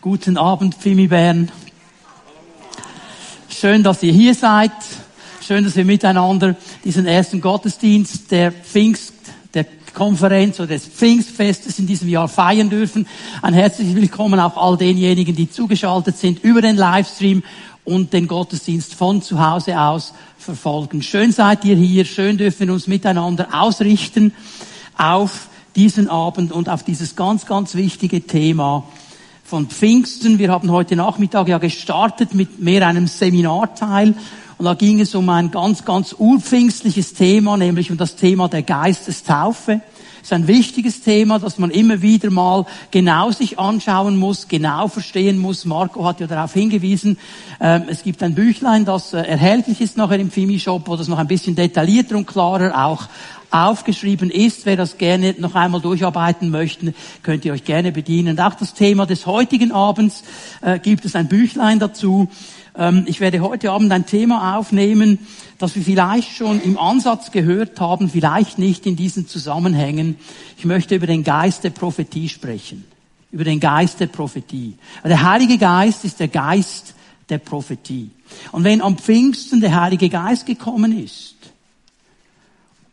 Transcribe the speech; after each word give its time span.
Guten 0.00 0.36
Abend, 0.36 0.76
Pfimi 0.76 1.08
Bern. 1.08 1.50
Schön, 3.48 3.82
dass 3.82 4.00
ihr 4.04 4.12
hier 4.12 4.32
seid. 4.32 4.70
Schön, 5.44 5.64
dass 5.64 5.74
wir 5.74 5.84
miteinander 5.84 6.54
diesen 6.84 7.04
ersten 7.04 7.40
Gottesdienst 7.40 8.30
der 8.30 8.52
Pfingst, 8.52 9.12
der 9.52 9.66
Konferenz 9.94 10.60
oder 10.60 10.68
des 10.68 10.86
Pfingstfestes 10.86 11.80
in 11.80 11.88
diesem 11.88 12.08
Jahr 12.08 12.28
feiern 12.28 12.70
dürfen. 12.70 13.08
Ein 13.42 13.54
herzliches 13.54 13.96
Willkommen 13.96 14.38
auch 14.38 14.56
all 14.56 14.76
denjenigen, 14.76 15.34
die 15.34 15.50
zugeschaltet 15.50 16.16
sind 16.16 16.44
über 16.44 16.62
den 16.62 16.76
Livestream 16.76 17.42
und 17.84 18.12
den 18.12 18.28
Gottesdienst 18.28 18.94
von 18.94 19.20
zu 19.20 19.44
Hause 19.44 19.80
aus 19.80 20.14
verfolgen. 20.38 21.02
Schön 21.02 21.32
seid 21.32 21.64
ihr 21.64 21.74
hier. 21.74 22.04
Schön 22.04 22.38
dürfen 22.38 22.68
wir 22.68 22.72
uns 22.72 22.86
miteinander 22.86 23.48
ausrichten 23.50 24.32
auf 24.96 25.48
diesen 25.74 26.08
Abend 26.08 26.52
und 26.52 26.68
auf 26.68 26.84
dieses 26.84 27.16
ganz, 27.16 27.46
ganz 27.46 27.74
wichtige 27.74 28.24
Thema 28.24 28.84
von 29.48 29.66
Pfingsten. 29.66 30.38
Wir 30.38 30.50
haben 30.50 30.70
heute 30.70 30.94
Nachmittag 30.94 31.48
ja 31.48 31.56
gestartet 31.56 32.34
mit 32.34 32.60
mehr 32.60 32.86
einem 32.86 33.06
Seminarteil 33.06 34.14
und 34.58 34.64
da 34.66 34.74
ging 34.74 35.00
es 35.00 35.14
um 35.14 35.26
ein 35.30 35.50
ganz, 35.50 35.86
ganz 35.86 36.14
urpfingstliches 36.18 37.14
Thema, 37.14 37.56
nämlich 37.56 37.90
um 37.90 37.96
das 37.96 38.14
Thema 38.14 38.50
der 38.50 38.60
Geistestaufe. 38.60 39.80
Das 40.18 40.24
ist 40.24 40.32
ein 40.34 40.48
wichtiges 40.48 41.00
Thema, 41.00 41.38
das 41.38 41.58
man 41.58 41.70
immer 41.70 42.02
wieder 42.02 42.30
mal 42.30 42.66
genau 42.90 43.30
sich 43.30 43.58
anschauen 43.58 44.18
muss, 44.18 44.48
genau 44.48 44.88
verstehen 44.88 45.38
muss. 45.38 45.64
Marco 45.64 46.04
hat 46.04 46.20
ja 46.20 46.26
darauf 46.26 46.52
hingewiesen. 46.52 47.16
Ähm, 47.58 47.84
es 47.88 48.02
gibt 48.02 48.22
ein 48.22 48.34
Büchlein, 48.34 48.84
das 48.84 49.14
äh, 49.14 49.22
erhältlich 49.22 49.80
ist 49.80 49.96
nachher 49.96 50.18
im 50.18 50.30
Fimi-Shop, 50.30 50.86
wo 50.86 50.96
das 50.96 51.08
noch 51.08 51.18
ein 51.18 51.26
bisschen 51.28 51.56
detaillierter 51.56 52.16
und 52.16 52.26
klarer 52.26 52.84
auch 52.84 53.08
aufgeschrieben 53.50 54.30
ist. 54.30 54.66
Wer 54.66 54.76
das 54.76 54.98
gerne 54.98 55.34
noch 55.38 55.54
einmal 55.54 55.80
durcharbeiten 55.80 56.50
möchte, 56.50 56.94
könnt 57.22 57.44
ihr 57.44 57.52
euch 57.52 57.64
gerne 57.64 57.92
bedienen. 57.92 58.38
Und 58.38 58.40
auch 58.40 58.54
das 58.54 58.74
Thema 58.74 59.06
des 59.06 59.26
heutigen 59.26 59.72
Abends 59.72 60.24
äh, 60.60 60.78
gibt 60.78 61.04
es 61.04 61.14
ein 61.14 61.28
Büchlein 61.28 61.78
dazu. 61.78 62.28
Ähm, 62.76 63.04
ich 63.06 63.20
werde 63.20 63.40
heute 63.40 63.70
Abend 63.72 63.92
ein 63.92 64.06
Thema 64.06 64.56
aufnehmen, 64.56 65.18
das 65.58 65.74
wir 65.74 65.82
vielleicht 65.82 66.34
schon 66.34 66.60
im 66.62 66.78
Ansatz 66.78 67.32
gehört 67.32 67.80
haben, 67.80 68.08
vielleicht 68.08 68.58
nicht 68.58 68.86
in 68.86 68.96
diesen 68.96 69.26
Zusammenhängen. 69.26 70.16
Ich 70.56 70.64
möchte 70.64 70.94
über 70.94 71.06
den 71.06 71.24
Geist 71.24 71.64
der 71.64 71.70
Prophetie 71.70 72.28
sprechen. 72.28 72.84
Über 73.30 73.44
den 73.44 73.60
Geist 73.60 74.00
der 74.00 74.06
Prophetie. 74.06 74.74
Der 75.04 75.22
Heilige 75.22 75.58
Geist 75.58 76.04
ist 76.04 76.20
der 76.20 76.28
Geist 76.28 76.94
der 77.28 77.38
Prophetie. 77.38 78.10
Und 78.52 78.64
wenn 78.64 78.80
am 78.80 78.96
Pfingsten 78.96 79.60
der 79.60 79.78
Heilige 79.78 80.08
Geist 80.08 80.46
gekommen 80.46 80.98
ist, 80.98 81.34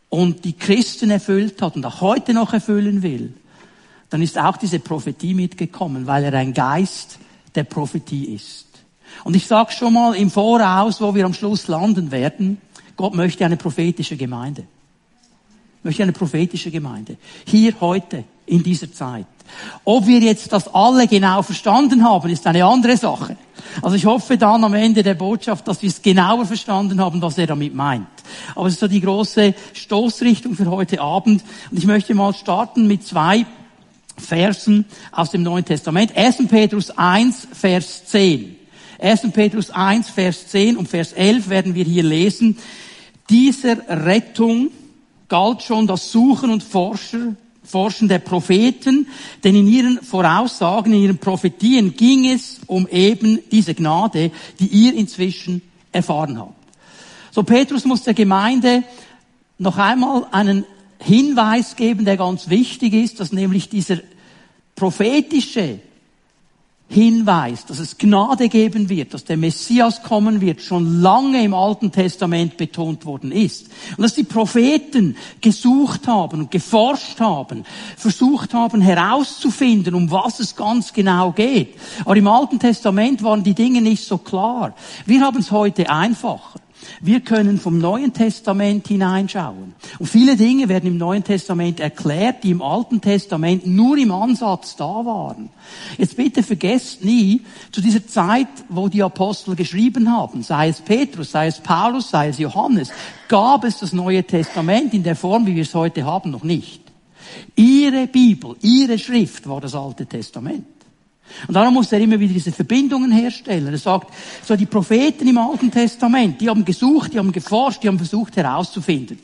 und 0.08 0.44
die 0.44 0.52
Christen 0.52 1.10
erfüllt 1.10 1.60
hat 1.62 1.76
und 1.76 1.84
auch 1.84 2.00
heute 2.00 2.32
noch 2.32 2.52
erfüllen 2.52 3.02
will, 3.02 3.34
dann 4.10 4.22
ist 4.22 4.38
auch 4.38 4.56
diese 4.56 4.78
Prophetie 4.78 5.34
mitgekommen, 5.34 6.06
weil 6.06 6.24
er 6.24 6.34
ein 6.34 6.54
Geist 6.54 7.18
der 7.54 7.64
Prophetie 7.64 8.34
ist. 8.34 8.66
Und 9.24 9.34
ich 9.34 9.46
sage 9.46 9.72
schon 9.72 9.94
mal 9.94 10.14
im 10.14 10.30
Voraus, 10.30 11.00
wo 11.00 11.14
wir 11.14 11.24
am 11.24 11.34
Schluss 11.34 11.68
landen 11.68 12.10
werden, 12.10 12.60
Gott 12.96 13.14
möchte 13.14 13.44
eine 13.44 13.56
prophetische 13.56 14.16
Gemeinde. 14.16 14.64
Möchte 15.86 16.02
eine 16.02 16.10
prophetische 16.10 16.72
Gemeinde. 16.72 17.16
Hier, 17.46 17.72
heute, 17.80 18.24
in 18.44 18.60
dieser 18.64 18.92
Zeit. 18.92 19.26
Ob 19.84 20.04
wir 20.08 20.18
jetzt 20.18 20.52
das 20.52 20.66
alle 20.74 21.06
genau 21.06 21.42
verstanden 21.42 22.02
haben, 22.02 22.28
ist 22.28 22.44
eine 22.44 22.64
andere 22.64 22.96
Sache. 22.96 23.36
Also 23.82 23.94
ich 23.94 24.04
hoffe 24.04 24.36
dann 24.36 24.64
am 24.64 24.74
Ende 24.74 25.04
der 25.04 25.14
Botschaft, 25.14 25.68
dass 25.68 25.82
wir 25.82 25.88
es 25.88 26.02
genauer 26.02 26.44
verstanden 26.44 27.00
haben, 27.00 27.22
was 27.22 27.38
er 27.38 27.46
damit 27.46 27.72
meint. 27.72 28.08
Aber 28.56 28.66
es 28.66 28.74
ist 28.74 28.80
so 28.80 28.88
die 28.88 29.00
große 29.00 29.54
Stoßrichtung 29.74 30.56
für 30.56 30.68
heute 30.68 31.00
Abend. 31.00 31.44
Und 31.70 31.78
ich 31.78 31.86
möchte 31.86 32.16
mal 32.16 32.34
starten 32.34 32.88
mit 32.88 33.06
zwei 33.06 33.46
Versen 34.16 34.86
aus 35.12 35.30
dem 35.30 35.44
Neuen 35.44 35.64
Testament. 35.64 36.16
1. 36.16 36.48
Petrus 36.48 36.90
1, 36.90 37.46
Vers 37.52 38.06
10. 38.06 38.56
1. 38.98 39.20
Petrus 39.32 39.70
1, 39.70 40.10
Vers 40.10 40.48
10 40.48 40.76
und 40.76 40.88
Vers 40.88 41.12
11 41.12 41.48
werden 41.48 41.76
wir 41.76 41.84
hier 41.84 42.02
lesen. 42.02 42.58
Dieser 43.30 43.76
Rettung 43.88 44.70
galt 45.28 45.62
schon 45.62 45.86
das 45.86 46.12
Suchen 46.12 46.50
und 46.50 46.62
Forscher, 46.62 47.34
Forschen 47.62 48.08
der 48.08 48.20
Propheten, 48.20 49.08
denn 49.42 49.56
in 49.56 49.66
ihren 49.66 50.02
Voraussagen, 50.02 50.92
in 50.92 51.02
ihren 51.02 51.18
Prophetien 51.18 51.96
ging 51.96 52.30
es 52.30 52.60
um 52.66 52.86
eben 52.88 53.40
diese 53.50 53.74
Gnade, 53.74 54.30
die 54.60 54.66
ihr 54.66 54.94
inzwischen 54.94 55.62
erfahren 55.92 56.38
habt. 56.38 56.54
So, 57.32 57.42
Petrus 57.42 57.84
muss 57.84 58.02
der 58.02 58.14
Gemeinde 58.14 58.84
noch 59.58 59.78
einmal 59.78 60.26
einen 60.30 60.64
Hinweis 60.98 61.76
geben, 61.76 62.04
der 62.04 62.16
ganz 62.16 62.48
wichtig 62.48 62.94
ist, 62.94 63.20
dass 63.20 63.32
nämlich 63.32 63.68
dieser 63.68 63.98
prophetische 64.74 65.80
Hinweis, 66.88 67.66
dass 67.66 67.80
es 67.80 67.98
Gnade 67.98 68.48
geben 68.48 68.88
wird, 68.88 69.12
dass 69.12 69.24
der 69.24 69.36
Messias 69.36 70.04
kommen 70.04 70.40
wird, 70.40 70.62
schon 70.62 71.02
lange 71.02 71.42
im 71.42 71.52
Alten 71.52 71.90
Testament 71.90 72.56
betont 72.56 73.04
worden 73.04 73.32
ist. 73.32 73.66
Und 73.96 74.02
dass 74.02 74.14
die 74.14 74.22
Propheten 74.22 75.16
gesucht 75.40 76.06
haben 76.06 76.42
und 76.42 76.50
geforscht 76.52 77.18
haben, 77.18 77.64
versucht 77.96 78.54
haben 78.54 78.80
herauszufinden, 78.80 79.94
um 79.96 80.12
was 80.12 80.38
es 80.38 80.54
ganz 80.54 80.92
genau 80.92 81.32
geht. 81.32 81.74
Aber 82.04 82.16
im 82.16 82.28
Alten 82.28 82.60
Testament 82.60 83.20
waren 83.24 83.42
die 83.42 83.54
Dinge 83.54 83.80
nicht 83.80 84.04
so 84.04 84.18
klar. 84.18 84.74
Wir 85.06 85.22
haben 85.22 85.38
es 85.38 85.50
heute 85.50 85.90
einfacher. 85.90 86.60
Wir 87.00 87.20
können 87.20 87.58
vom 87.58 87.78
Neuen 87.78 88.12
Testament 88.12 88.88
hineinschauen. 88.88 89.74
Und 89.98 90.06
viele 90.06 90.36
Dinge 90.36 90.68
werden 90.68 90.86
im 90.86 90.98
Neuen 90.98 91.24
Testament 91.24 91.80
erklärt, 91.80 92.44
die 92.44 92.50
im 92.50 92.62
Alten 92.62 93.00
Testament 93.00 93.66
nur 93.66 93.96
im 93.98 94.10
Ansatz 94.10 94.76
da 94.76 94.84
waren. 94.84 95.50
Jetzt 95.98 96.16
bitte 96.16 96.42
vergesst 96.42 97.04
nie, 97.04 97.42
zu 97.72 97.80
dieser 97.80 98.06
Zeit, 98.06 98.48
wo 98.68 98.88
die 98.88 99.02
Apostel 99.02 99.56
geschrieben 99.56 100.10
haben, 100.10 100.42
sei 100.42 100.68
es 100.68 100.80
Petrus, 100.80 101.32
sei 101.32 101.48
es 101.48 101.60
Paulus, 101.60 102.10
sei 102.10 102.28
es 102.28 102.38
Johannes, 102.38 102.90
gab 103.28 103.64
es 103.64 103.78
das 103.78 103.92
Neue 103.92 104.24
Testament 104.24 104.94
in 104.94 105.02
der 105.02 105.16
Form, 105.16 105.46
wie 105.46 105.54
wir 105.54 105.62
es 105.62 105.74
heute 105.74 106.04
haben, 106.04 106.30
noch 106.30 106.44
nicht. 106.44 106.82
Ihre 107.56 108.06
Bibel, 108.06 108.56
ihre 108.62 108.98
Schrift 108.98 109.48
war 109.48 109.60
das 109.60 109.74
Alte 109.74 110.06
Testament. 110.06 110.75
Und 111.46 111.54
darum 111.54 111.74
muss 111.74 111.92
er 111.92 112.00
immer 112.00 112.18
wieder 112.18 112.32
diese 112.32 112.52
Verbindungen 112.52 113.12
herstellen. 113.12 113.66
Er 113.66 113.78
sagt, 113.78 114.12
so 114.44 114.56
die 114.56 114.66
Propheten 114.66 115.28
im 115.28 115.38
Alten 115.38 115.70
Testament, 115.70 116.40
die 116.40 116.48
haben 116.48 116.64
gesucht, 116.64 117.12
die 117.12 117.18
haben 117.18 117.32
geforscht, 117.32 117.82
die 117.82 117.88
haben 117.88 117.98
versucht 117.98 118.36
herauszufinden. 118.36 119.18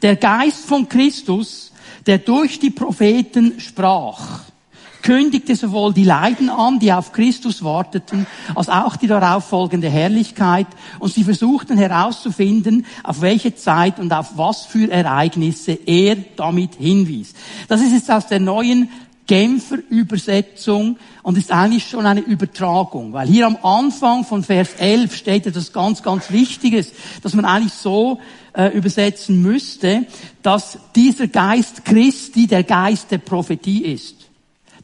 Der 0.00 0.16
Geist 0.16 0.64
von 0.64 0.88
Christus, 0.88 1.72
der 2.06 2.18
durch 2.18 2.58
die 2.58 2.70
Propheten 2.70 3.60
sprach, 3.60 4.40
kündigte 5.02 5.56
sowohl 5.56 5.92
die 5.92 6.04
Leiden 6.04 6.48
an, 6.48 6.78
die 6.78 6.92
auf 6.92 7.12
Christus 7.12 7.62
warteten, 7.62 8.26
als 8.54 8.68
auch 8.68 8.96
die 8.96 9.08
darauf 9.08 9.48
folgende 9.48 9.90
Herrlichkeit. 9.90 10.68
Und 11.00 11.12
sie 11.12 11.24
versuchten 11.24 11.76
herauszufinden, 11.76 12.86
auf 13.02 13.20
welche 13.20 13.54
Zeit 13.54 13.98
und 13.98 14.12
auf 14.12 14.36
was 14.38 14.64
für 14.64 14.90
Ereignisse 14.90 15.72
er 15.72 16.16
damit 16.36 16.76
hinwies. 16.76 17.34
Das 17.68 17.80
ist 17.80 17.92
jetzt 17.92 18.10
aus 18.10 18.28
der 18.28 18.40
neuen 18.40 18.88
Genfer 19.26 19.78
Übersetzung 19.88 20.98
und 21.22 21.38
ist 21.38 21.52
eigentlich 21.52 21.86
schon 21.88 22.06
eine 22.06 22.20
Übertragung, 22.20 23.12
weil 23.12 23.28
hier 23.28 23.46
am 23.46 23.56
Anfang 23.62 24.24
von 24.24 24.42
Vers 24.42 24.74
11 24.78 25.14
steht 25.14 25.46
etwas 25.46 25.72
ganz, 25.72 26.02
ganz 26.02 26.30
Wichtiges, 26.30 26.92
dass 27.22 27.34
man 27.34 27.44
eigentlich 27.44 27.72
so 27.72 28.20
äh, 28.52 28.68
übersetzen 28.76 29.40
müsste, 29.40 30.06
dass 30.42 30.78
dieser 30.96 31.28
Geist 31.28 31.84
Christi 31.84 32.46
der 32.46 32.64
Geist 32.64 33.10
der 33.10 33.18
Prophetie 33.18 33.84
ist. 33.84 34.16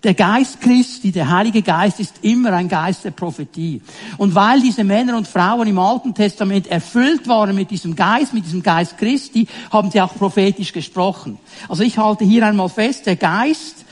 Der 0.04 0.14
Geist 0.14 0.60
Christi, 0.60 1.10
der 1.10 1.28
Heilige 1.28 1.60
Geist, 1.60 1.98
ist 1.98 2.22
immer 2.22 2.52
ein 2.52 2.68
Geist 2.68 3.04
der 3.04 3.10
Prophetie. 3.10 3.82
Und 4.16 4.32
weil 4.32 4.60
diese 4.60 4.84
Männer 4.84 5.16
und 5.16 5.26
Frauen 5.26 5.66
im 5.66 5.78
Alten 5.78 6.14
Testament 6.14 6.68
erfüllt 6.68 7.26
waren 7.26 7.56
mit 7.56 7.72
diesem 7.72 7.96
Geist, 7.96 8.32
mit 8.32 8.44
diesem 8.44 8.62
Geist 8.62 8.96
Christi, 8.96 9.48
haben 9.72 9.90
sie 9.90 10.00
auch 10.00 10.14
prophetisch 10.14 10.72
gesprochen. 10.72 11.38
Also 11.68 11.82
ich 11.82 11.98
halte 11.98 12.24
hier 12.24 12.46
einmal 12.46 12.68
fest, 12.68 13.06
der 13.06 13.16
Geist 13.16 13.84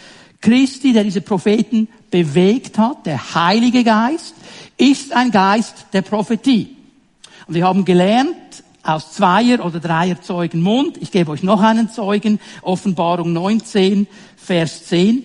Christi, 0.47 0.93
der 0.93 1.03
diese 1.03 1.23
Propheten 1.23 1.89
bewegt 2.09 2.79
hat, 2.79 3.05
der 3.05 3.35
Heilige 3.35 3.83
Geist, 3.83 4.33
ist 4.77 5.13
ein 5.13 5.33
Geist 5.33 5.87
der 5.93 6.03
Prophetie. 6.03 6.77
Und 7.49 7.55
wir 7.55 7.65
haben 7.65 7.85
gelernt, 7.85 8.37
aus 8.85 9.11
Zweier- 9.15 9.65
oder 9.67 9.81
Dreier 9.81 10.23
Zeugen 10.23 10.61
Mund, 10.61 10.99
ich 11.01 11.11
gebe 11.11 11.33
euch 11.33 11.43
noch 11.43 11.61
einen 11.61 11.91
Zeugen, 11.91 12.39
Offenbarung 12.63 13.33
19, 13.33 14.07
Vers 14.37 14.87
10, 14.87 15.25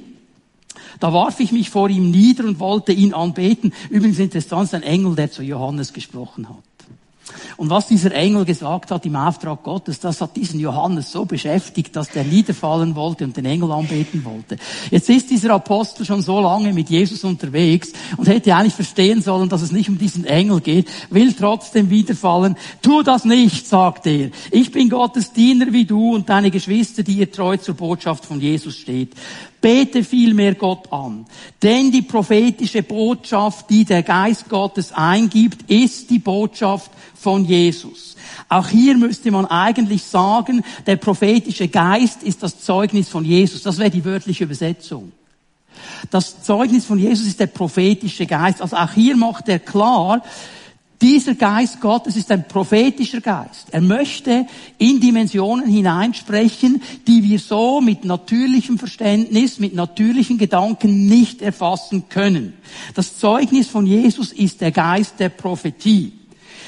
da 1.00 1.13
warf 1.13 1.39
ich 1.39 1.51
mich 1.51 1.69
vor 1.69 1.88
ihm 1.89 2.09
nieder 2.09 2.44
und 2.44 2.59
wollte 2.59 2.91
ihn 2.91 3.13
anbeten. 3.13 3.74
Übrigens 3.91 4.17
interessant, 4.17 4.74
ein 4.74 4.81
Engel, 4.81 5.13
der 5.13 5.29
zu 5.29 5.44
Johannes 5.44 5.94
gesprochen 5.94 6.50
hat. 6.50 6.70
Und 7.57 7.69
was 7.69 7.88
dieser 7.88 8.13
Engel 8.13 8.45
gesagt 8.45 8.92
hat 8.92 9.06
im 9.06 9.16
Auftrag 9.16 9.63
Gottes, 9.63 10.00
das 10.00 10.22
hat 10.22 10.36
diesen 10.36 10.60
Johannes 10.60 11.12
so 11.12 11.25
beschäftigt, 11.25 11.95
dass 11.95 12.10
der 12.10 12.24
niederfallen 12.24 12.95
wollte 12.95 13.24
und 13.24 13.38
den 13.38 13.45
Engel 13.45 13.72
anbeten 13.72 14.24
wollte. 14.25 14.57
Jetzt 14.89 15.10
ist 15.10 15.30
dieser 15.30 15.54
Apostel 15.54 16.06
schon 16.06 16.22
so 16.22 16.39
lange 16.39 16.74
mit 16.74 16.89
Jesus 16.89 17.24
unterwegs 17.24 17.94
und 18.18 18.28
hätte 18.28 18.56
eigentlich 18.56 18.74
verstehen 18.74 19.22
sollen, 19.22 19.50
dass 19.50 19.62
es 19.62 19.72
nicht 19.72 19.89
um 19.89 19.98
diesen 19.98 20.25
Engel 20.25 20.62
geht, 20.62 20.89
will 21.10 21.33
trotzdem 21.33 21.89
wiederfallen. 21.89 22.56
Tu 22.81 23.04
das 23.04 23.25
nicht, 23.25 23.68
sagt 23.68 24.06
er. 24.07 24.30
Ich 24.51 24.72
bin 24.72 24.89
Gottes 24.89 25.34
Diener 25.34 25.72
wie 25.72 25.86
du 25.86 26.16
und 26.16 26.30
deine 26.30 26.51
Geschwister, 26.51 27.04
die 27.04 27.18
ihr 27.18 27.31
treu 27.31 27.57
zur 27.57 27.75
Botschaft 27.75 28.25
von 28.25 28.39
Jesus 28.39 28.77
steht. 28.77 29.16
Bete 29.62 30.04
vielmehr 30.04 30.56
Gott 30.56 30.92
an. 30.92 31.25
Denn 31.62 31.92
die 31.92 32.02
prophetische 32.02 32.84
Botschaft, 32.84 33.69
die 33.69 33.86
der 33.86 34.04
Geist 34.04 34.50
Gottes 34.50 34.92
eingibt, 34.92 35.69
ist 35.69 36.10
die 36.10 36.19
Botschaft 36.19 36.92
von 37.16 37.46
Jesus. 37.46 38.16
Auch 38.50 38.68
hier 38.68 38.98
müsste 38.98 39.31
man 39.31 39.46
eigentlich 39.46 40.04
sagen, 40.04 40.63
der 40.88 40.96
prophetische 40.96 41.68
Geist 41.68 42.24
ist 42.24 42.42
das 42.44 42.60
Zeugnis 42.60 43.08
von 43.08 43.24
Jesus. 43.24 43.62
Das 43.62 43.78
wäre 43.78 43.92
die 43.92 44.04
wörtliche 44.04 44.44
Übersetzung. 44.46 45.12
Das 46.10 46.44
Zeugnis 46.44 46.86
von 46.86 46.98
Jesus 46.98 47.28
ist 47.28 47.40
der 47.40 47.48
prophetische 47.48 48.25
Geist. 48.25 48.62
Also 48.62 48.75
auch 48.75 48.92
hier 48.92 49.16
macht 49.16 49.48
er 49.48 49.60
klar, 49.60 50.24
dieser 51.01 51.33
Geist 51.33 51.81
Gottes 51.81 52.15
ist 52.15 52.31
ein 52.31 52.48
prophetischer 52.48 53.21
Geist. 53.21 53.68
Er 53.71 53.81
möchte 53.81 54.45
in 54.77 55.00
Dimensionen 55.00 55.68
hineinsprechen, 55.68 56.81
die 57.07 57.24
wir 57.24 57.39
so 57.39 57.81
mit 57.81 58.06
natürlichem 58.06 58.77
Verständnis, 58.77 59.59
mit 59.59 59.74
natürlichen 59.74 60.38
Gedanken 60.38 61.07
nicht 61.07 61.42
erfassen 61.42 62.07
können. 62.07 62.53
Das 62.94 63.18
Zeugnis 63.18 63.68
von 63.68 63.88
Jesus 63.88 64.31
ist 64.31 64.62
der 64.62 64.71
Geist 64.71 65.19
der 65.19 65.30
Prophetie. 65.30 66.13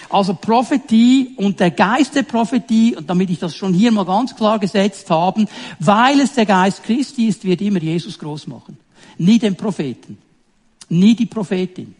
Also 0.09 0.33
Prophetie 0.35 1.33
und 1.37 1.59
der 1.59 1.71
Geist 1.71 2.15
der 2.15 2.23
Prophetie, 2.23 2.95
und 2.95 3.09
damit 3.09 3.29
ich 3.29 3.39
das 3.39 3.55
schon 3.55 3.73
hier 3.73 3.91
mal 3.91 4.05
ganz 4.05 4.35
klar 4.35 4.59
gesetzt 4.59 5.09
habe, 5.09 5.47
weil 5.79 6.19
es 6.19 6.33
der 6.33 6.45
Geist 6.45 6.83
Christi 6.83 7.27
ist, 7.27 7.43
wird 7.43 7.61
immer 7.61 7.81
Jesus 7.81 8.19
groß 8.19 8.47
machen. 8.47 8.77
Nie 9.17 9.39
den 9.39 9.55
Propheten. 9.55 10.17
Nie 10.89 11.15
die 11.15 11.25
Prophetin. 11.25 11.95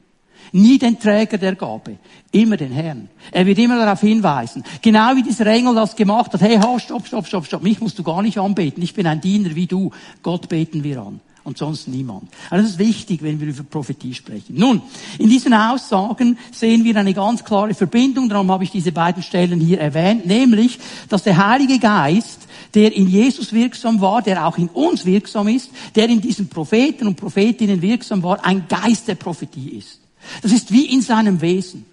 Nie 0.54 0.78
den 0.78 1.00
Träger 1.00 1.40
der 1.40 1.56
Gabe. 1.56 1.98
Immer 2.32 2.58
den 2.58 2.72
Herrn. 2.72 3.10
Er 3.32 3.46
wird 3.46 3.58
immer 3.58 3.78
darauf 3.78 4.02
hinweisen. 4.02 4.64
Genau 4.82 5.16
wie 5.16 5.24
dieser 5.24 5.48
Engel 5.48 5.74
das 5.74 5.96
gemacht 5.96 6.32
hat. 6.32 6.42
Hey, 6.42 6.58
ha, 6.58 6.80
stopp, 6.80 7.08
stopp, 7.08 7.26
stopp, 7.26 7.46
stopp. 7.46 7.64
Mich 7.64 7.82
musst 7.82 7.98
du 7.98 8.04
gar 8.04 8.22
nicht 8.22 8.38
anbeten. 8.38 8.84
Ich 8.84 8.94
bin 8.94 9.08
ein 9.08 9.20
Diener 9.20 9.56
wie 9.56 9.66
du. 9.66 9.92
Gott 10.22 10.48
beten 10.50 10.84
wir 10.84 11.02
an. 11.02 11.22
Und 11.44 11.58
sonst 11.58 11.88
niemand. 11.88 12.30
Also 12.50 12.64
das 12.64 12.74
ist 12.74 12.80
wichtig, 12.80 13.22
wenn 13.24 13.42
wir 13.42 13.48
über 13.48 13.64
Prophetie 13.64 14.14
sprechen. 14.14 14.56
Nun, 14.56 14.82
in 15.18 15.28
diesen 15.28 15.54
Aussagen 15.54 16.38
sehen 16.52 16.84
wir 16.86 16.96
eine 16.96 17.14
ganz 17.14 17.44
klare 17.44 17.74
Verbindung. 17.74 18.30
Darum 18.30 18.50
habe 18.50 18.64
ich 18.64 18.72
diese 18.72 18.92
beiden 18.92 19.24
Stellen 19.24 19.60
hier 19.60 19.82
erwähnt. 19.82 20.26
Nämlich, 20.26 20.80
dass 21.10 21.24
der 21.24 21.46
Heilige 21.46 21.80
Geist 21.80 22.48
der 22.74 22.96
in 22.96 23.08
Jesus 23.08 23.54
wirksam 23.54 24.02
war, 24.02 24.22
der 24.22 24.48
auch 24.48 24.58
in 24.58 24.68
uns 24.68 25.06
wirksam 25.06 25.48
ist, 25.48 25.70
der 25.96 26.10
in 26.10 26.22
diesen 26.22 26.50
Propheten 26.50 27.08
und 27.08 27.16
Prophetinnen 27.16 27.82
wirksam 27.82 28.24
war, 28.24 28.44
ein 28.44 28.68
Geist 28.68 29.08
der 29.08 29.16
Prophetie 29.16 29.78
ist. 29.78 30.03
Das 30.42 30.52
ist 30.52 30.72
wie 30.72 30.86
in 30.86 31.02
seinem 31.02 31.42
Wesen. 31.42 31.86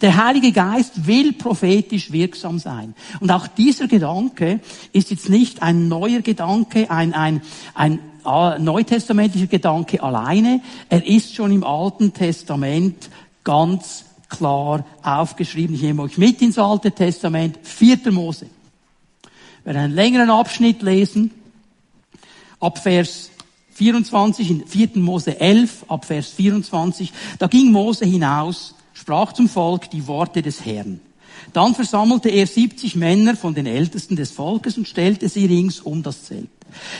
Der 0.00 0.24
Heilige 0.24 0.52
Geist 0.52 1.06
will 1.06 1.32
prophetisch 1.32 2.12
wirksam 2.12 2.58
sein. 2.58 2.94
Und 3.20 3.30
auch 3.30 3.46
dieser 3.48 3.88
Gedanke 3.88 4.60
ist 4.92 5.10
jetzt 5.10 5.28
nicht 5.28 5.62
ein 5.62 5.88
neuer 5.88 6.20
Gedanke, 6.20 6.90
ein, 6.90 7.14
ein, 7.14 7.42
ein 7.74 7.98
neutestamentlicher 8.24 9.48
Gedanke 9.48 10.02
alleine. 10.02 10.60
Er 10.88 11.04
ist 11.04 11.34
schon 11.34 11.52
im 11.52 11.64
Alten 11.64 12.12
Testament 12.12 13.10
ganz 13.42 14.04
klar 14.28 14.84
aufgeschrieben. 15.02 15.74
Ich 15.74 15.82
nehme 15.82 16.02
euch 16.02 16.16
mit 16.16 16.40
ins 16.42 16.58
Alte 16.58 16.92
Testament, 16.92 17.58
4. 17.62 18.12
Mose. 18.12 18.46
Wir 19.64 19.74
werden 19.74 19.84
einen 19.84 19.94
längeren 19.94 20.30
Abschnitt 20.30 20.82
lesen, 20.82 21.30
ab 22.60 22.78
Vers 22.78 23.30
24, 23.74 24.50
in 24.50 24.66
4. 24.66 24.90
Mose 24.96 25.40
11, 25.40 25.86
ab 25.88 26.04
Vers 26.04 26.28
24. 26.28 27.12
Da 27.38 27.46
ging 27.46 27.72
Mose 27.72 28.04
hinaus, 28.04 28.74
sprach 28.92 29.32
zum 29.32 29.48
Volk 29.48 29.90
die 29.90 30.06
Worte 30.06 30.42
des 30.42 30.64
Herrn. 30.64 31.00
Dann 31.52 31.74
versammelte 31.74 32.28
er 32.28 32.46
70 32.46 32.96
Männer 32.96 33.36
von 33.36 33.54
den 33.54 33.66
Ältesten 33.66 34.16
des 34.16 34.30
Volkes 34.30 34.78
und 34.78 34.88
stellte 34.88 35.28
sie 35.28 35.46
rings 35.46 35.80
um 35.80 36.02
das 36.02 36.24
Zelt. 36.24 36.48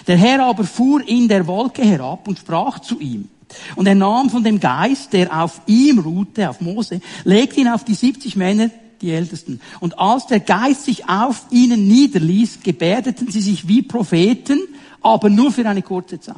Der 0.07 0.17
Herr 0.17 0.45
aber 0.45 0.65
fuhr 0.65 1.07
in 1.07 1.29
der 1.29 1.47
Wolke 1.47 1.83
herab 1.83 2.29
und 2.29 2.39
sprach 2.39 2.81
zu 2.81 3.01
ihm. 3.01 3.29
Und 3.77 3.87
er 3.87 3.95
nahm 3.95 4.31
von 4.31 4.43
dem 4.43 4.61
Geist, 4.61 5.13
der 5.13 5.43
auf 5.43 5.61
ihm 5.67 5.99
ruhte, 5.99 6.49
auf 6.49 6.61
Mose, 6.61 7.01
legte 7.25 7.61
ihn 7.61 7.69
auf 7.69 7.85
die 7.85 7.95
70 7.95 8.37
Männer, 8.37 8.71
die 9.01 9.11
Ältesten. 9.11 9.61
Und 9.81 9.99
als 9.99 10.27
der 10.27 10.41
Geist 10.41 10.85
sich 10.85 11.09
auf 11.09 11.47
ihnen 11.51 11.87
niederließ, 11.87 12.61
gebärdeten 12.63 13.31
sie 13.31 13.41
sich 13.41 13.69
wie 13.69 13.83
Propheten, 13.83 14.61
aber 15.03 15.29
nur 15.29 15.53
für 15.53 15.69
eine 15.69 15.83
kurze 15.83 16.21
Zeit. 16.21 16.37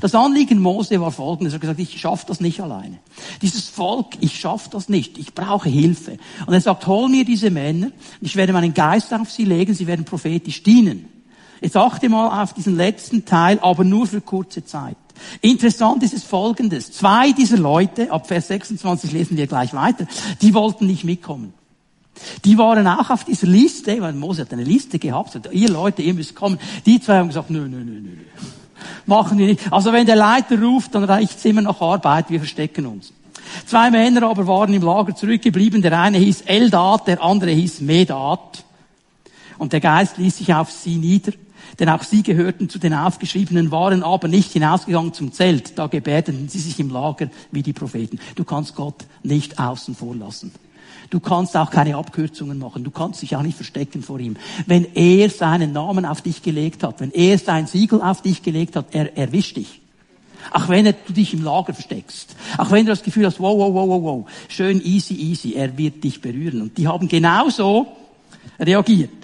Das 0.00 0.14
Anliegen 0.14 0.60
Mose 0.60 1.00
war 1.00 1.10
folgendes. 1.10 1.52
Er 1.52 1.56
hat 1.56 1.60
gesagt, 1.62 1.80
ich 1.80 2.00
schaffe 2.00 2.26
das 2.28 2.40
nicht 2.40 2.60
alleine. 2.60 2.98
Dieses 3.42 3.68
Volk, 3.68 4.16
ich 4.20 4.38
schaffe 4.38 4.70
das 4.70 4.88
nicht. 4.88 5.18
Ich 5.18 5.34
brauche 5.34 5.68
Hilfe. 5.68 6.18
Und 6.46 6.54
er 6.54 6.60
sagt, 6.60 6.86
hol 6.86 7.08
mir 7.08 7.24
diese 7.24 7.50
Männer. 7.50 7.90
Ich 8.20 8.36
werde 8.36 8.52
meinen 8.52 8.74
Geist 8.74 9.12
auf 9.12 9.30
sie 9.30 9.44
legen. 9.44 9.74
Sie 9.74 9.86
werden 9.86 10.04
prophetisch 10.04 10.62
dienen. 10.62 11.08
Jetzt 11.60 11.76
achte 11.76 12.08
mal 12.08 12.42
auf 12.42 12.52
diesen 12.52 12.76
letzten 12.76 13.24
Teil, 13.24 13.58
aber 13.60 13.84
nur 13.84 14.06
für 14.06 14.20
kurze 14.20 14.64
Zeit. 14.64 14.96
Interessant 15.40 16.02
ist 16.02 16.12
es 16.12 16.22
folgendes. 16.22 16.92
Zwei 16.92 17.32
dieser 17.32 17.56
Leute, 17.56 18.10
ab 18.10 18.26
Vers 18.26 18.48
26 18.48 19.12
lesen 19.12 19.36
wir 19.36 19.46
gleich 19.46 19.72
weiter, 19.72 20.06
die 20.42 20.54
wollten 20.54 20.86
nicht 20.86 21.04
mitkommen. 21.04 21.54
Die 22.44 22.58
waren 22.58 22.86
auch 22.86 23.10
auf 23.10 23.24
dieser 23.24 23.46
Liste, 23.46 24.00
weil 24.00 24.12
Mose 24.12 24.42
hat 24.42 24.52
eine 24.52 24.64
Liste 24.64 24.98
gehabt, 24.98 25.38
ihr 25.50 25.68
Leute, 25.68 26.02
ihr 26.02 26.14
müsst 26.14 26.34
kommen. 26.34 26.58
Die 26.86 27.00
zwei 27.00 27.18
haben 27.18 27.28
gesagt, 27.28 27.50
nö, 27.50 27.66
nö, 27.66 27.82
nö, 27.82 28.00
nö. 28.00 28.10
Machen 29.06 29.38
wir 29.38 29.46
nicht. 29.46 29.72
Also 29.72 29.92
wenn 29.92 30.06
der 30.06 30.16
Leiter 30.16 30.60
ruft, 30.60 30.94
dann 30.94 31.04
reicht 31.04 31.38
es 31.38 31.44
immer 31.44 31.62
noch 31.62 31.80
Arbeit, 31.80 32.30
wir 32.30 32.38
verstecken 32.38 32.86
uns. 32.86 33.12
Zwei 33.66 33.90
Männer 33.90 34.28
aber 34.28 34.46
waren 34.46 34.72
im 34.72 34.82
Lager 34.82 35.14
zurückgeblieben. 35.14 35.82
Der 35.82 35.98
eine 36.00 36.18
hieß 36.18 36.42
Eldat, 36.42 37.06
der 37.06 37.22
andere 37.22 37.50
hieß 37.50 37.80
Medat. 37.80 38.64
Und 39.58 39.72
der 39.72 39.80
Geist 39.80 40.18
ließ 40.18 40.38
sich 40.38 40.52
auf 40.52 40.70
sie 40.70 40.96
nieder, 40.96 41.32
denn 41.78 41.88
auch 41.88 42.02
sie 42.02 42.22
gehörten 42.22 42.68
zu 42.68 42.78
den 42.78 42.94
Aufgeschriebenen, 42.94 43.70
waren 43.70 44.02
aber 44.02 44.28
nicht 44.28 44.52
hinausgegangen 44.52 45.12
zum 45.12 45.32
Zelt. 45.32 45.78
Da 45.78 45.86
gebärdeten 45.86 46.48
sie 46.48 46.58
sich 46.58 46.78
im 46.80 46.90
Lager 46.90 47.28
wie 47.50 47.62
die 47.62 47.72
Propheten. 47.72 48.18
Du 48.34 48.44
kannst 48.44 48.74
Gott 48.74 49.04
nicht 49.22 49.58
außen 49.58 49.94
vor 49.94 50.14
lassen. 50.14 50.52
Du 51.10 51.20
kannst 51.20 51.56
auch 51.56 51.70
keine 51.70 51.96
Abkürzungen 51.96 52.58
machen. 52.58 52.84
Du 52.84 52.90
kannst 52.90 53.22
dich 53.22 53.36
auch 53.36 53.42
nicht 53.42 53.56
verstecken 53.56 54.02
vor 54.02 54.18
ihm. 54.20 54.36
Wenn 54.66 54.86
er 54.94 55.30
seinen 55.30 55.72
Namen 55.72 56.04
auf 56.04 56.22
dich 56.22 56.42
gelegt 56.42 56.82
hat, 56.82 57.00
wenn 57.00 57.12
er 57.12 57.38
sein 57.38 57.66
Siegel 57.66 58.00
auf 58.00 58.22
dich 58.22 58.42
gelegt 58.42 58.76
hat, 58.76 58.86
er 58.92 59.16
erwischt 59.16 59.56
dich. 59.56 59.80
Auch 60.50 60.68
wenn 60.68 60.84
du 60.84 61.12
dich 61.12 61.32
im 61.34 61.42
Lager 61.42 61.72
versteckst. 61.72 62.36
Auch 62.58 62.70
wenn 62.70 62.84
du 62.84 62.92
das 62.92 63.02
Gefühl 63.02 63.26
hast, 63.26 63.40
wow, 63.40 63.56
wow, 63.56 63.72
wow, 63.72 63.88
wow, 63.88 64.02
wow, 64.02 64.26
schön 64.48 64.84
easy, 64.84 65.14
easy, 65.14 65.54
er 65.54 65.76
wird 65.78 66.04
dich 66.04 66.20
berühren. 66.20 66.62
Und 66.62 66.78
die 66.78 66.86
haben 66.86 67.08
genauso 67.08 67.86
reagiert. 68.60 69.23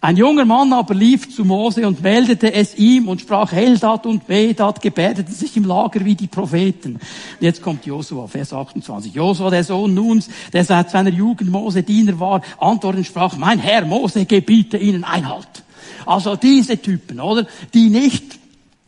Ein 0.00 0.16
junger 0.16 0.44
Mann 0.44 0.72
aber 0.72 0.94
lief 0.94 1.34
zu 1.34 1.44
Mose 1.44 1.86
und 1.86 2.02
meldete 2.02 2.52
es 2.52 2.76
ihm 2.76 3.08
und 3.08 3.22
sprach, 3.22 3.50
Heldat 3.50 4.04
und 4.06 4.26
Bedat 4.26 4.82
gebärdeten 4.82 5.34
sich 5.34 5.56
im 5.56 5.64
Lager 5.64 6.04
wie 6.04 6.14
die 6.14 6.26
Propheten. 6.26 6.96
Und 6.96 7.00
jetzt 7.40 7.62
kommt 7.62 7.86
Josua, 7.86 8.26
Vers 8.26 8.52
28. 8.52 9.14
Josua, 9.14 9.50
der 9.50 9.64
Sohn 9.64 9.94
Nuns, 9.94 10.28
der 10.52 10.64
seit 10.64 10.90
seiner 10.90 11.10
Jugend 11.10 11.50
Mose 11.50 11.82
Diener 11.82 12.20
war, 12.20 12.42
antwortend 12.58 13.06
sprach, 13.06 13.36
mein 13.36 13.58
Herr 13.58 13.86
Mose 13.86 14.26
gebiete 14.26 14.76
ihnen 14.76 15.02
Einhalt. 15.02 15.64
Also 16.04 16.36
diese 16.36 16.80
Typen, 16.80 17.18
oder? 17.18 17.46
Die 17.72 17.88
nicht 17.88 18.38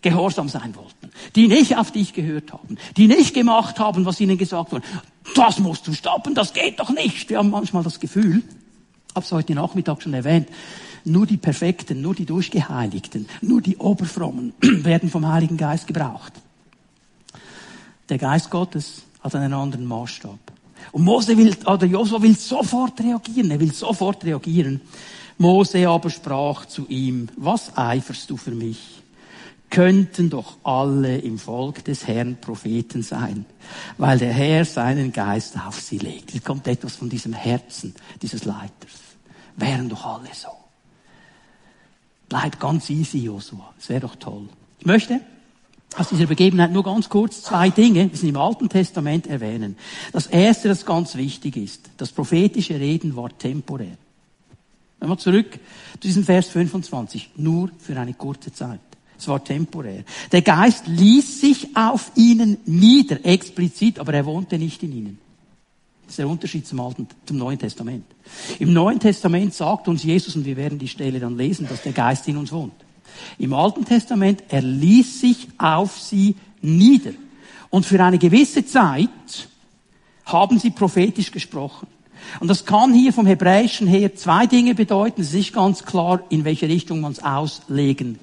gehorsam 0.02 0.48
sein 0.48 0.74
wollten, 0.76 1.12
die 1.34 1.48
nicht 1.48 1.76
auf 1.76 1.90
dich 1.90 2.12
gehört 2.12 2.52
haben, 2.52 2.78
die 2.96 3.08
nicht 3.08 3.34
gemacht 3.34 3.80
haben, 3.80 4.04
was 4.04 4.20
ihnen 4.20 4.38
gesagt 4.38 4.72
wurde. 4.72 4.84
Das 5.34 5.58
musst 5.58 5.86
du 5.86 5.92
stoppen, 5.92 6.34
das 6.34 6.52
geht 6.52 6.78
doch 6.78 6.90
nicht. 6.90 7.28
Wir 7.28 7.38
haben 7.38 7.50
manchmal 7.50 7.82
das 7.82 7.98
Gefühl, 7.98 8.42
hab's 9.14 9.32
heute 9.32 9.54
Nachmittag 9.54 10.02
schon 10.02 10.14
erwähnt, 10.14 10.48
nur 11.04 11.26
die 11.26 11.36
Perfekten, 11.36 12.00
nur 12.00 12.14
die 12.14 12.26
Durchgeheiligten, 12.26 13.28
nur 13.40 13.60
die 13.60 13.76
Oberfrommen 13.76 14.52
werden 14.60 15.10
vom 15.10 15.26
Heiligen 15.26 15.56
Geist 15.56 15.86
gebraucht. 15.86 16.32
Der 18.08 18.18
Geist 18.18 18.50
Gottes 18.50 19.02
hat 19.20 19.34
einen 19.34 19.52
anderen 19.52 19.86
Maßstab. 19.86 20.38
Und 20.92 21.04
Mose 21.04 21.36
will, 21.36 21.54
oder 21.66 21.86
Josua 21.86 22.22
will 22.22 22.36
sofort 22.36 23.00
reagieren, 23.00 23.50
er 23.50 23.60
will 23.60 23.72
sofort 23.72 24.24
reagieren. 24.24 24.80
Mose 25.36 25.88
aber 25.88 26.10
sprach 26.10 26.66
zu 26.66 26.86
ihm, 26.88 27.28
was 27.36 27.76
eiferst 27.76 28.30
du 28.30 28.36
für 28.36 28.52
mich? 28.52 29.02
Könnten 29.70 30.30
doch 30.30 30.56
alle 30.64 31.18
im 31.18 31.38
Volk 31.38 31.84
des 31.84 32.06
Herrn 32.06 32.38
Propheten 32.40 33.02
sein, 33.02 33.44
weil 33.98 34.18
der 34.18 34.32
Herr 34.32 34.64
seinen 34.64 35.12
Geist 35.12 35.58
auf 35.58 35.78
sie 35.80 35.98
legt. 35.98 36.34
Es 36.34 36.42
kommt 36.42 36.66
etwas 36.66 36.96
von 36.96 37.10
diesem 37.10 37.34
Herzen 37.34 37.94
dieses 38.22 38.46
Leiters. 38.46 39.02
Wären 39.56 39.90
doch 39.90 40.06
alle 40.06 40.30
so. 40.32 40.48
Bleib 42.28 42.60
ganz 42.60 42.90
easy, 42.90 43.18
Joshua. 43.18 43.72
Das 43.78 43.88
wäre 43.88 44.00
doch 44.00 44.16
toll. 44.16 44.48
Ich 44.78 44.86
möchte 44.86 45.20
aus 45.96 46.10
dieser 46.10 46.26
Begebenheit 46.26 46.70
nur 46.70 46.84
ganz 46.84 47.08
kurz 47.08 47.42
zwei 47.42 47.70
Dinge, 47.70 48.08
die 48.08 48.16
sind 48.16 48.28
im 48.28 48.36
Alten 48.36 48.68
Testament 48.68 49.26
erwähnen. 49.26 49.76
Das 50.12 50.26
erste, 50.26 50.68
das 50.68 50.84
ganz 50.84 51.14
wichtig 51.14 51.56
ist, 51.56 51.90
das 51.96 52.12
prophetische 52.12 52.78
Reden 52.78 53.16
war 53.16 53.36
temporär. 53.36 53.96
Wenn 55.00 55.08
wir 55.08 55.18
zurück 55.18 55.58
zu 55.94 55.98
diesem 56.00 56.24
Vers 56.24 56.48
25, 56.48 57.30
nur 57.36 57.70
für 57.78 57.98
eine 57.98 58.14
kurze 58.14 58.52
Zeit. 58.52 58.80
Es 59.18 59.26
war 59.26 59.42
temporär. 59.42 60.04
Der 60.30 60.42
Geist 60.42 60.86
ließ 60.86 61.40
sich 61.40 61.76
auf 61.76 62.12
ihnen 62.14 62.58
nieder, 62.66 63.24
explizit, 63.24 63.98
aber 63.98 64.14
er 64.14 64.26
wohnte 64.26 64.58
nicht 64.58 64.82
in 64.82 64.92
ihnen. 64.92 65.18
Das 66.08 66.14
ist 66.14 66.20
der 66.20 66.28
Unterschied 66.30 66.66
zum 66.66 66.80
Alten, 66.80 67.06
zum 67.26 67.36
Neuen 67.36 67.58
Testament. 67.58 68.02
Im 68.58 68.72
Neuen 68.72 68.98
Testament 68.98 69.52
sagt 69.52 69.88
uns 69.88 70.02
Jesus, 70.02 70.36
und 70.36 70.46
wir 70.46 70.56
werden 70.56 70.78
die 70.78 70.88
Stelle 70.88 71.20
dann 71.20 71.36
lesen, 71.36 71.68
dass 71.68 71.82
der 71.82 71.92
Geist 71.92 72.26
in 72.28 72.38
uns 72.38 72.50
wohnt. 72.50 72.72
Im 73.36 73.52
Alten 73.52 73.84
Testament, 73.84 74.42
er 74.48 74.62
ließ 74.62 75.20
sich 75.20 75.48
auf 75.58 75.98
sie 75.98 76.34
nieder. 76.62 77.10
Und 77.68 77.84
für 77.84 78.02
eine 78.02 78.16
gewisse 78.16 78.64
Zeit 78.64 79.10
haben 80.24 80.58
sie 80.58 80.70
prophetisch 80.70 81.30
gesprochen. 81.30 81.88
Und 82.40 82.48
das 82.48 82.64
kann 82.64 82.94
hier 82.94 83.12
vom 83.12 83.26
Hebräischen 83.26 83.86
her 83.86 84.14
zwei 84.16 84.46
Dinge 84.46 84.74
bedeuten. 84.74 85.20
Es 85.20 85.28
ist 85.28 85.34
nicht 85.34 85.52
ganz 85.52 85.84
klar, 85.84 86.22
in 86.30 86.46
welche 86.46 86.70
Richtung 86.70 87.02
man 87.02 87.12
es 87.12 87.22
auslegen 87.22 88.18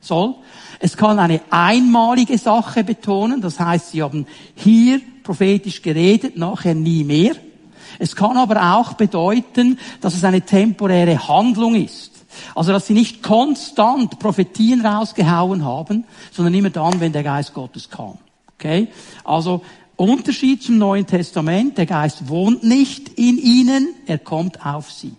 soll. 0.00 0.34
Es 0.80 0.96
kann 0.96 1.20
eine 1.20 1.40
einmalige 1.50 2.36
Sache 2.36 2.82
betonen, 2.82 3.40
das 3.40 3.60
heißt, 3.60 3.92
sie 3.92 4.02
haben 4.02 4.26
hier 4.56 5.00
prophetisch 5.28 5.82
geredet, 5.82 6.38
nachher 6.38 6.74
nie 6.74 7.04
mehr. 7.04 7.36
Es 7.98 8.16
kann 8.16 8.38
aber 8.38 8.76
auch 8.76 8.94
bedeuten, 8.94 9.78
dass 10.00 10.14
es 10.14 10.24
eine 10.24 10.40
temporäre 10.40 11.28
Handlung 11.28 11.74
ist. 11.74 12.12
Also, 12.54 12.72
dass 12.72 12.86
sie 12.86 12.94
nicht 12.94 13.22
konstant 13.22 14.18
Prophetien 14.18 14.80
rausgehauen 14.80 15.66
haben, 15.66 16.06
sondern 16.32 16.54
immer 16.54 16.70
dann, 16.70 16.98
wenn 17.00 17.12
der 17.12 17.24
Geist 17.24 17.52
Gottes 17.52 17.90
kam. 17.90 18.16
Okay? 18.54 18.88
Also, 19.22 19.60
Unterschied 19.96 20.62
zum 20.62 20.78
Neuen 20.78 21.06
Testament, 21.06 21.76
der 21.76 21.84
Geist 21.84 22.30
wohnt 22.30 22.64
nicht 22.64 23.10
in 23.18 23.36
ihnen, 23.36 23.88
er 24.06 24.18
kommt 24.18 24.64
auf 24.64 24.90
sie. 24.90 25.12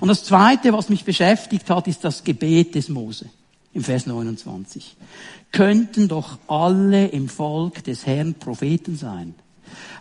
Und 0.00 0.08
das 0.08 0.24
Zweite, 0.24 0.72
was 0.72 0.88
mich 0.88 1.04
beschäftigt 1.04 1.70
hat, 1.70 1.86
ist 1.86 2.02
das 2.02 2.24
Gebet 2.24 2.74
des 2.74 2.88
Mose 2.88 3.26
im 3.72 3.84
Vers 3.84 4.06
29. 4.06 4.96
Könnten 5.52 6.08
doch 6.08 6.38
alle 6.48 7.06
im 7.08 7.28
Volk 7.28 7.84
des 7.84 8.06
Herrn 8.06 8.34
Propheten 8.34 8.96
sein, 8.96 9.34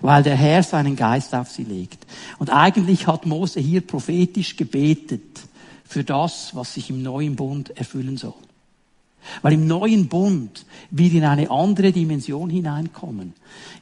weil 0.01 0.24
der 0.24 0.36
Herr 0.36 0.63
seinen 0.63 0.96
Geist 0.96 1.34
auf 1.34 1.50
sie 1.50 1.63
legt. 1.63 2.05
Und 2.39 2.50
eigentlich 2.50 3.08
hat 3.08 3.25
Mose 3.25 3.60
hier 3.60 3.81
prophetisch 3.81 4.55
gebetet 4.55 5.41
für 5.86 6.03
das, 6.03 6.55
was 6.55 6.74
sich 6.74 6.89
im 6.89 7.01
neuen 7.01 7.36
Bund 7.36 7.75
erfüllen 7.77 8.17
soll. 8.17 8.34
Weil 9.41 9.53
im 9.53 9.67
neuen 9.67 10.08
Bund 10.08 10.65
wir 10.89 11.12
in 11.12 11.24
eine 11.24 11.51
andere 11.51 11.91
Dimension 11.91 12.50
hineinkommen. 12.50 13.34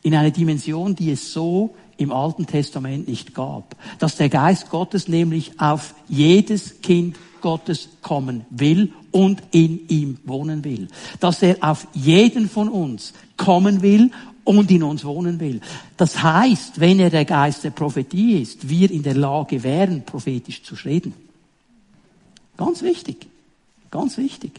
In 0.03 0.15
eine 0.15 0.31
Dimension, 0.31 0.95
die 0.95 1.11
es 1.11 1.31
so 1.31 1.75
im 1.97 2.11
Alten 2.11 2.45
Testament 2.45 3.07
nicht 3.07 3.33
gab. 3.33 3.75
Dass 3.99 4.15
der 4.15 4.29
Geist 4.29 4.69
Gottes 4.69 5.07
nämlich 5.07 5.59
auf 5.59 5.93
jedes 6.07 6.81
Kind 6.81 7.17
Gottes 7.41 7.89
kommen 8.01 8.45
will 8.49 8.91
und 9.11 9.41
in 9.51 9.87
ihm 9.87 10.17
wohnen 10.25 10.63
will. 10.63 10.87
Dass 11.19 11.41
er 11.41 11.57
auf 11.61 11.87
jeden 11.93 12.49
von 12.49 12.67
uns 12.67 13.13
kommen 13.37 13.81
will 13.81 14.11
und 14.49 14.71
in 14.71 14.81
uns 14.81 15.05
wohnen 15.05 15.39
will. 15.39 15.61
Das 15.95 16.23
heißt, 16.23 16.79
wenn 16.79 16.99
er 16.99 17.11
der 17.11 17.23
Geist 17.25 17.63
der 17.63 17.69
Prophetie 17.69 18.41
ist, 18.41 18.67
wir 18.67 18.89
in 18.89 19.03
der 19.03 19.13
Lage 19.13 19.61
wären, 19.61 20.03
prophetisch 20.03 20.63
zu 20.63 20.73
reden. 20.73 21.13
Ganz 22.57 22.81
wichtig. 22.81 23.27
Ganz 23.91 24.17
wichtig. 24.17 24.53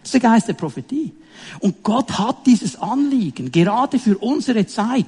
Das 0.00 0.08
ist 0.08 0.14
der 0.14 0.20
Geist 0.20 0.48
der 0.48 0.54
Prophetie. 0.54 1.12
Und 1.60 1.84
Gott 1.84 2.18
hat 2.18 2.44
dieses 2.44 2.74
Anliegen, 2.74 3.52
gerade 3.52 4.00
für 4.00 4.18
unsere 4.18 4.66
Zeit. 4.66 5.06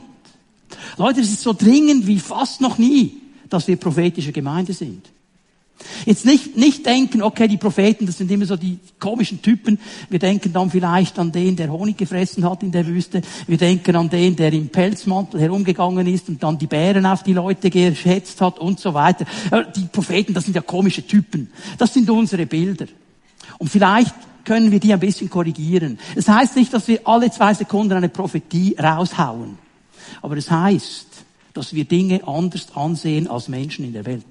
Leute, 0.96 1.20
es 1.20 1.32
ist 1.32 1.42
so 1.42 1.52
dringend 1.52 2.06
wie 2.06 2.20
fast 2.20 2.60
noch 2.60 2.78
nie, 2.78 3.16
dass 3.48 3.66
wir 3.66 3.76
prophetische 3.76 4.30
Gemeinde 4.30 4.72
sind. 4.72 5.10
Jetzt 6.04 6.24
nicht, 6.24 6.56
nicht 6.56 6.84
denken, 6.86 7.22
okay, 7.22 7.48
die 7.48 7.56
Propheten, 7.56 8.06
das 8.06 8.18
sind 8.18 8.30
immer 8.30 8.46
so 8.46 8.56
die 8.56 8.78
komischen 8.98 9.42
Typen. 9.42 9.78
Wir 10.08 10.18
denken 10.18 10.52
dann 10.52 10.70
vielleicht 10.70 11.18
an 11.18 11.32
den, 11.32 11.56
der 11.56 11.70
Honig 11.72 11.96
gefressen 11.96 12.48
hat 12.48 12.62
in 12.62 12.72
der 12.72 12.86
Wüste. 12.86 13.22
Wir 13.46 13.58
denken 13.58 13.96
an 13.96 14.10
den, 14.10 14.36
der 14.36 14.52
im 14.52 14.68
Pelzmantel 14.68 15.40
herumgegangen 15.40 16.06
ist 16.06 16.28
und 16.28 16.42
dann 16.42 16.58
die 16.58 16.66
Bären 16.66 17.06
auf 17.06 17.22
die 17.22 17.32
Leute 17.32 17.70
geschätzt 17.70 18.40
hat 18.40 18.58
und 18.58 18.80
so 18.80 18.94
weiter. 18.94 19.24
Die 19.76 19.86
Propheten, 19.90 20.34
das 20.34 20.44
sind 20.44 20.54
ja 20.54 20.62
komische 20.62 21.06
Typen. 21.06 21.50
Das 21.78 21.94
sind 21.94 22.08
unsere 22.10 22.46
Bilder. 22.46 22.86
Und 23.58 23.68
vielleicht 23.68 24.14
können 24.44 24.70
wir 24.70 24.80
die 24.80 24.92
ein 24.92 25.00
bisschen 25.00 25.30
korrigieren. 25.30 25.98
Es 26.16 26.26
das 26.26 26.34
heißt 26.34 26.56
nicht, 26.56 26.72
dass 26.72 26.88
wir 26.88 27.00
alle 27.04 27.30
zwei 27.30 27.54
Sekunden 27.54 27.92
eine 27.92 28.08
Prophetie 28.08 28.76
raushauen. 28.78 29.58
Aber 30.20 30.36
es 30.36 30.46
das 30.46 30.58
heißt, 30.58 31.06
dass 31.54 31.74
wir 31.74 31.84
Dinge 31.84 32.26
anders 32.26 32.66
ansehen 32.74 33.28
als 33.28 33.48
Menschen 33.48 33.84
in 33.84 33.92
der 33.92 34.06
Welt. 34.06 34.24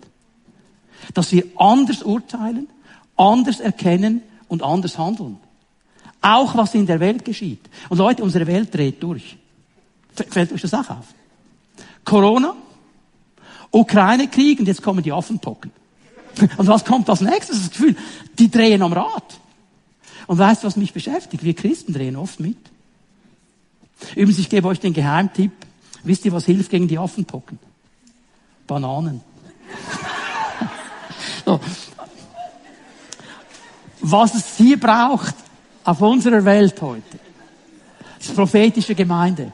Dass 1.13 1.31
wir 1.31 1.45
anders 1.57 2.03
urteilen, 2.03 2.67
anders 3.17 3.59
erkennen 3.59 4.21
und 4.47 4.63
anders 4.63 4.97
handeln. 4.97 5.37
Auch 6.21 6.55
was 6.55 6.75
in 6.75 6.85
der 6.85 6.99
Welt 6.99 7.25
geschieht. 7.25 7.61
Und 7.89 7.97
Leute, 7.97 8.23
unsere 8.23 8.45
Welt 8.45 8.73
dreht 8.73 9.01
durch. 9.01 9.37
Fällt 10.13 10.51
euch 10.51 10.61
das 10.61 10.73
auch 10.73 10.89
auf? 10.89 11.05
Corona, 12.03 12.55
Ukraine-Krieg 13.71 14.59
und 14.59 14.67
jetzt 14.67 14.81
kommen 14.81 15.03
die 15.03 15.11
Affenpocken. 15.11 15.71
Und 16.57 16.67
was 16.67 16.85
kommt 16.85 17.09
als 17.09 17.19
nächstes? 17.19 17.59
Das 17.59 17.71
Gefühl, 17.71 17.95
die 18.39 18.49
drehen 18.49 18.81
am 18.81 18.93
Rad. 18.93 19.39
Und 20.27 20.37
weißt 20.37 20.63
du, 20.63 20.67
was 20.67 20.77
mich 20.77 20.93
beschäftigt? 20.93 21.43
Wir 21.43 21.53
Christen 21.53 21.93
drehen 21.93 22.15
oft 22.15 22.39
mit. 22.39 22.57
Übrigens, 24.15 24.39
ich 24.39 24.49
gebe 24.49 24.67
euch 24.67 24.79
den 24.79 24.93
Geheimtipp. 24.93 25.51
Wisst 26.03 26.25
ihr, 26.25 26.31
was 26.31 26.45
hilft 26.45 26.71
gegen 26.71 26.87
die 26.87 26.97
Affenpocken? 26.97 27.59
Bananen. 28.65 29.21
so. 31.45 31.59
Was 34.01 34.33
es 34.33 34.57
hier 34.57 34.79
braucht 34.79 35.35
auf 35.83 36.01
unserer 36.01 36.43
Welt 36.43 36.81
heute, 36.81 37.19
ist 38.19 38.35
prophetische 38.35 38.95
Gemeinde 38.95 39.51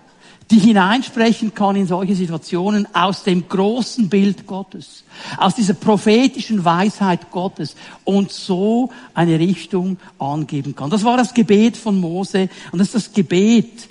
die 0.50 0.60
hineinsprechen 0.60 1.54
kann 1.54 1.76
in 1.76 1.88
solche 1.88 2.16
Situationen 2.16 2.88
aus 2.96 3.24
dem 3.24 3.48
großen 3.50 4.08
Bild 4.08 4.48
Gottes, 4.48 5.04
aus 5.38 5.56
dieser 5.56 5.74
prophetischen 5.74 6.64
Weisheit 6.64 7.32
Gottes 7.32 7.76
und 8.06 8.32
so 8.32 8.90
eine 9.14 9.40
Richtung 9.40 9.98
angeben 10.20 10.76
kann. 10.76 10.90
Das 10.90 11.04
war 11.04 11.18
das 11.18 11.34
Gebet 11.34 11.76
von 11.76 12.00
Mose 12.00 12.50
und 12.72 12.80
das 12.80 12.90
ist 12.90 12.96
das 12.96 13.14
Gebet, 13.14 13.88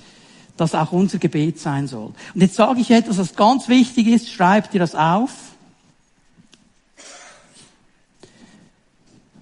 das 0.56 0.74
auch 0.74 0.92
unser 0.92 1.18
Gebet 1.18 1.60
sein 1.60 1.86
soll. 1.86 2.12
Und 2.34 2.40
jetzt 2.40 2.54
sage 2.54 2.80
ich 2.80 2.90
etwas, 2.90 3.18
was 3.18 3.36
ganz 3.36 3.68
wichtig 3.68 4.06
ist, 4.06 4.30
schreibt 4.30 4.72
ihr 4.72 4.80
das 4.80 4.94
auf. 4.94 5.30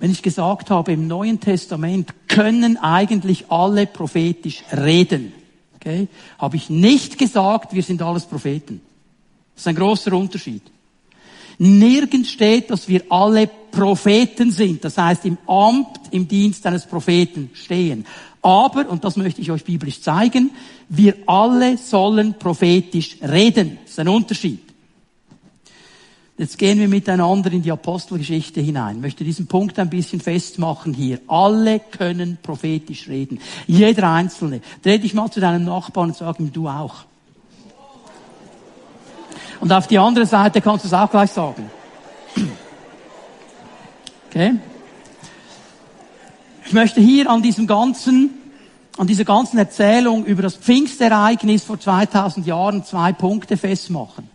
Wenn 0.05 0.11
ich 0.11 0.21
gesagt 0.21 0.69
habe, 0.69 0.93
im 0.93 1.07
Neuen 1.07 1.41
Testament 1.41 2.13
können 2.29 2.77
eigentlich 2.77 3.51
alle 3.51 3.87
prophetisch 3.87 4.63
reden. 4.71 5.33
Okay? 5.77 6.09
Habe 6.37 6.57
ich 6.57 6.69
nicht 6.69 7.17
gesagt, 7.17 7.73
wir 7.73 7.83
sind 7.83 8.03
alles 8.03 8.27
Propheten. 8.27 8.83
Das 9.55 9.63
ist 9.63 9.69
ein 9.69 9.77
großer 9.77 10.13
Unterschied. 10.13 10.61
Nirgends 11.57 12.29
steht, 12.29 12.69
dass 12.69 12.87
wir 12.87 13.01
alle 13.09 13.47
Propheten 13.47 14.51
sind. 14.51 14.85
Das 14.85 14.99
heißt, 14.99 15.25
im 15.25 15.39
Amt, 15.47 16.01
im 16.11 16.29
Dienst 16.29 16.67
eines 16.67 16.85
Propheten 16.85 17.49
stehen. 17.55 18.05
Aber, 18.43 18.87
und 18.91 19.05
das 19.05 19.17
möchte 19.17 19.41
ich 19.41 19.51
euch 19.51 19.65
biblisch 19.65 20.03
zeigen, 20.03 20.51
wir 20.91 21.15
alle 21.25 21.79
sollen 21.79 22.35
prophetisch 22.39 23.17
reden. 23.23 23.79
Das 23.85 23.93
ist 23.93 24.01
ein 24.01 24.09
Unterschied. 24.09 24.74
Jetzt 26.37 26.59
gehen 26.59 26.81
wir 26.81 26.89
miteinander 26.89 27.53
in 27.53 27.63
die 27.63 27.71
Apostelgeschichte 27.71 28.61
hinein. 28.61 28.97
Ich 28.97 29.03
möchte 29.03 29.23
diesen 29.23 29.47
Punkt 29.47 29.79
ein 29.79 29.89
bisschen 29.89 30.21
festmachen 30.21 30.93
hier. 30.93 31.21
Alle 31.29 31.79
können 31.79 32.39
prophetisch 32.43 33.07
reden. 33.07 33.39
Jeder 33.69 34.11
Einzelne. 34.11 34.61
Dreh 34.83 34.99
dich 34.99 35.15
mal 35.15 35.31
zu 35.31 35.39
deinem 35.39 35.65
Nachbarn 35.65 36.09
und 36.09 36.17
sag 36.17 36.41
ihm, 36.41 36.53
du 36.53 36.69
auch. 36.69 37.05
Und 39.61 39.73
auf 39.73 39.87
die 39.87 39.99
andere 39.99 40.27
Seite 40.27 40.61
kannst 40.61 40.85
du 40.85 40.89
es 40.89 40.95
auch 40.95 41.09
gleich 41.09 41.31
sagen. 41.31 41.71
Okay? 44.29 44.55
Ich 46.67 46.73
möchte 46.73 47.01
hier 47.01 47.31
an 47.31 47.43
diesem 47.43 47.69
ganzen, 47.69 48.31
an 48.99 49.07
dieser 49.07 49.25
ganzen 49.25 49.59
Erzählung 49.59 50.25
über 50.25 50.43
das 50.43 50.57
Pfingstereignis 50.57 51.63
vor 51.63 51.79
2000 51.79 52.45
Jahren 52.45 52.85
zwei 52.85 53.13
Punkte 53.13 53.57
festmachen. 53.57 54.34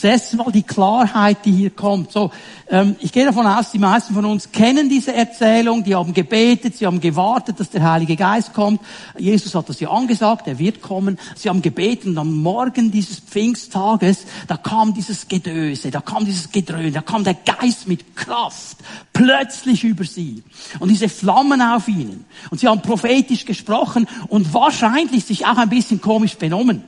Das 0.00 0.04
erste 0.04 0.36
Mal 0.36 0.52
die 0.52 0.62
Klarheit, 0.62 1.38
die 1.44 1.50
hier 1.50 1.70
kommt. 1.70 2.12
So, 2.12 2.30
ähm, 2.68 2.94
ich 3.00 3.10
gehe 3.10 3.24
davon 3.24 3.48
aus, 3.48 3.72
die 3.72 3.80
meisten 3.80 4.14
von 4.14 4.24
uns 4.26 4.52
kennen 4.52 4.88
diese 4.88 5.12
Erzählung. 5.12 5.82
Die 5.82 5.96
haben 5.96 6.14
gebetet, 6.14 6.76
sie 6.76 6.86
haben 6.86 7.00
gewartet, 7.00 7.58
dass 7.58 7.70
der 7.70 7.82
Heilige 7.82 8.14
Geist 8.14 8.54
kommt. 8.54 8.80
Jesus 9.18 9.56
hat 9.56 9.68
das 9.68 9.80
ja 9.80 9.90
angesagt, 9.90 10.46
er 10.46 10.60
wird 10.60 10.82
kommen. 10.82 11.18
Sie 11.34 11.48
haben 11.48 11.62
gebetet 11.62 12.06
und 12.06 12.18
am 12.18 12.32
Morgen 12.32 12.92
dieses 12.92 13.18
Pfingsttages, 13.18 14.26
da 14.46 14.56
kam 14.56 14.94
dieses 14.94 15.26
Gedöse, 15.26 15.90
da 15.90 16.00
kam 16.00 16.24
dieses 16.24 16.52
Gedröhn, 16.52 16.92
da 16.92 17.00
kam 17.00 17.24
der 17.24 17.34
Geist 17.34 17.88
mit 17.88 18.14
Kraft 18.14 18.76
plötzlich 19.12 19.82
über 19.82 20.04
sie. 20.04 20.44
Und 20.78 20.90
diese 20.90 21.08
Flammen 21.08 21.60
auf 21.60 21.88
ihnen. 21.88 22.24
Und 22.50 22.60
sie 22.60 22.68
haben 22.68 22.82
prophetisch 22.82 23.44
gesprochen 23.44 24.06
und 24.28 24.54
wahrscheinlich 24.54 25.24
sich 25.24 25.44
auch 25.44 25.56
ein 25.56 25.70
bisschen 25.70 26.00
komisch 26.00 26.36
benommen. 26.36 26.84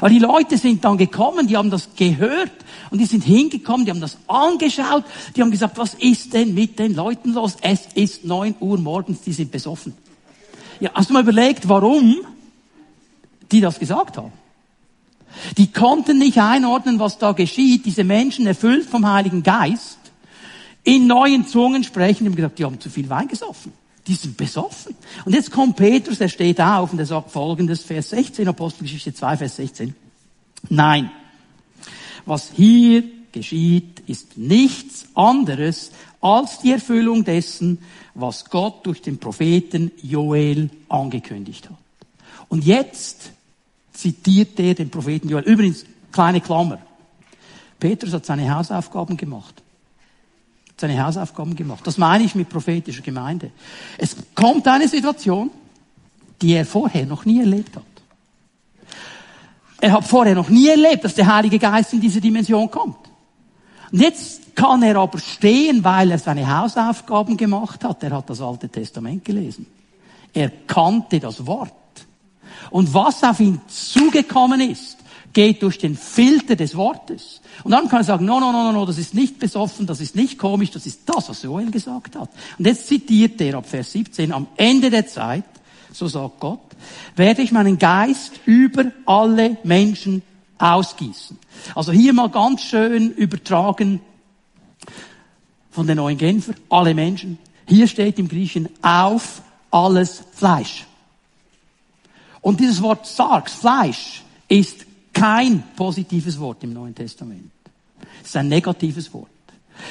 Aber 0.00 0.10
die 0.10 0.18
Leute 0.18 0.58
sind 0.58 0.84
dann 0.84 0.96
gekommen, 0.96 1.48
die 1.48 1.56
haben 1.56 1.70
das 1.70 1.88
gehört 1.96 2.52
und 2.90 2.98
die 2.98 3.06
sind 3.06 3.24
hingekommen, 3.24 3.84
die 3.84 3.90
haben 3.90 4.00
das 4.00 4.16
angeschaut, 4.28 5.04
die 5.34 5.42
haben 5.42 5.50
gesagt, 5.50 5.76
was 5.78 5.94
ist 5.94 6.32
denn 6.34 6.54
mit 6.54 6.78
den 6.78 6.94
Leuten 6.94 7.34
los? 7.34 7.56
Es 7.62 7.80
ist 7.94 8.24
neun 8.24 8.54
Uhr 8.60 8.78
morgens, 8.78 9.22
die 9.22 9.32
sind 9.32 9.50
besoffen. 9.50 9.94
Ja, 10.80 10.90
hast 10.94 11.10
du 11.10 11.14
mal 11.14 11.22
überlegt, 11.22 11.68
warum 11.68 12.16
die 13.50 13.60
das 13.60 13.78
gesagt 13.78 14.16
haben? 14.16 14.32
Die 15.56 15.70
konnten 15.70 16.18
nicht 16.18 16.38
einordnen, 16.38 16.98
was 16.98 17.18
da 17.18 17.32
geschieht. 17.32 17.84
Diese 17.86 18.04
Menschen, 18.04 18.46
erfüllt 18.46 18.88
vom 18.88 19.06
Heiligen 19.06 19.42
Geist, 19.42 19.98
in 20.84 21.06
neuen 21.06 21.46
Zungen 21.46 21.84
sprechen, 21.84 22.24
die 22.24 22.30
haben 22.30 22.36
gesagt, 22.36 22.58
die 22.58 22.64
haben 22.64 22.80
zu 22.80 22.88
viel 22.88 23.08
Wein 23.08 23.28
gesoffen. 23.28 23.72
Die 24.08 24.14
sind 24.14 24.36
besoffen. 24.36 24.96
Und 25.24 25.34
jetzt 25.34 25.50
kommt 25.50 25.76
Petrus, 25.76 26.18
der 26.18 26.28
steht 26.28 26.60
auf 26.60 26.92
und 26.92 26.98
er 26.98 27.06
sagt 27.06 27.30
folgendes, 27.30 27.82
Vers 27.82 28.10
16, 28.10 28.48
Apostelgeschichte 28.48 29.14
2, 29.14 29.36
Vers 29.36 29.56
16. 29.56 29.94
Nein, 30.70 31.10
was 32.24 32.50
hier 32.54 33.04
geschieht, 33.30 34.00
ist 34.06 34.36
nichts 34.38 35.06
anderes 35.14 35.92
als 36.20 36.58
die 36.60 36.72
Erfüllung 36.72 37.24
dessen, 37.24 37.78
was 38.14 38.46
Gott 38.46 38.84
durch 38.86 39.02
den 39.02 39.18
Propheten 39.18 39.92
Joel 40.02 40.70
angekündigt 40.88 41.68
hat. 41.68 41.76
Und 42.48 42.64
jetzt 42.64 43.30
zitiert 43.92 44.58
er 44.58 44.74
den 44.74 44.90
Propheten 44.90 45.28
Joel. 45.28 45.44
Übrigens, 45.44 45.84
kleine 46.10 46.40
Klammer. 46.40 46.78
Petrus 47.78 48.12
hat 48.12 48.26
seine 48.26 48.52
Hausaufgaben 48.52 49.16
gemacht. 49.16 49.62
Seine 50.80 51.04
Hausaufgaben 51.04 51.56
gemacht. 51.56 51.86
Das 51.86 51.98
meine 51.98 52.24
ich 52.24 52.34
mit 52.34 52.48
prophetischer 52.48 53.02
Gemeinde. 53.02 53.50
Es 53.98 54.16
kommt 54.34 54.66
eine 54.68 54.86
Situation, 54.86 55.50
die 56.40 56.52
er 56.52 56.64
vorher 56.64 57.04
noch 57.04 57.24
nie 57.24 57.40
erlebt 57.40 57.74
hat. 57.76 57.82
Er 59.80 59.92
hat 59.92 60.04
vorher 60.04 60.34
noch 60.34 60.48
nie 60.48 60.68
erlebt, 60.68 61.04
dass 61.04 61.14
der 61.14 61.32
Heilige 61.32 61.58
Geist 61.58 61.92
in 61.92 62.00
diese 62.00 62.20
Dimension 62.20 62.70
kommt. 62.70 62.96
Und 63.90 64.00
jetzt 64.00 64.54
kann 64.54 64.82
er 64.82 64.96
aber 64.96 65.18
stehen, 65.18 65.82
weil 65.84 66.10
er 66.10 66.18
seine 66.18 66.58
Hausaufgaben 66.58 67.36
gemacht 67.36 67.84
hat. 67.84 68.02
Er 68.02 68.10
hat 68.10 68.28
das 68.30 68.40
Alte 68.40 68.68
Testament 68.68 69.24
gelesen. 69.24 69.66
Er 70.32 70.50
kannte 70.66 71.20
das 71.20 71.46
Wort. 71.46 71.72
Und 72.70 72.92
was 72.92 73.22
auf 73.22 73.40
ihn 73.40 73.60
zugekommen 73.68 74.60
ist, 74.60 74.98
geht 75.38 75.62
durch 75.62 75.78
den 75.78 75.96
Filter 75.96 76.56
des 76.56 76.74
Wortes. 76.74 77.40
Und 77.62 77.70
dann 77.70 77.88
kann 77.88 78.00
er 78.00 78.04
sagen, 78.04 78.24
no, 78.24 78.40
no, 78.40 78.50
no, 78.50 78.64
no, 78.64 78.72
no, 78.72 78.84
das 78.84 78.98
ist 78.98 79.14
nicht 79.14 79.38
besoffen, 79.38 79.86
das 79.86 80.00
ist 80.00 80.16
nicht 80.16 80.36
komisch, 80.36 80.72
das 80.72 80.84
ist 80.84 81.02
das, 81.06 81.28
was 81.28 81.44
Joel 81.44 81.70
gesagt 81.70 82.16
hat. 82.16 82.28
Und 82.58 82.66
jetzt 82.66 82.88
zitiert 82.88 83.40
er 83.40 83.54
ab 83.54 83.64
Vers 83.64 83.92
17, 83.92 84.32
am 84.32 84.48
Ende 84.56 84.90
der 84.90 85.06
Zeit, 85.06 85.44
so 85.92 86.08
sagt 86.08 86.40
Gott, 86.40 86.58
werde 87.14 87.42
ich 87.42 87.52
meinen 87.52 87.78
Geist 87.78 88.40
über 88.46 88.86
alle 89.06 89.58
Menschen 89.62 90.22
ausgießen. 90.58 91.38
Also 91.76 91.92
hier 91.92 92.12
mal 92.12 92.30
ganz 92.30 92.62
schön 92.62 93.12
übertragen 93.12 94.00
von 95.70 95.86
der 95.86 95.94
neuen 95.94 96.18
Genfer, 96.18 96.54
alle 96.68 96.94
Menschen. 96.94 97.38
Hier 97.64 97.86
steht 97.86 98.18
im 98.18 98.26
Griechen 98.26 98.70
auf 98.82 99.40
alles 99.70 100.20
Fleisch. 100.32 100.84
Und 102.40 102.58
dieses 102.58 102.82
Wort 102.82 103.06
Sarx, 103.06 103.52
Fleisch, 103.52 104.24
ist 104.48 104.87
kein 105.12 105.62
positives 105.76 106.38
Wort 106.38 106.62
im 106.64 106.72
Neuen 106.72 106.94
Testament. 106.94 107.50
Es 108.22 108.28
ist 108.28 108.36
ein 108.36 108.48
negatives 108.48 109.12
Wort. 109.12 109.28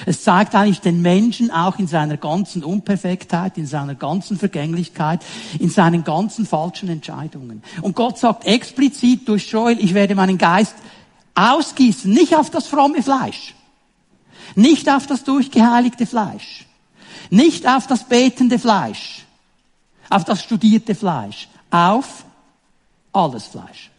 Es 0.05 0.24
zeigt 0.24 0.53
eigentlich 0.55 0.81
den 0.81 1.01
Menschen 1.01 1.51
auch 1.51 1.79
in 1.79 1.88
seiner 1.88 2.17
ganzen 2.17 2.63
Unperfektheit, 2.63 3.57
in 3.57 3.65
seiner 3.65 3.95
ganzen 3.95 4.38
Vergänglichkeit, 4.38 5.24
in 5.59 5.69
seinen 5.69 6.03
ganzen 6.03 6.45
falschen 6.45 6.89
Entscheidungen. 6.89 7.63
Und 7.81 7.95
Gott 7.95 8.17
sagt 8.17 8.45
explizit 8.45 9.27
durch 9.27 9.50
Joel, 9.50 9.79
ich 9.79 9.93
werde 9.93 10.15
meinen 10.15 10.38
Geist 10.38 10.75
ausgießen, 11.36 12.12
nicht 12.12 12.36
auf 12.36 12.50
das 12.50 12.67
fromme 12.67 13.01
Fleisch, 13.01 13.53
nicht 14.55 14.89
auf 14.89 15.07
das 15.07 15.24
durchgeheiligte 15.24 16.05
Fleisch, 16.05 16.65
nicht 17.29 17.67
auf 17.67 17.88
das 17.88 18.07
betende 18.07 18.59
Fleisch, 18.59 19.25
auf 20.09 20.25
das 20.25 20.43
studierte 20.43 20.95
Fleisch, 20.95 21.47
auf 21.69 22.25
alles 23.13 23.45
Fleisch. 23.47 23.91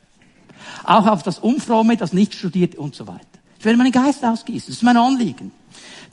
Auch 0.88 1.07
auf 1.07 1.23
das 1.23 1.38
Unfromme, 1.38 1.99
das 1.99 2.14
nicht 2.14 2.35
studierte 2.35 2.80
und 2.80 2.95
so 2.95 3.07
weiter. 3.07 3.21
Ich 3.59 3.64
werde 3.66 3.76
meinen 3.76 3.92
Geist 3.92 4.25
ausgießen. 4.25 4.68
Das 4.68 4.76
ist 4.76 4.83
mein 4.83 4.97
Anliegen. 4.97 5.52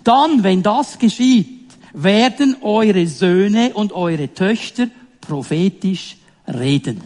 Dann, 0.03 0.44
wenn 0.44 0.63
das 0.63 1.00
geschieht, 1.00 1.72
werden 1.94 2.58
eure 2.62 3.08
Söhne 3.08 3.74
und 3.74 3.94
eure 3.94 4.34
Töchter 4.34 4.88
prophetisch 5.22 6.17
reden. 6.46 7.01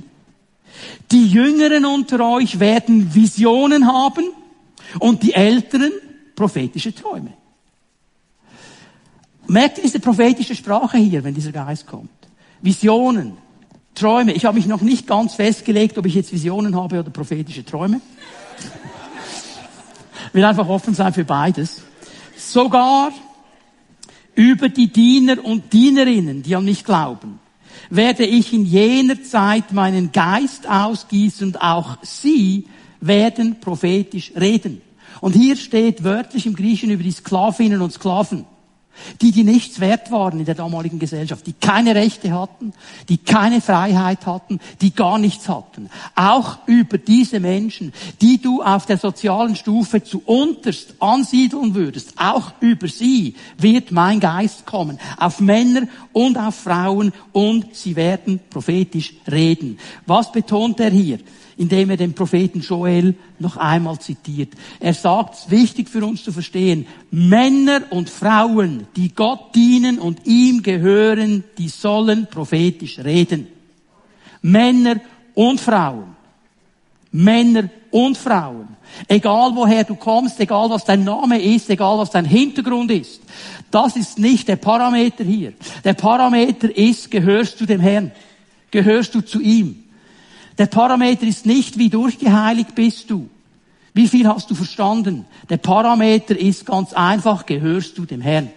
Die 1.12 1.28
Jüngeren 1.28 1.86
unter 1.86 2.28
euch 2.28 2.60
werden 2.60 3.14
Visionen 3.14 3.86
haben 3.86 4.26
und 4.98 5.22
die 5.22 5.36
Älteren 5.36 5.92
prophetische 6.36 6.96
Träume. 6.96 7.34
Merkt 9.46 9.78
ihr 9.78 9.84
diese 9.84 10.00
prophetische 10.00 10.56
Sprache 10.56 10.98
hier, 10.98 11.24
wenn 11.24 11.36
dieser 11.36 11.52
Geist 11.52 11.86
kommt? 11.86 12.10
Visionen, 12.64 13.38
Träume. 13.96 14.34
Ich 14.34 14.46
habe 14.46 14.58
mich 14.58 14.68
noch 14.68 14.82
nicht 14.82 15.08
ganz 15.08 15.36
festgelegt, 15.36 15.98
ob 15.98 16.06
ich 16.06 16.16
jetzt 16.16 16.32
Visionen 16.32 16.76
habe 16.76 17.00
oder 17.00 17.10
prophetische 17.10 17.66
Träume. 17.66 18.02
Ich 20.28 20.34
will 20.34 20.46
einfach 20.46 20.68
offen 20.68 20.94
sein 20.94 21.14
für 21.14 21.26
beides. 21.26 21.82
Sogar 22.38 23.12
über 24.36 24.70
die 24.70 24.88
Diener 24.88 25.44
und 25.44 25.74
Dienerinnen, 25.74 26.44
die 26.44 26.56
an 26.56 26.66
mich 26.66 26.86
glauben, 26.86 27.40
werde 27.90 28.26
ich 28.26 28.54
in 28.54 28.66
jener 28.66 29.22
Zeit 29.24 29.74
meinen 29.74 30.12
Geist 30.12 30.70
ausgießen 30.70 31.48
und 31.48 31.62
auch 31.62 31.98
sie 32.02 32.68
werden 33.02 33.60
prophetisch 33.60 34.32
reden. 34.40 34.82
Und 35.22 35.36
hier 35.36 35.56
steht 35.56 36.04
wörtlich 36.04 36.46
im 36.46 36.56
Griechen 36.56 36.92
über 36.92 37.04
die 37.04 37.12
Sklavinnen 37.12 37.82
und 37.82 37.92
Sklaven. 37.92 38.46
Die, 39.22 39.32
die 39.32 39.44
nichts 39.44 39.80
wert 39.80 40.12
waren 40.12 40.40
in 40.40 40.46
der 40.46 40.56
damaligen 40.56 41.00
Gesellschaft, 41.00 41.46
die 41.48 41.54
keine 41.54 41.96
Rechte 41.96 42.32
hatten, 42.32 42.74
die 43.08 43.18
keine 43.18 43.62
Freiheit 43.62 44.26
hatten, 44.26 44.60
die 44.82 44.94
gar 44.94 45.18
nichts 45.18 45.50
hatten. 45.50 45.90
Auch 46.16 46.60
über 46.66 46.98
diese 46.98 47.40
Menschen, 47.40 47.94
die 48.22 48.42
du 48.42 48.62
auf 48.62 48.86
der 48.86 48.98
sozialen 48.98 49.56
Stufe 49.56 50.04
zu 50.04 50.22
unterst 50.26 50.96
ansiedeln 51.00 51.76
würdest, 51.76 52.14
auch 52.18 52.54
über 52.60 52.88
sie 52.88 53.36
wird 53.58 53.92
mein 53.92 54.20
Geist 54.20 54.66
kommen. 54.66 55.00
Auf 55.18 55.40
Männer 55.40 55.88
und 56.14 56.38
auf 56.38 56.56
Frauen 56.56 57.14
und 57.32 57.76
sie 57.76 57.96
werden 57.96 58.40
prophetisch 58.50 59.14
reden. 59.30 59.80
Was 60.06 60.32
betont 60.32 60.80
er 60.80 60.92
hier? 60.92 61.20
Indem 61.60 61.90
er 61.90 61.98
den 61.98 62.14
Propheten 62.14 62.62
Joel 62.62 63.16
noch 63.38 63.58
einmal 63.58 64.00
zitiert. 64.00 64.54
Er 64.80 64.94
sagt, 64.94 65.52
wichtig 65.52 65.90
für 65.90 66.06
uns 66.06 66.24
zu 66.24 66.32
verstehen, 66.32 66.88
Männer 67.12 67.82
und 67.90 68.10
Frauen, 68.10 68.88
die 68.96 69.14
Gott 69.14 69.54
dienen 69.54 70.00
und 70.00 70.26
ihm 70.26 70.64
gehören, 70.64 71.44
die 71.58 71.68
sollen 71.68 72.28
prophetisch 72.32 73.00
reden. 73.00 73.48
Männer 74.42 75.02
und 75.34 75.60
Frauen. 75.60 76.16
Männer 77.12 77.70
und 77.92 78.18
Frauen. 78.18 78.70
Egal 79.10 79.52
woher 79.54 79.84
du 79.84 79.96
kommst, 79.96 80.40
egal 80.40 80.70
was 80.70 80.86
dein 80.86 81.04
Name 81.04 81.42
ist, 81.42 81.70
egal 81.70 81.98
was 81.98 82.10
dein 82.10 82.24
Hintergrund 82.24 82.90
ist. 82.90 83.22
Das 83.70 83.98
ist 83.98 84.18
nicht 84.18 84.48
der 84.48 84.56
Parameter 84.56 85.26
hier. 85.26 85.52
Der 85.84 85.94
Parameter 85.94 86.74
ist, 86.76 87.12
gehörst 87.12 87.60
du 87.60 87.66
dem 87.66 87.82
Herrn? 87.82 88.14
Gehörst 88.72 89.14
du 89.14 89.20
zu 89.20 89.42
ihm? 89.42 89.89
Der 90.60 90.66
Parameter 90.66 91.26
ist 91.26 91.46
nicht, 91.46 91.78
wie 91.78 91.90
durchgeheiligt 91.90 92.76
bist 92.76 93.10
du. 93.10 93.30
Wie 93.94 94.10
viel 94.10 94.28
hast 94.28 94.52
du 94.52 94.56
verstanden? 94.56 95.26
Der 95.50 95.58
Parameter 95.58 96.38
ist 96.38 96.66
ganz 96.66 96.94
einfach, 96.94 97.46
gehörst 97.46 97.98
du 97.98 98.06
dem 98.06 98.22
Herrn. 98.22 98.50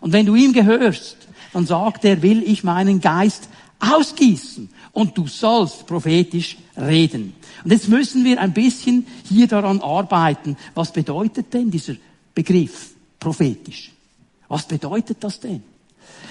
Und 0.00 0.12
wenn 0.12 0.26
du 0.26 0.34
ihm 0.34 0.54
gehörst, 0.54 1.18
dann 1.52 1.66
sagt 1.66 2.04
er, 2.06 2.22
will 2.22 2.42
ich 2.42 2.64
meinen 2.64 3.00
Geist 3.00 3.48
ausgießen 3.78 4.70
und 4.92 5.16
du 5.18 5.26
sollst 5.26 5.86
prophetisch 5.86 6.56
reden. 6.76 7.34
Und 7.62 7.72
jetzt 7.72 7.88
müssen 7.88 8.24
wir 8.24 8.40
ein 8.40 8.54
bisschen 8.54 9.06
hier 9.28 9.46
daran 9.46 9.80
arbeiten. 9.82 10.56
Was 10.74 10.92
bedeutet 10.92 11.52
denn 11.52 11.70
dieser 11.70 11.94
Begriff 12.34 12.94
prophetisch? 13.20 13.92
Was 14.48 14.66
bedeutet 14.66 15.18
das 15.20 15.40
denn? 15.40 15.62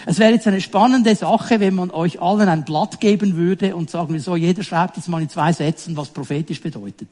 Es 0.06 0.19
wäre 0.19 0.34
jetzt 0.34 0.47
eine 0.47 0.62
spannende 0.62 1.15
Sache, 1.15 1.60
wenn 1.60 1.75
man 1.75 1.91
euch 1.91 2.21
allen 2.21 2.49
ein 2.49 2.65
Blatt 2.65 2.99
geben 2.99 3.36
würde 3.36 3.75
und 3.75 3.89
sagen 3.89 4.13
wir 4.13 4.21
so, 4.21 4.36
jeder 4.36 4.63
schreibt 4.63 4.97
jetzt 4.97 5.08
mal 5.10 5.21
in 5.21 5.29
zwei 5.29 5.53
Sätzen, 5.53 5.95
was 5.95 6.10
prophetisch 6.10 6.62
bedeutet. 6.62 7.08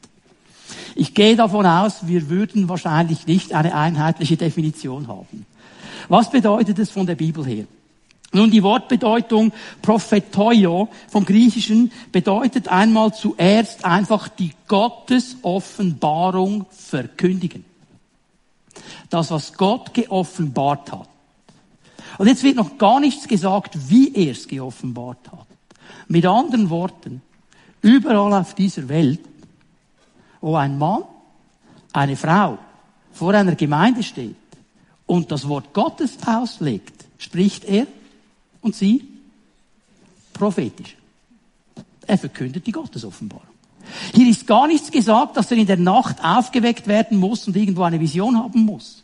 Ich 0.96 1.14
gehe 1.14 1.36
davon 1.36 1.66
aus, 1.66 2.08
wir 2.08 2.30
würden 2.30 2.70
wahrscheinlich 2.70 3.28
nicht 3.28 3.54
eine 3.54 3.76
einheitliche 3.76 4.38
Definition 4.38 5.08
haben. 5.08 5.46
Was 6.10 6.30
bedeutet 6.30 6.80
es 6.80 6.90
von 6.90 7.06
der 7.06 7.16
Bibel 7.16 7.46
her? 7.46 7.66
Nun, 8.34 8.50
die 8.50 8.64
Wortbedeutung 8.64 9.52
Prophetoio 9.82 10.88
vom 11.10 11.26
Griechischen 11.26 11.92
bedeutet 12.14 12.70
einmal 12.70 13.14
zuerst 13.14 13.84
einfach 13.84 14.30
die 14.30 14.52
Gottesoffenbarung 14.68 16.66
verkündigen. 16.70 17.66
Das, 19.10 19.32
was 19.32 19.52
Gott 19.54 19.94
geoffenbart 19.94 20.94
hat. 20.94 21.10
Und 22.22 22.28
jetzt 22.28 22.44
wird 22.44 22.56
noch 22.56 22.78
gar 22.78 23.00
nichts 23.00 23.28
gesagt, 23.28 23.90
wie 23.90 24.14
er 24.14 24.34
es 24.34 24.48
geoffenbart 24.48 25.32
hat. 25.32 25.48
Mit 26.08 26.24
anderen 26.24 26.70
Worten, 26.70 27.24
überall 27.82 28.34
auf 28.34 28.54
dieser 28.54 28.88
Welt, 28.90 29.22
wo 30.40 30.56
ein 30.56 30.78
Mann, 30.78 31.02
eine 31.94 32.16
Frau 32.16 32.60
vor 33.12 33.34
einer 33.34 33.56
Gemeinde 33.56 34.04
steht 34.04 34.36
und 35.08 35.32
das 35.32 35.48
Wort 35.48 35.74
Gottes 35.74 36.20
auslegt, 36.24 37.06
spricht 37.18 37.66
er 37.66 37.88
und 38.62 38.76
sie 38.76 39.04
prophetisch. 40.32 40.96
Er 42.06 42.20
verkündet 42.20 42.68
die 42.68 42.72
Gottesoffenbarung. 42.72 43.48
Hier 44.14 44.30
ist 44.30 44.46
gar 44.46 44.68
nichts 44.68 44.92
gesagt, 44.92 45.38
dass 45.38 45.50
er 45.50 45.58
in 45.58 45.66
der 45.66 45.78
Nacht 45.78 46.24
aufgeweckt 46.24 46.86
werden 46.86 47.18
muss 47.18 47.48
und 47.48 47.56
irgendwo 47.56 47.82
eine 47.82 48.00
Vision 48.00 48.38
haben 48.38 48.60
muss. 48.60 49.01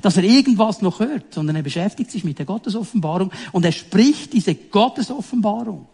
Dass 0.00 0.16
er 0.16 0.24
irgendwas 0.24 0.82
noch 0.82 1.00
hört, 1.00 1.34
sondern 1.34 1.56
er 1.56 1.62
beschäftigt 1.62 2.10
sich 2.10 2.24
mit 2.24 2.38
der 2.38 2.46
Gottesoffenbarung 2.46 3.30
und 3.52 3.64
er 3.64 3.72
spricht 3.72 4.32
diese 4.32 4.54
Gottesoffenbarung. 4.54 5.86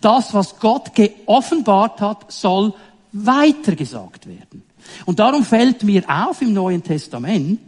Das, 0.00 0.34
was 0.34 0.58
Gott 0.58 0.94
geoffenbart 0.94 2.00
hat, 2.00 2.30
soll 2.30 2.74
weitergesagt 3.12 4.26
werden. 4.26 4.62
Und 5.06 5.18
darum 5.18 5.44
fällt 5.44 5.82
mir 5.82 6.04
auf 6.08 6.42
im 6.42 6.52
Neuen 6.52 6.82
Testament, 6.82 7.60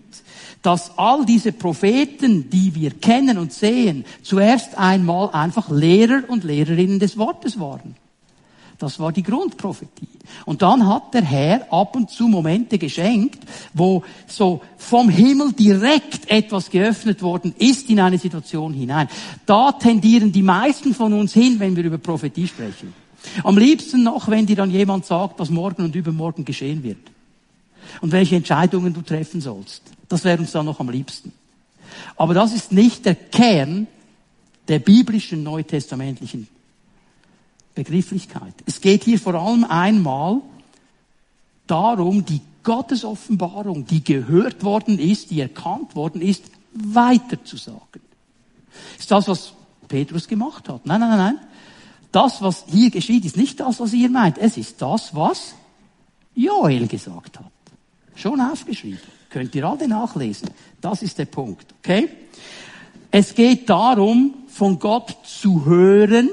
dass 0.62 0.98
all 0.98 1.24
diese 1.24 1.52
Propheten, 1.52 2.50
die 2.50 2.74
wir 2.74 2.90
kennen 2.90 3.38
und 3.38 3.52
sehen, 3.52 4.04
zuerst 4.22 4.76
einmal 4.76 5.30
einfach 5.30 5.70
Lehrer 5.70 6.24
und 6.28 6.44
Lehrerinnen 6.44 6.98
des 6.98 7.16
Wortes 7.16 7.60
waren. 7.60 7.94
Das 8.78 8.98
war 8.98 9.10
die 9.10 9.22
Grundprophetie. 9.22 10.08
Und 10.44 10.60
dann 10.60 10.86
hat 10.86 11.14
der 11.14 11.22
Herr 11.22 11.72
ab 11.72 11.96
und 11.96 12.10
zu 12.10 12.28
Momente 12.28 12.78
geschenkt, 12.78 13.38
wo 13.72 14.02
so 14.26 14.60
vom 14.76 15.08
Himmel 15.08 15.52
direkt 15.52 16.30
etwas 16.30 16.70
geöffnet 16.70 17.22
worden 17.22 17.54
ist 17.58 17.88
in 17.88 18.00
eine 18.00 18.18
Situation 18.18 18.74
hinein. 18.74 19.08
Da 19.46 19.72
tendieren 19.72 20.32
die 20.32 20.42
meisten 20.42 20.94
von 20.94 21.12
uns 21.12 21.32
hin, 21.32 21.58
wenn 21.58 21.74
wir 21.74 21.84
über 21.84 21.98
Prophetie 21.98 22.48
sprechen. 22.48 22.92
Am 23.42 23.56
liebsten 23.56 24.02
noch, 24.02 24.28
wenn 24.28 24.46
dir 24.46 24.56
dann 24.56 24.70
jemand 24.70 25.06
sagt, 25.06 25.38
was 25.38 25.50
morgen 25.50 25.84
und 25.84 25.94
übermorgen 25.94 26.44
geschehen 26.44 26.82
wird. 26.82 26.98
Und 28.00 28.12
welche 28.12 28.36
Entscheidungen 28.36 28.92
du 28.92 29.00
treffen 29.00 29.40
sollst. 29.40 29.82
Das 30.08 30.24
wäre 30.24 30.38
uns 30.38 30.52
dann 30.52 30.66
noch 30.66 30.80
am 30.80 30.90
liebsten. 30.90 31.32
Aber 32.16 32.34
das 32.34 32.52
ist 32.52 32.72
nicht 32.72 33.06
der 33.06 33.14
Kern 33.14 33.86
der 34.68 34.80
biblischen 34.80 35.42
neutestamentlichen 35.42 36.48
Begrifflichkeit. 37.76 38.54
Es 38.64 38.80
geht 38.80 39.04
hier 39.04 39.20
vor 39.20 39.34
allem 39.34 39.64
einmal 39.64 40.40
darum, 41.68 42.24
die 42.24 42.40
Gottesoffenbarung, 42.64 43.86
die 43.86 44.02
gehört 44.02 44.64
worden 44.64 44.98
ist, 44.98 45.30
die 45.30 45.40
erkannt 45.40 45.94
worden 45.94 46.20
ist, 46.20 46.44
weiterzusagen. 46.72 48.02
Ist 48.98 49.10
das, 49.10 49.28
was 49.28 49.52
Petrus 49.86 50.26
gemacht 50.26 50.68
hat? 50.68 50.84
Nein, 50.84 51.00
nein, 51.00 51.10
nein, 51.10 51.18
nein. 51.18 51.38
Das, 52.10 52.42
was 52.42 52.64
hier 52.66 52.90
geschieht, 52.90 53.24
ist 53.24 53.36
nicht 53.36 53.60
das, 53.60 53.78
was 53.78 53.92
ihr 53.92 54.08
meint. 54.08 54.38
Es 54.38 54.56
ist 54.56 54.80
das, 54.80 55.14
was 55.14 55.54
Joel 56.34 56.88
gesagt 56.88 57.38
hat. 57.38 57.52
Schon 58.14 58.40
aufgeschrieben. 58.40 59.00
Könnt 59.28 59.54
ihr 59.54 59.64
alle 59.64 59.86
nachlesen. 59.86 60.48
Das 60.80 61.02
ist 61.02 61.18
der 61.18 61.26
Punkt. 61.26 61.66
Okay? 61.80 62.08
Es 63.10 63.34
geht 63.34 63.68
darum, 63.68 64.34
von 64.48 64.78
Gott 64.78 65.14
zu 65.24 65.66
hören, 65.66 66.30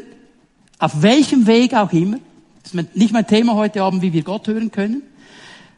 auf 0.84 1.02
welchem 1.02 1.48
Weg 1.48 1.74
auch 1.76 1.94
immer. 1.94 2.18
Das 2.62 2.74
ist 2.74 2.96
nicht 2.96 3.14
mein 3.14 3.26
Thema 3.26 3.56
heute 3.56 3.84
Abend, 3.84 4.02
wie 4.02 4.12
wir 4.12 4.22
Gott 4.22 4.50
hören 4.50 4.70
können. 4.70 5.02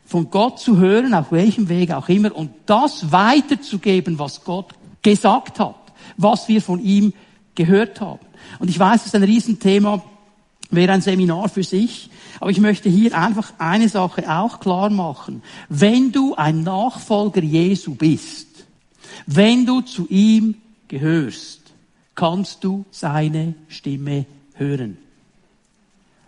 Von 0.03 0.31
Gott 0.31 0.59
zu 0.59 0.77
hören, 0.77 1.13
auf 1.13 1.31
welchem 1.31 1.69
Weg 1.69 1.91
auch 1.91 2.09
immer, 2.09 2.35
und 2.35 2.49
das 2.65 3.11
weiterzugeben, 3.11 4.17
was 4.17 4.43
Gott 4.43 4.73
gesagt 5.03 5.59
hat, 5.59 5.75
was 6.17 6.47
wir 6.47 6.59
von 6.59 6.83
ihm 6.83 7.13
gehört 7.53 8.01
haben. 8.01 8.25
Und 8.57 8.67
ich 8.71 8.79
weiß, 8.79 9.01
es 9.01 9.07
ist 9.07 9.15
ein 9.15 9.21
Riesenthema, 9.21 10.01
wäre 10.71 10.93
ein 10.93 11.01
Seminar 11.01 11.49
für 11.49 11.63
sich, 11.63 12.09
aber 12.39 12.49
ich 12.49 12.59
möchte 12.59 12.89
hier 12.89 13.15
einfach 13.15 13.53
eine 13.59 13.89
Sache 13.89 14.27
auch 14.27 14.59
klar 14.59 14.89
machen. 14.89 15.43
Wenn 15.69 16.13
du 16.13 16.33
ein 16.33 16.63
Nachfolger 16.63 17.43
Jesu 17.43 17.93
bist, 17.93 18.47
wenn 19.27 19.67
du 19.67 19.81
zu 19.81 20.07
ihm 20.07 20.55
gehörst, 20.87 21.61
kannst 22.15 22.63
du 22.63 22.85
seine 22.89 23.53
Stimme 23.67 24.25
hören. 24.57 24.97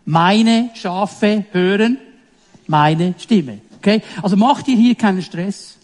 Meine 0.05 0.69
Schafe 0.75 1.45
hören 1.51 1.97
meine 2.67 3.15
Stimme. 3.17 3.59
Okay? 3.77 4.01
Also 4.21 4.35
mach 4.35 4.61
dir 4.61 4.75
hier 4.75 4.95
keinen 4.95 5.21
Stress. 5.21 5.77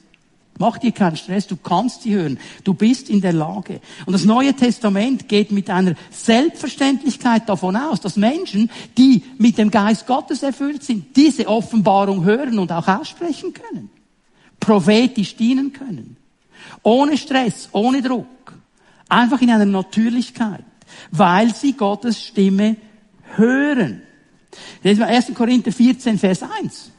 Mach 0.60 0.77
dir 0.77 0.91
keinen 0.91 1.17
Stress, 1.17 1.47
du 1.47 1.56
kannst 1.56 2.03
sie 2.03 2.13
hören. 2.13 2.38
Du 2.63 2.75
bist 2.75 3.10
in 3.10 3.21
der 3.21 3.34
Lage. 3.34 3.82
Und 4.06 4.13
das 4.13 4.23
Neue 4.23 4.53
Testament 4.53 5.27
geht 5.27 5.51
mit 5.51 5.67
einer 5.67 5.95
Selbstverständlichkeit 6.12 7.49
davon 7.49 7.75
aus, 7.75 8.01
dass 8.01 8.17
Menschen, 8.17 8.69
die 8.95 9.23
mit 9.39 9.58
dem 9.58 9.71
Geist 9.71 10.06
Gottes 10.06 10.43
erfüllt 10.43 10.84
sind, 10.84 11.15
diese 11.15 11.47
Offenbarung 11.47 12.23
hören 12.23 12.60
und 12.60 12.71
auch 12.71 12.88
aussprechen 12.88 13.51
können. 13.53 13.89
Prophetisch 14.60 15.36
dienen 15.36 15.73
können. 15.73 16.17
Ohne 16.84 17.17
Stress, 17.17 17.69
ohne 17.71 18.03
Druck. 18.03 18.27
Einfach 19.10 19.41
in 19.41 19.49
einer 19.49 19.65
Natürlichkeit 19.65 20.63
weil 21.12 21.53
sie 21.53 21.73
Gottes 21.73 22.21
Stimme 22.21 22.77
hören. 23.36 24.01
Lesen 24.84 24.99
wir 24.99 25.08
1. 25.08 25.34
Korinther 25.34 25.71
14, 25.71 26.17
Vers 26.17 26.41
1. 26.43 26.91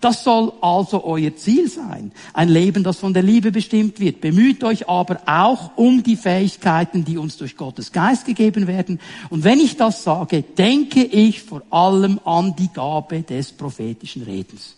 Das 0.00 0.24
soll 0.24 0.52
also 0.60 1.04
euer 1.04 1.34
Ziel 1.36 1.70
sein. 1.70 2.12
Ein 2.32 2.48
Leben, 2.48 2.82
das 2.82 2.98
von 2.98 3.14
der 3.14 3.22
Liebe 3.22 3.50
bestimmt 3.50 3.98
wird. 4.00 4.20
Bemüht 4.20 4.62
euch 4.64 4.88
aber 4.88 5.20
auch 5.26 5.76
um 5.76 6.02
die 6.02 6.16
Fähigkeiten, 6.16 7.04
die 7.04 7.18
uns 7.18 7.36
durch 7.36 7.56
Gottes 7.56 7.92
Geist 7.92 8.26
gegeben 8.26 8.66
werden. 8.66 9.00
Und 9.30 9.44
wenn 9.44 9.58
ich 9.58 9.76
das 9.76 10.02
sage, 10.02 10.42
denke 10.42 11.02
ich 11.02 11.42
vor 11.42 11.62
allem 11.70 12.20
an 12.24 12.54
die 12.56 12.72
Gabe 12.72 13.22
des 13.22 13.52
prophetischen 13.52 14.22
Redens. 14.22 14.76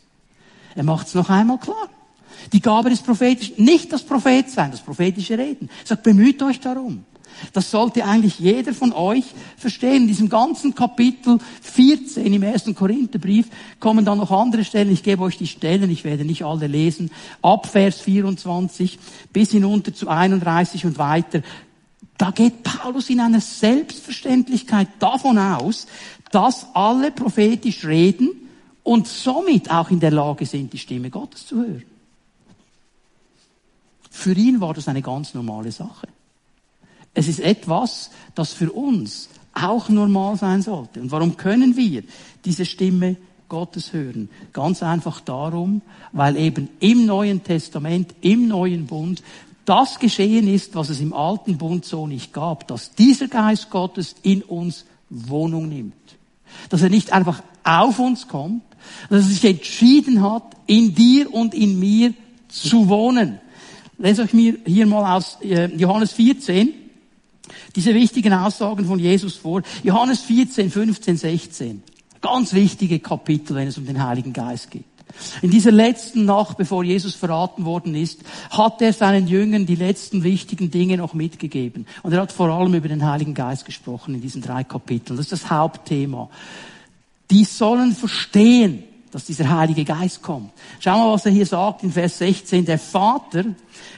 Er 0.75 0.85
macht 0.85 1.09
es 1.09 1.15
noch 1.15 1.31
einmal 1.31 1.59
klar. 1.59 1.89
Die 2.53 2.61
Gabe 2.61 2.91
des 2.91 3.01
prophetischen, 3.01 3.65
nicht 3.65 3.93
das 3.93 4.03
Prophet 4.03 4.49
sein, 4.49 4.71
das 4.71 4.81
prophetische 4.81 5.37
Reden. 5.37 5.69
Er 5.83 5.87
sagt, 5.87 6.05
bemüht 6.05 6.41
euch 6.43 6.61
darum. 6.61 7.05
Das 7.53 7.71
sollte 7.71 8.05
eigentlich 8.05 8.39
jeder 8.39 8.73
von 8.75 8.93
euch 8.93 9.25
verstehen. 9.57 10.03
In 10.03 10.09
diesem 10.09 10.29
ganzen 10.29 10.75
Kapitel 10.75 11.39
14 11.63 12.33
im 12.33 12.43
ersten 12.43 12.75
Korintherbrief 12.75 13.47
kommen 13.81 14.05
dann 14.05 14.19
noch 14.19 14.31
andere 14.31 14.65
Stellen. 14.65 14.93
Ich 14.93 15.03
gebe 15.03 15.23
euch 15.23 15.39
die 15.39 15.47
Stellen, 15.47 15.91
ich 15.91 16.05
werde 16.05 16.25
nicht 16.25 16.45
alle 16.45 16.67
lesen. 16.67 17.11
Ab 17.43 17.67
Vers 17.67 18.01
24 18.01 18.99
bis 19.33 19.51
hinunter 19.51 19.95
zu 19.95 20.09
31 20.09 20.85
und 20.87 20.99
weiter. 20.99 21.43
Da 22.17 22.33
geht 22.33 22.65
Paulus 22.65 23.11
in 23.11 23.21
einer 23.21 23.41
Selbstverständlichkeit 23.41 24.89
davon 24.99 25.39
aus, 25.39 25.87
dass 26.33 26.67
alle 26.75 27.13
prophetisch 27.13 27.85
reden 27.85 28.31
und 28.83 29.07
somit 29.07 29.71
auch 29.71 29.91
in 29.91 30.01
der 30.01 30.11
Lage 30.11 30.47
sind, 30.47 30.73
die 30.73 30.79
Stimme 30.79 31.11
Gottes 31.11 31.47
zu 31.47 31.57
hören. 31.57 31.85
Für 34.11 34.33
ihn 34.33 34.61
war 34.61 34.75
das 34.75 34.89
eine 34.89 35.01
ganz 35.01 35.33
normale 35.35 35.71
Sache. 35.71 36.09
Es 37.19 37.27
ist 37.27 37.41
etwas, 37.41 38.11
das 38.37 38.53
für 38.53 38.71
uns 38.71 39.29
auch 39.53 39.89
normal 39.89 40.37
sein 40.37 40.63
sollte. 40.63 41.01
Und 41.01 41.11
warum 41.11 41.37
können 41.37 41.77
wir 41.77 42.05
diese 42.45 42.65
Stimme 42.65 43.17
Gottes 43.49 43.93
hören? 43.93 44.29
Ganz 44.53 44.85
einfach 44.85 45.21
darum, 45.21 45.83
weil 46.13 46.37
eben 46.37 46.69
im 46.79 47.07
Neuen 47.07 47.43
Testament, 47.43 48.15
im 48.21 48.47
Neuen 48.47 48.87
Bund, 48.87 49.25
das 49.65 49.99
geschehen 49.99 50.47
ist, 50.47 50.77
was 50.77 50.91
es 50.91 51.01
im 51.01 51.13
alten 51.13 51.59
Bund 51.59 51.85
so 51.85 52.07
nicht 52.07 52.33
gab, 52.33 52.69
dass 52.69 52.95
dieser 52.95 53.27
Geist 53.27 53.69
Gottes 53.69 54.15
in 54.23 54.43
uns 54.43 54.85
Wohnung 55.11 55.69
nimmt. 55.69 55.95
Dass 56.69 56.83
er 56.83 56.89
nicht 56.89 57.13
einfach 57.13 57.43
auf 57.65 57.99
uns 57.99 58.29
kommt, 58.29 58.63
dass 59.11 59.25
er 59.25 59.31
sich 59.31 59.45
entschieden 59.45 60.23
hat, 60.23 60.45
in 60.69 60.95
dir 60.95 61.35
und 61.35 61.53
in 61.53 61.81
mir 61.81 62.15
zu 62.47 62.89
wohnen. 62.89 63.41
Lese 63.99 64.23
euch 64.23 64.33
mir 64.33 64.57
hier 64.65 64.87
mal 64.87 65.17
aus 65.17 65.39
äh, 65.43 65.67
Johannes 65.75 66.13
14, 66.13 66.73
diese 67.77 67.95
wichtigen 67.95 68.33
Aussagen 68.33 68.85
von 68.85 68.99
Jesus 68.99 69.37
vor. 69.37 69.63
Johannes 69.83 70.21
14, 70.23 70.71
15, 70.71 71.17
16. 71.17 71.83
Ganz 72.21 72.53
wichtige 72.53 72.99
Kapitel, 72.99 73.57
wenn 73.57 73.69
es 73.69 73.79
um 73.79 73.87
den 73.87 74.03
Heiligen 74.05 74.33
Geist 74.33 74.71
geht. 74.71 74.85
In 75.43 75.51
dieser 75.51 75.73
letzten 75.73 76.25
Nacht, 76.25 76.59
bevor 76.59 76.85
Jesus 76.85 77.15
verraten 77.15 77.65
worden 77.65 77.95
ist, 77.95 78.21
hat 78.51 78.83
er 78.83 78.93
seinen 78.93 79.27
Jüngern 79.27 79.67
die 79.67 79.75
letzten 79.75 80.23
wichtigen 80.23 80.71
Dinge 80.71 80.97
noch 80.97 81.15
mitgegeben. 81.15 81.87
Und 82.03 82.13
er 82.13 82.21
hat 82.21 82.33
vor 82.33 82.49
allem 82.51 82.75
über 82.75 82.89
den 82.89 83.05
Heiligen 83.05 83.35
Geist 83.35 83.65
gesprochen 83.65 84.15
in 84.15 84.21
diesen 84.21 84.43
drei 84.43 84.65
Kapiteln. 84.65 85.17
Das 85.17 85.27
ist 85.27 85.33
das 85.33 85.51
Hauptthema. 85.51 86.29
Die 87.31 87.45
sollen 87.45 87.93
verstehen, 87.93 88.85
dass 89.11 89.25
dieser 89.25 89.49
Heilige 89.49 89.85
Geist 89.85 90.23
kommt. 90.23 90.53
Schau 90.81 90.99
mal, 90.99 91.13
was 91.13 91.27
er 91.27 91.33
hier 91.33 91.47
sagt 91.47 91.83
in 91.83 91.93
Vers 91.93 92.19
16. 92.19 92.65
Der 92.65 92.79
Vater 92.79 93.45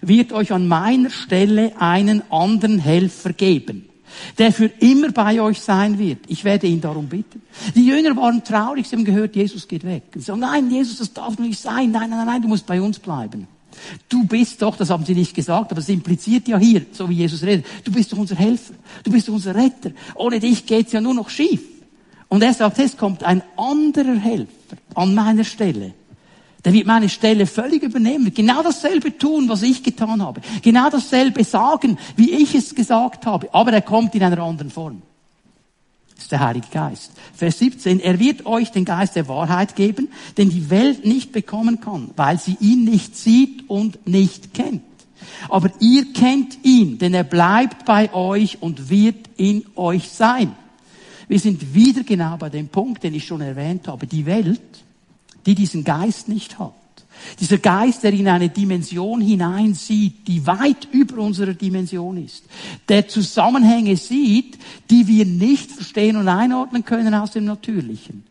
wird 0.02 0.32
euch 0.32 0.52
an 0.52 0.68
meiner 0.68 1.10
Stelle 1.10 1.72
einen 1.80 2.22
anderen 2.30 2.78
Helfer 2.78 3.32
geben, 3.32 3.88
der 4.38 4.52
für 4.52 4.66
immer 4.66 5.10
bei 5.12 5.40
euch 5.40 5.60
sein 5.60 5.98
wird. 5.98 6.20
Ich 6.28 6.44
werde 6.44 6.66
ihn 6.66 6.80
darum 6.80 7.08
bitten. 7.08 7.42
Die 7.74 7.86
Jünger 7.86 8.16
waren 8.16 8.44
traurig, 8.44 8.86
sie 8.86 8.96
haben 8.96 9.04
gehört, 9.04 9.36
Jesus 9.36 9.66
geht 9.66 9.84
weg. 9.84 10.04
Und 10.14 10.20
sie 10.20 10.26
sagen, 10.26 10.40
nein, 10.40 10.70
Jesus, 10.70 10.98
das 10.98 11.12
darf 11.12 11.38
nicht 11.38 11.60
sein. 11.60 11.90
Nein, 11.90 12.10
nein, 12.10 12.26
nein, 12.26 12.42
du 12.42 12.48
musst 12.48 12.66
bei 12.66 12.80
uns 12.80 12.98
bleiben. 12.98 13.46
Du 14.08 14.24
bist 14.24 14.60
doch, 14.62 14.76
das 14.76 14.90
haben 14.90 15.04
sie 15.04 15.14
nicht 15.14 15.34
gesagt, 15.34 15.70
aber 15.70 15.80
es 15.80 15.88
impliziert 15.88 16.48
ja 16.48 16.58
hier, 16.58 16.86
so 16.92 17.08
wie 17.08 17.14
Jesus 17.14 17.42
redet, 17.42 17.66
du 17.84 17.92
bist 17.92 18.12
doch 18.12 18.18
unser 18.18 18.34
Helfer, 18.34 18.74
du 19.04 19.10
bist 19.10 19.28
doch 19.28 19.32
unser 19.32 19.54
Retter. 19.54 19.92
Ohne 20.16 20.40
dich 20.40 20.66
geht's 20.66 20.92
ja 20.92 21.00
nur 21.00 21.14
noch 21.14 21.30
schief. 21.30 21.62
Und 22.28 22.42
er 22.42 22.52
sagt, 22.52 22.78
es 22.78 22.96
kommt 22.96 23.24
ein 23.24 23.42
anderer 23.56 24.16
Helfer 24.16 24.59
an 24.94 25.14
meiner 25.14 25.44
Stelle. 25.44 25.94
Der 26.64 26.72
wird 26.72 26.86
meine 26.86 27.08
Stelle 27.08 27.46
völlig 27.46 27.82
übernehmen, 27.82 28.34
genau 28.34 28.62
dasselbe 28.62 29.16
tun, 29.16 29.48
was 29.48 29.62
ich 29.62 29.82
getan 29.82 30.22
habe, 30.22 30.42
genau 30.62 30.90
dasselbe 30.90 31.42
sagen, 31.42 31.96
wie 32.16 32.30
ich 32.32 32.54
es 32.54 32.74
gesagt 32.74 33.24
habe, 33.24 33.48
aber 33.54 33.72
er 33.72 33.80
kommt 33.80 34.14
in 34.14 34.22
einer 34.22 34.42
anderen 34.42 34.70
Form. 34.70 35.02
Das 36.14 36.24
ist 36.24 36.32
der 36.32 36.40
Heilige 36.40 36.66
Geist. 36.70 37.12
Vers 37.34 37.58
17. 37.60 37.98
Er 37.98 38.18
wird 38.18 38.44
euch 38.44 38.70
den 38.70 38.84
Geist 38.84 39.16
der 39.16 39.26
Wahrheit 39.26 39.74
geben, 39.74 40.08
den 40.36 40.50
die 40.50 40.68
Welt 40.68 41.06
nicht 41.06 41.32
bekommen 41.32 41.80
kann, 41.80 42.10
weil 42.14 42.38
sie 42.38 42.58
ihn 42.60 42.84
nicht 42.84 43.16
sieht 43.16 43.70
und 43.70 44.06
nicht 44.06 44.52
kennt. 44.52 44.82
Aber 45.48 45.70
ihr 45.80 46.12
kennt 46.12 46.62
ihn, 46.62 46.98
denn 46.98 47.14
er 47.14 47.24
bleibt 47.24 47.86
bei 47.86 48.12
euch 48.12 48.58
und 48.60 48.90
wird 48.90 49.30
in 49.38 49.64
euch 49.76 50.10
sein. 50.10 50.54
Wir 51.30 51.38
sind 51.38 51.74
wieder 51.74 52.02
genau 52.02 52.36
bei 52.38 52.48
dem 52.48 52.66
Punkt, 52.66 53.04
den 53.04 53.14
ich 53.14 53.24
schon 53.24 53.40
erwähnt 53.40 53.86
habe. 53.86 54.04
Die 54.04 54.26
Welt, 54.26 54.60
die 55.46 55.54
diesen 55.54 55.84
Geist 55.84 56.28
nicht 56.28 56.58
hat. 56.58 56.74
Dieser 57.38 57.58
Geist, 57.58 58.02
der 58.02 58.12
in 58.12 58.26
eine 58.26 58.48
Dimension 58.48 59.20
hineinsieht, 59.20 60.26
die 60.26 60.44
weit 60.44 60.88
über 60.90 61.18
unserer 61.18 61.54
Dimension 61.54 62.16
ist. 62.16 62.46
Der 62.88 63.06
Zusammenhänge 63.06 63.96
sieht, 63.96 64.58
die 64.90 65.06
wir 65.06 65.24
nicht 65.24 65.70
verstehen 65.70 66.16
und 66.16 66.26
einordnen 66.26 66.84
können 66.84 67.14
aus 67.14 67.30
dem 67.30 67.44
Natürlichen. 67.44 68.24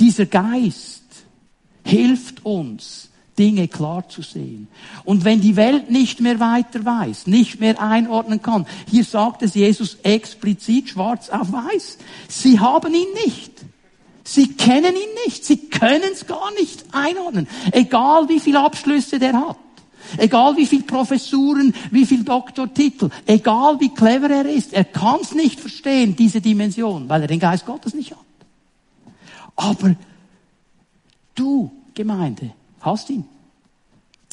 Dieser 0.00 0.26
Geist 0.26 1.04
hilft 1.84 2.44
uns, 2.44 3.09
Dinge 3.40 3.68
klar 3.68 4.06
zu 4.06 4.20
sehen. 4.20 4.68
Und 5.04 5.24
wenn 5.24 5.40
die 5.40 5.56
Welt 5.56 5.90
nicht 5.90 6.20
mehr 6.20 6.38
weiter 6.40 6.84
weiß, 6.84 7.26
nicht 7.26 7.58
mehr 7.58 7.80
einordnen 7.80 8.42
kann, 8.42 8.66
hier 8.88 9.02
sagt 9.02 9.42
es 9.42 9.54
Jesus 9.54 9.96
explizit 10.02 10.90
schwarz 10.90 11.30
auf 11.30 11.50
weiß, 11.50 11.96
sie 12.28 12.60
haben 12.60 12.94
ihn 12.94 13.12
nicht. 13.24 13.52
Sie 14.24 14.48
kennen 14.48 14.94
ihn 14.94 15.24
nicht, 15.26 15.44
sie 15.46 15.56
können 15.56 16.12
es 16.12 16.26
gar 16.26 16.52
nicht 16.60 16.84
einordnen, 16.92 17.48
egal 17.72 18.28
wie 18.28 18.40
viele 18.40 18.60
Abschlüsse 18.60 19.18
der 19.18 19.32
hat. 19.32 19.56
Egal 20.18 20.56
wie 20.56 20.66
viel 20.66 20.82
Professuren, 20.82 21.72
wie 21.90 22.04
viel 22.04 22.24
Doktortitel, 22.24 23.10
egal 23.26 23.78
wie 23.80 23.90
clever 23.90 24.28
er 24.28 24.44
ist, 24.44 24.72
er 24.72 24.84
kann 24.84 25.20
es 25.22 25.34
nicht 25.34 25.60
verstehen, 25.60 26.16
diese 26.16 26.40
Dimension, 26.40 27.08
weil 27.08 27.22
er 27.22 27.28
den 27.28 27.38
Geist 27.38 27.64
Gottes 27.64 27.94
nicht 27.94 28.10
hat. 28.10 28.18
Aber 29.56 29.94
du, 31.34 31.70
Gemeinde, 31.94 32.52
hast 32.80 33.10
ihn. 33.10 33.24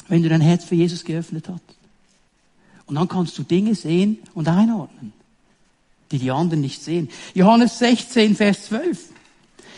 Wenn 0.08 0.22
du 0.22 0.28
dein 0.28 0.40
Herz 0.40 0.64
für 0.64 0.74
Jesus 0.74 1.04
geöffnet 1.04 1.48
hast. 1.48 1.62
Und 2.86 2.94
dann 2.94 3.08
kannst 3.08 3.36
du 3.38 3.42
Dinge 3.42 3.74
sehen 3.74 4.18
und 4.34 4.48
einordnen, 4.48 5.12
die 6.10 6.18
die 6.18 6.30
anderen 6.30 6.62
nicht 6.62 6.82
sehen. 6.82 7.10
Johannes 7.34 7.78
16, 7.78 8.34
Vers 8.34 8.64
12. 8.66 9.10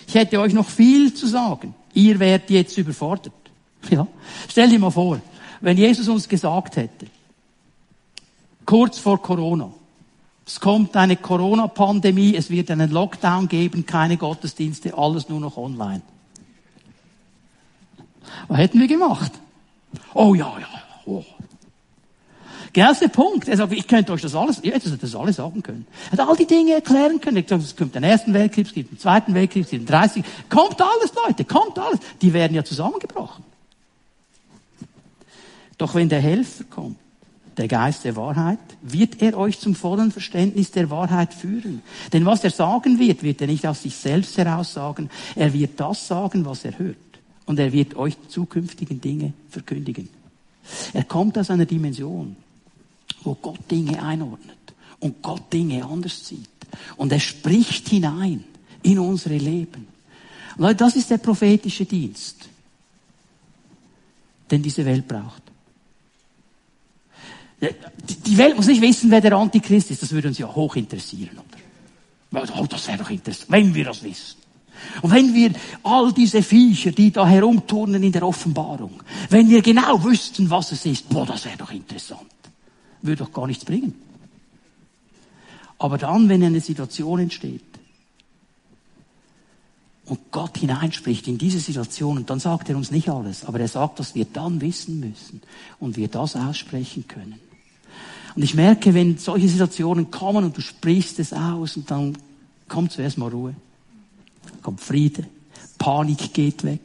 Ich 0.06 0.14
hätte 0.14 0.40
euch 0.40 0.52
noch 0.52 0.68
viel 0.68 1.12
zu 1.12 1.26
sagen. 1.26 1.74
Ihr 1.92 2.18
werdet 2.18 2.50
jetzt 2.50 2.76
überfordert. 2.78 3.34
Ja. 3.90 4.06
Stell 4.46 4.68
dir 4.68 4.78
mal 4.78 4.90
vor, 4.90 5.22
wenn 5.62 5.78
Jesus 5.78 6.06
uns 6.06 6.28
gesagt 6.28 6.76
hätte, 6.76 7.06
kurz 8.66 8.98
vor 8.98 9.22
Corona, 9.22 9.72
es 10.46 10.60
kommt 10.60 10.94
eine 10.96 11.16
Corona-Pandemie, 11.16 12.36
es 12.36 12.50
wird 12.50 12.70
einen 12.70 12.90
Lockdown 12.90 13.48
geben, 13.48 13.86
keine 13.86 14.18
Gottesdienste, 14.18 14.98
alles 14.98 15.30
nur 15.30 15.40
noch 15.40 15.56
online. 15.56 16.02
Was 18.50 18.58
hätten 18.58 18.80
wir 18.80 18.88
gemacht? 18.88 19.30
Oh 20.12 20.34
ja, 20.34 20.52
ja, 20.58 20.66
oh. 21.06 21.24
Genau 22.72 22.92
der 22.92 23.08
Punkt. 23.08 23.48
Er 23.48 23.56
sagt, 23.56 23.72
ich 23.72 23.86
könnte 23.86 24.12
euch 24.12 24.22
das 24.22 24.34
alles, 24.34 24.58
ich 24.62 24.72
hätte 24.72 24.90
das 24.90 25.14
alles 25.14 25.36
sagen 25.36 25.62
können. 25.62 25.86
Er 26.06 26.10
hätte 26.12 26.26
all 26.26 26.36
die 26.36 26.46
Dinge 26.46 26.74
erklären 26.74 27.20
können. 27.20 27.44
Es 27.48 27.76
kommt 27.76 27.94
den 27.94 28.02
ersten 28.02 28.34
Weltkrieg, 28.34 28.66
es 28.66 28.74
gibt 28.74 28.90
den 28.90 28.98
zweiten 28.98 29.34
Weltkrieg, 29.34 29.64
es 29.64 29.70
gibt 29.70 29.82
den 29.82 29.86
30. 29.86 30.24
Kommt 30.48 30.80
alles, 30.80 31.12
Leute, 31.24 31.44
kommt 31.44 31.78
alles. 31.78 32.00
Die 32.20 32.32
werden 32.32 32.54
ja 32.54 32.64
zusammengebrochen. 32.64 33.44
Doch 35.78 35.94
wenn 35.94 36.08
der 36.08 36.20
Helfer 36.20 36.64
kommt, 36.64 36.98
der 37.56 37.68
Geist 37.68 38.04
der 38.04 38.16
Wahrheit, 38.16 38.58
wird 38.82 39.22
er 39.22 39.38
euch 39.38 39.60
zum 39.60 39.76
vollen 39.76 40.10
Verständnis 40.10 40.72
der 40.72 40.90
Wahrheit 40.90 41.34
führen. 41.34 41.82
Denn 42.12 42.26
was 42.26 42.42
er 42.42 42.50
sagen 42.50 42.98
wird, 42.98 43.22
wird 43.22 43.40
er 43.42 43.46
nicht 43.46 43.64
aus 43.64 43.82
sich 43.82 43.94
selbst 43.94 44.36
heraus 44.38 44.72
sagen. 44.72 45.08
Er 45.36 45.52
wird 45.52 45.78
das 45.78 46.08
sagen, 46.08 46.44
was 46.44 46.64
er 46.64 46.76
hört 46.76 47.09
und 47.46 47.58
er 47.58 47.72
wird 47.72 47.96
euch 47.96 48.16
zukünftigen 48.28 49.00
Dinge 49.00 49.32
verkündigen. 49.48 50.08
Er 50.92 51.04
kommt 51.04 51.36
aus 51.38 51.50
einer 51.50 51.66
Dimension, 51.66 52.36
wo 53.22 53.34
Gott 53.34 53.70
Dinge 53.70 54.02
einordnet 54.02 54.58
und 55.00 55.22
Gott 55.22 55.52
Dinge 55.52 55.84
anders 55.84 56.26
sieht. 56.26 56.48
Und 56.96 57.12
er 57.12 57.20
spricht 57.20 57.88
hinein 57.88 58.44
in 58.82 58.98
unsere 58.98 59.36
Leben. 59.36 59.88
Leute, 60.56 60.76
das 60.76 60.96
ist 60.96 61.10
der 61.10 61.18
prophetische 61.18 61.84
Dienst, 61.84 62.48
den 64.50 64.62
diese 64.62 64.84
Welt 64.84 65.06
braucht. 65.08 65.42
Die 68.26 68.38
Welt 68.38 68.56
muss 68.56 68.66
nicht 68.66 68.80
wissen, 68.80 69.10
wer 69.10 69.20
der 69.20 69.34
Antichrist 69.34 69.90
ist. 69.90 70.02
Das 70.02 70.12
würde 70.12 70.28
uns 70.28 70.38
ja 70.38 70.52
hoch 70.54 70.76
interessieren, 70.76 71.38
oder? 72.32 72.44
Oh, 72.58 72.66
das 72.66 72.86
wäre 72.86 72.98
doch 72.98 73.10
interessant, 73.10 73.50
wenn 73.50 73.74
wir 73.74 73.84
das 73.84 74.02
wissen. 74.02 74.39
Und 75.02 75.12
wenn 75.12 75.34
wir 75.34 75.52
all 75.82 76.12
diese 76.12 76.42
Viecher, 76.42 76.92
die 76.92 77.10
da 77.10 77.26
herumturnen 77.26 78.02
in 78.02 78.12
der 78.12 78.26
Offenbarung, 78.26 79.02
wenn 79.28 79.48
wir 79.48 79.62
genau 79.62 80.02
wüssten, 80.04 80.50
was 80.50 80.72
es 80.72 80.84
ist, 80.86 81.08
boah, 81.08 81.26
das 81.26 81.44
wäre 81.44 81.56
doch 81.56 81.70
interessant. 81.70 82.20
Würde 83.02 83.24
doch 83.24 83.32
gar 83.32 83.46
nichts 83.46 83.64
bringen. 83.64 83.94
Aber 85.78 85.96
dann, 85.96 86.28
wenn 86.28 86.42
eine 86.42 86.60
Situation 86.60 87.20
entsteht 87.20 87.62
und 90.04 90.30
Gott 90.30 90.58
hineinspricht 90.58 91.26
in 91.28 91.38
diese 91.38 91.60
Situation, 91.60 92.26
dann 92.26 92.40
sagt 92.40 92.68
er 92.68 92.76
uns 92.76 92.90
nicht 92.90 93.08
alles, 93.08 93.44
aber 93.44 93.60
er 93.60 93.68
sagt, 93.68 93.98
dass 93.98 94.14
wir 94.14 94.26
dann 94.26 94.60
wissen 94.60 95.00
müssen 95.00 95.40
und 95.78 95.96
wir 95.96 96.08
das 96.08 96.36
aussprechen 96.36 97.06
können. 97.08 97.40
Und 98.36 98.42
ich 98.42 98.54
merke, 98.54 98.92
wenn 98.92 99.16
solche 99.16 99.48
Situationen 99.48 100.10
kommen 100.10 100.44
und 100.44 100.56
du 100.56 100.60
sprichst 100.60 101.18
es 101.18 101.32
aus 101.32 101.76
und 101.76 101.90
dann 101.90 102.18
kommt 102.68 102.92
zuerst 102.92 103.16
mal 103.16 103.30
Ruhe 103.30 103.54
kommt 104.62 104.80
Friede, 104.80 105.24
Panik 105.78 106.34
geht 106.34 106.64
weg, 106.64 106.80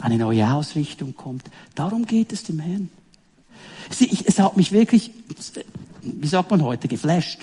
eine 0.00 0.16
neue 0.16 0.52
Ausrichtung 0.52 1.14
kommt. 1.14 1.44
Darum 1.74 2.06
geht 2.06 2.32
es 2.32 2.44
dem 2.44 2.58
Herrn. 2.58 2.90
Es 3.88 4.38
hat 4.38 4.56
mich 4.56 4.72
wirklich, 4.72 5.10
wie 6.02 6.26
sagt 6.26 6.50
man 6.50 6.62
heute, 6.62 6.88
geflasht. 6.88 7.40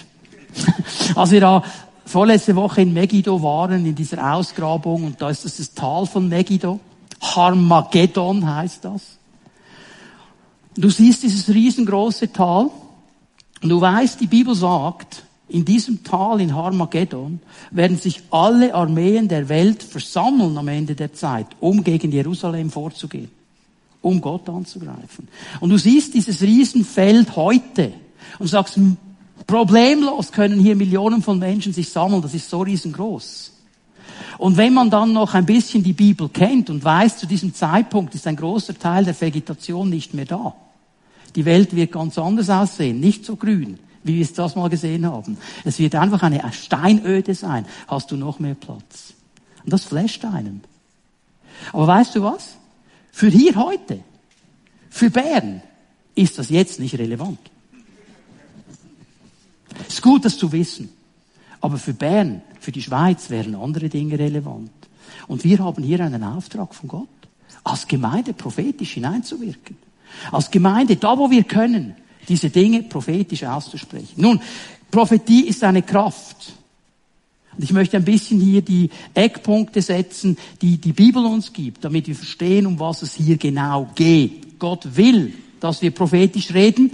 Als 1.15 1.31
wir 1.31 1.41
da 1.41 1.63
vorletzte 2.05 2.55
Woche 2.55 2.81
in 2.81 2.93
Megiddo 2.93 3.41
waren, 3.41 3.85
in 3.85 3.95
dieser 3.95 4.33
Ausgrabung, 4.33 5.05
und 5.05 5.21
da 5.21 5.29
ist 5.29 5.45
das 5.45 5.57
das 5.57 5.73
Tal 5.73 6.05
von 6.05 6.27
Megiddo. 6.27 6.79
Harmageddon 7.21 8.45
heißt 8.53 8.83
das. 8.85 9.01
Du 10.75 10.89
siehst 10.89 11.23
dieses 11.23 11.47
riesengroße 11.49 12.31
Tal, 12.31 12.69
und 13.61 13.69
du 13.69 13.79
weißt, 13.79 14.19
die 14.19 14.27
Bibel 14.27 14.55
sagt, 14.55 15.23
in 15.51 15.65
diesem 15.65 16.03
Tal 16.03 16.39
in 16.39 16.55
Harmageddon 16.55 17.39
werden 17.71 17.97
sich 17.97 18.21
alle 18.31 18.73
Armeen 18.73 19.27
der 19.27 19.49
Welt 19.49 19.83
versammeln 19.83 20.57
am 20.57 20.67
Ende 20.67 20.95
der 20.95 21.13
Zeit, 21.13 21.47
um 21.59 21.83
gegen 21.83 22.11
Jerusalem 22.11 22.69
vorzugehen, 22.69 23.29
um 24.01 24.21
Gott 24.21 24.47
anzugreifen. 24.47 25.27
Und 25.59 25.69
du 25.69 25.77
siehst 25.77 26.13
dieses 26.13 26.41
Riesenfeld 26.41 27.35
heute 27.35 27.91
und 28.39 28.47
sagst, 28.47 28.79
problemlos 29.45 30.31
können 30.31 30.59
hier 30.59 30.75
Millionen 30.75 31.21
von 31.21 31.37
Menschen 31.37 31.73
sich 31.73 31.89
sammeln, 31.89 32.21
das 32.21 32.33
ist 32.33 32.49
so 32.49 32.61
riesengroß. 32.61 33.51
Und 34.37 34.55
wenn 34.55 34.73
man 34.73 34.89
dann 34.89 35.11
noch 35.11 35.33
ein 35.33 35.45
bisschen 35.45 35.83
die 35.83 35.93
Bibel 35.93 36.29
kennt 36.29 36.69
und 36.69 36.83
weiß, 36.83 37.17
zu 37.17 37.27
diesem 37.27 37.53
Zeitpunkt 37.53 38.15
ist 38.15 38.25
ein 38.25 38.37
großer 38.37 38.77
Teil 38.79 39.03
der 39.03 39.19
Vegetation 39.19 39.89
nicht 39.89 40.13
mehr 40.13 40.25
da. 40.25 40.55
Die 41.35 41.45
Welt 41.45 41.75
wird 41.75 41.91
ganz 41.91 42.17
anders 42.17 42.49
aussehen, 42.49 42.99
nicht 42.99 43.25
so 43.25 43.35
grün, 43.35 43.79
wie 44.03 44.15
wir 44.15 44.23
es 44.23 44.33
das 44.33 44.55
mal 44.55 44.69
gesehen 44.69 45.05
haben. 45.05 45.37
Es 45.63 45.79
wird 45.79 45.95
einfach 45.95 46.23
eine 46.23 46.41
Steinöde 46.51 47.35
sein. 47.35 47.65
Hast 47.87 48.11
du 48.11 48.17
noch 48.17 48.39
mehr 48.39 48.55
Platz? 48.55 49.13
Und 49.63 49.71
das 49.73 49.85
flasht 49.85 50.25
einem. 50.25 50.61
Aber 51.73 51.87
weißt 51.87 52.15
du 52.15 52.23
was? 52.23 52.55
Für 53.11 53.27
hier 53.27 53.55
heute, 53.55 53.99
für 54.89 55.09
Bern, 55.09 55.61
ist 56.15 56.37
das 56.37 56.49
jetzt 56.49 56.79
nicht 56.79 56.97
relevant. 56.97 57.39
Ist 59.87 60.01
gut, 60.01 60.25
das 60.25 60.37
zu 60.37 60.51
wissen. 60.51 60.89
Aber 61.59 61.77
für 61.77 61.93
Bern, 61.93 62.41
für 62.59 62.71
die 62.71 62.81
Schweiz 62.81 63.29
wären 63.29 63.55
andere 63.55 63.89
Dinge 63.89 64.17
relevant. 64.17 64.71
Und 65.27 65.43
wir 65.43 65.59
haben 65.59 65.83
hier 65.83 65.99
einen 66.01 66.23
Auftrag 66.23 66.73
von 66.73 66.89
Gott, 66.89 67.07
als 67.63 67.87
Gemeinde 67.87 68.33
prophetisch 68.33 68.93
hineinzuwirken. 68.93 69.77
Als 70.31 70.51
Gemeinde, 70.51 70.95
da 70.95 71.17
wo 71.17 71.29
wir 71.29 71.43
können, 71.43 71.95
diese 72.27 72.49
Dinge 72.49 72.83
prophetisch 72.83 73.43
auszusprechen. 73.43 74.13
Nun, 74.15 74.41
Prophetie 74.89 75.47
ist 75.47 75.63
eine 75.63 75.81
Kraft. 75.81 76.53
Und 77.57 77.63
ich 77.63 77.73
möchte 77.73 77.97
ein 77.97 78.05
bisschen 78.05 78.39
hier 78.39 78.61
die 78.61 78.89
Eckpunkte 79.13 79.81
setzen, 79.81 80.37
die 80.61 80.77
die 80.77 80.93
Bibel 80.93 81.25
uns 81.25 81.51
gibt, 81.51 81.83
damit 81.83 82.07
wir 82.07 82.15
verstehen, 82.15 82.65
um 82.65 82.79
was 82.79 83.01
es 83.01 83.15
hier 83.15 83.37
genau 83.37 83.89
geht. 83.95 84.59
Gott 84.59 84.95
will, 84.95 85.33
dass 85.59 85.81
wir 85.81 85.91
prophetisch 85.91 86.53
reden. 86.53 86.91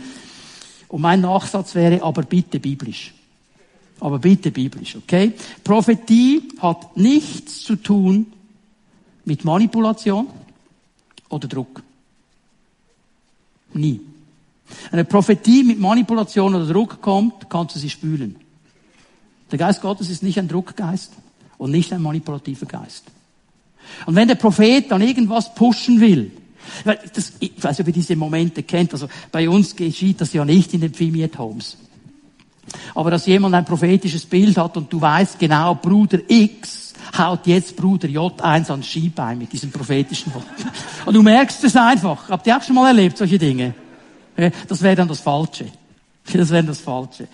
Und 0.87 1.01
mein 1.01 1.21
Nachsatz 1.21 1.75
wäre, 1.75 2.01
aber 2.01 2.23
bitte 2.23 2.59
biblisch. 2.59 3.13
Aber 3.99 4.19
bitte 4.19 4.51
biblisch, 4.51 4.95
okay? 4.95 5.33
Prophetie 5.63 6.43
hat 6.59 6.95
nichts 6.97 7.63
zu 7.63 7.75
tun 7.75 8.27
mit 9.25 9.43
Manipulation 9.43 10.27
oder 11.29 11.47
Druck. 11.47 11.83
Nie. 13.73 13.99
Eine 14.91 15.06
Prophetie 15.06 15.63
mit 15.63 15.80
Manipulation 15.80 16.56
oder 16.56 16.65
Druck 16.65 17.01
kommt, 17.01 17.49
kannst 17.49 17.75
du 17.75 17.80
sie 17.80 17.89
spülen. 17.89 18.36
Der 19.51 19.60
Geist 19.60 19.82
Gottes 19.82 20.10
ist 20.10 20.23
nicht 20.23 20.38
ein 20.39 20.47
Druckgeist 20.47 21.13
und 21.58 21.71
nicht 21.71 21.93
ein 21.93 22.01
manipulativer 22.01 22.65
Geist. 22.65 23.06
Und 24.06 24.15
wenn 24.15 24.27
der 24.27 24.36
Prophet 24.36 24.91
dann 24.91 25.01
irgendwas 25.01 25.53
pushen 25.56 26.01
will, 26.01 26.32
das, 26.84 27.34
ich 27.39 27.51
weiß 27.63 27.77
nicht, 27.77 27.82
ob 27.82 27.88
ihr 27.88 27.93
diese 27.93 28.15
Momente 28.15 28.63
kennt, 28.63 28.93
also 28.93 29.08
bei 29.32 29.47
uns 29.47 29.75
geschieht 29.75 30.19
das 30.19 30.34
ja 30.34 30.43
nicht 30.43 30.73
in 30.73 30.82
den 30.82 30.93
Pfimiet 30.93 31.38
Homes. 31.38 31.77
Aber 32.93 33.12
dass 33.12 33.25
jemand 33.25 33.56
ein 33.56 33.63
prophetisches 33.63 34.25
Bild 34.25 34.58
hat 34.58 34.75
und 34.75 34.91
du 34.91 34.99
weißt 34.99 35.39
genau, 35.39 35.75
Bruder 35.75 36.19
X 36.27 36.93
haut 37.17 37.47
jetzt 37.47 37.75
Bruder 37.77 38.10
J1 38.10 38.69
ans 38.69 38.86
Skibein 38.86 39.38
mit 39.38 39.53
diesem 39.53 39.71
prophetischen 39.71 40.34
Wort. 40.34 40.45
Und 41.06 41.13
du 41.13 41.21
merkst 41.21 41.63
es 41.63 41.75
einfach. 41.77 42.27
Habt 42.27 42.45
ihr 42.47 42.58
auch 42.58 42.62
schon 42.62 42.75
mal 42.75 42.88
erlebt, 42.88 43.17
solche 43.17 43.38
Dinge? 43.38 43.73
Das 44.67 44.82
wäre 44.82 44.95
dann 44.95 45.08
das 45.08 45.19
Falsche. 45.19 45.65
Das 46.34 46.50
wäre 46.50 46.63
das 46.63 46.80
Falsche. 46.80 47.28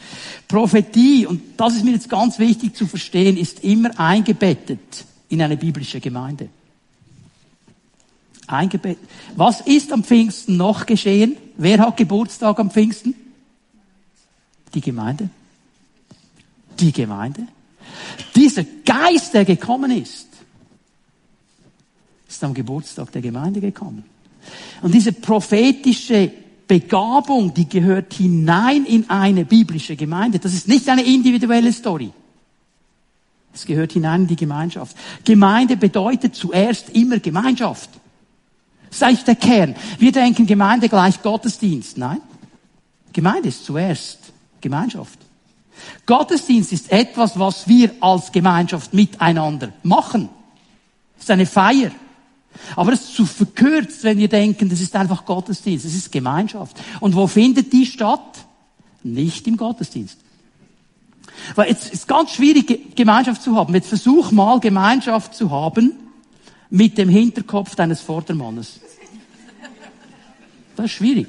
Prophetie, 0.47 1.25
und 1.25 1.41
das 1.57 1.75
ist 1.75 1.83
mir 1.83 1.93
jetzt 1.93 2.09
ganz 2.09 2.37
wichtig 2.37 2.75
zu 2.75 2.85
verstehen, 2.85 3.37
ist 3.37 3.63
immer 3.63 3.99
eingebettet 3.99 5.05
in 5.29 5.41
eine 5.41 5.57
biblische 5.57 5.99
Gemeinde. 5.99 6.49
Eingebettet. 8.45 9.09
Was 9.35 9.61
ist 9.61 9.91
am 9.91 10.03
Pfingsten 10.03 10.57
noch 10.57 10.85
geschehen? 10.85 11.37
Wer 11.57 11.79
hat 11.79 11.97
Geburtstag 11.97 12.59
am 12.59 12.69
Pfingsten? 12.69 13.15
Die 14.75 14.81
Gemeinde. 14.81 15.29
Die 16.79 16.91
Gemeinde. 16.91 17.47
Dieser 18.35 18.63
Geist, 18.85 19.33
der 19.33 19.45
gekommen 19.45 19.91
ist, 19.91 20.27
ist 22.27 22.43
am 22.43 22.53
Geburtstag 22.53 23.11
der 23.11 23.21
Gemeinde 23.21 23.59
gekommen. 23.59 24.03
Und 24.81 24.93
diese 24.93 25.13
prophetische 25.13 26.31
Begabung, 26.79 27.53
die 27.53 27.69
gehört 27.69 28.15
hinein 28.15 28.85
in 28.85 29.07
eine 29.07 29.45
biblische 29.45 29.95
Gemeinde. 29.95 30.39
Das 30.39 30.55
ist 30.55 30.67
nicht 30.67 30.89
eine 30.89 31.03
individuelle 31.03 31.71
Story. 31.71 32.11
Es 33.53 33.67
gehört 33.67 33.91
hinein 33.91 34.21
in 34.21 34.27
die 34.27 34.35
Gemeinschaft. 34.35 34.97
Gemeinde 35.23 35.77
bedeutet 35.77 36.33
zuerst 36.33 36.89
immer 36.89 37.19
Gemeinschaft. 37.19 37.91
Ist 38.89 39.03
eigentlich 39.03 39.23
der 39.23 39.35
Kern. 39.35 39.75
Wir 39.99 40.11
denken 40.11 40.47
Gemeinde 40.47 40.89
gleich 40.89 41.21
Gottesdienst. 41.21 41.99
Nein. 41.99 42.21
Gemeinde 43.11 43.49
ist 43.49 43.65
zuerst 43.65 44.33
Gemeinschaft. 44.59 45.19
Gottesdienst 46.07 46.73
ist 46.73 46.91
etwas, 46.91 47.37
was 47.37 47.67
wir 47.67 47.91
als 47.99 48.31
Gemeinschaft 48.31 48.95
miteinander 48.95 49.73
machen. 49.83 50.27
Es 51.17 51.25
ist 51.25 51.29
eine 51.29 51.45
Feier. 51.45 51.91
Aber 52.75 52.93
es 52.93 53.01
ist 53.01 53.15
zu 53.15 53.25
verkürzt, 53.25 54.03
wenn 54.03 54.17
wir 54.17 54.27
denken, 54.27 54.69
das 54.69 54.81
ist 54.81 54.95
einfach 54.95 55.25
Gottesdienst, 55.25 55.85
es 55.85 55.95
ist 55.95 56.11
Gemeinschaft. 56.11 56.77
Und 56.99 57.15
wo 57.15 57.27
findet 57.27 57.73
die 57.73 57.85
statt? 57.85 58.45
Nicht 59.03 59.47
im 59.47 59.57
Gottesdienst. 59.57 60.17
Weil 61.55 61.71
es 61.71 61.89
ist 61.89 62.07
ganz 62.07 62.31
schwierig, 62.31 62.95
Gemeinschaft 62.95 63.41
zu 63.41 63.55
haben. 63.55 63.73
Jetzt 63.73 63.89
versuch 63.89 64.31
mal, 64.31 64.59
Gemeinschaft 64.59 65.35
zu 65.35 65.51
haben 65.51 65.93
mit 66.69 66.97
dem 66.97 67.09
Hinterkopf 67.09 67.75
deines 67.75 68.01
Vordermannes. 68.01 68.79
Das 70.75 70.85
ist 70.85 70.93
schwierig. 70.93 71.27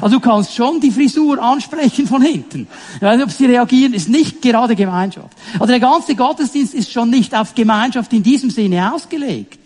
Also 0.00 0.16
du 0.16 0.20
kannst 0.20 0.54
schon 0.54 0.80
die 0.80 0.90
Frisur 0.90 1.42
ansprechen 1.42 2.06
von 2.06 2.22
hinten. 2.22 2.68
Ich 2.96 3.02
weiß 3.02 3.16
nicht, 3.16 3.26
ob 3.26 3.32
sie 3.32 3.46
reagieren, 3.46 3.92
ist 3.92 4.08
nicht 4.08 4.40
gerade 4.40 4.76
Gemeinschaft. 4.76 5.36
Also 5.54 5.66
der 5.66 5.80
ganze 5.80 6.14
Gottesdienst 6.14 6.74
ist 6.74 6.92
schon 6.92 7.10
nicht 7.10 7.34
auf 7.34 7.54
Gemeinschaft 7.54 8.12
in 8.12 8.22
diesem 8.22 8.50
Sinne 8.50 8.94
ausgelegt. 8.94 9.59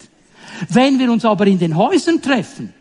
Wenn 0.68 0.98
wir 0.98 1.10
uns 1.10 1.24
aber 1.24 1.46
in 1.46 1.58
den 1.58 1.76
Häusern 1.76 2.22
treffen, 2.22 2.72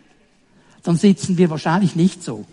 dann 0.83 0.97
sitzen 0.97 1.37
wir 1.37 1.49
wahrscheinlich 1.49 1.95
nicht 1.95 2.23
so. 2.23 2.45